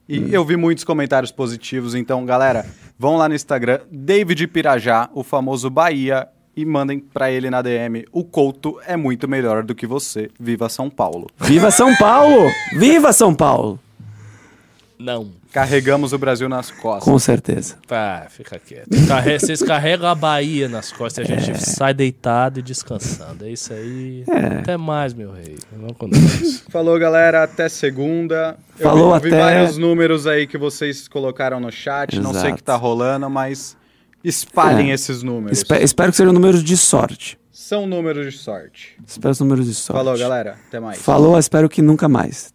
[0.09, 0.29] E Hum.
[0.31, 1.95] eu vi muitos comentários positivos.
[1.95, 2.67] Então, galera,
[2.99, 8.05] vão lá no Instagram, David Pirajá, o famoso Bahia, e mandem pra ele na DM.
[8.13, 10.31] O Couto é muito melhor do que você.
[10.39, 11.27] Viva São Paulo.
[11.41, 12.49] Viva São Paulo!
[12.79, 13.81] Viva São Paulo!
[15.05, 15.31] Não.
[15.53, 17.05] Carregamos o Brasil nas costas.
[17.05, 17.77] Com certeza.
[17.87, 18.89] Tá, fica quieto.
[19.07, 21.55] Carre- Vocês carregam a Bahia nas costas e a gente É.
[21.61, 23.45] sai deitado e descansando.
[23.45, 24.25] É isso aí.
[24.61, 25.57] Até mais, meu rei.
[25.71, 26.65] Vamos com Deus.
[26.71, 27.43] Falou, galera.
[27.45, 28.57] Até segunda.
[28.79, 32.19] Eu Falou, vi, eu vi até- vários números aí que vocês colocaram no chat.
[32.19, 32.65] Não sei o que Exato.
[32.65, 33.77] tá rolando, mas
[34.25, 34.95] espalhem É.
[34.95, 35.59] esses números.
[35.59, 37.39] Espe- espero que sejam números de sorte.
[37.53, 38.97] São números de sorte.
[39.07, 39.99] Espero os números de sorte.
[40.03, 40.57] Falou, galera.
[40.67, 40.99] Até mais.
[41.01, 42.53] Falou, espero que nunca mais.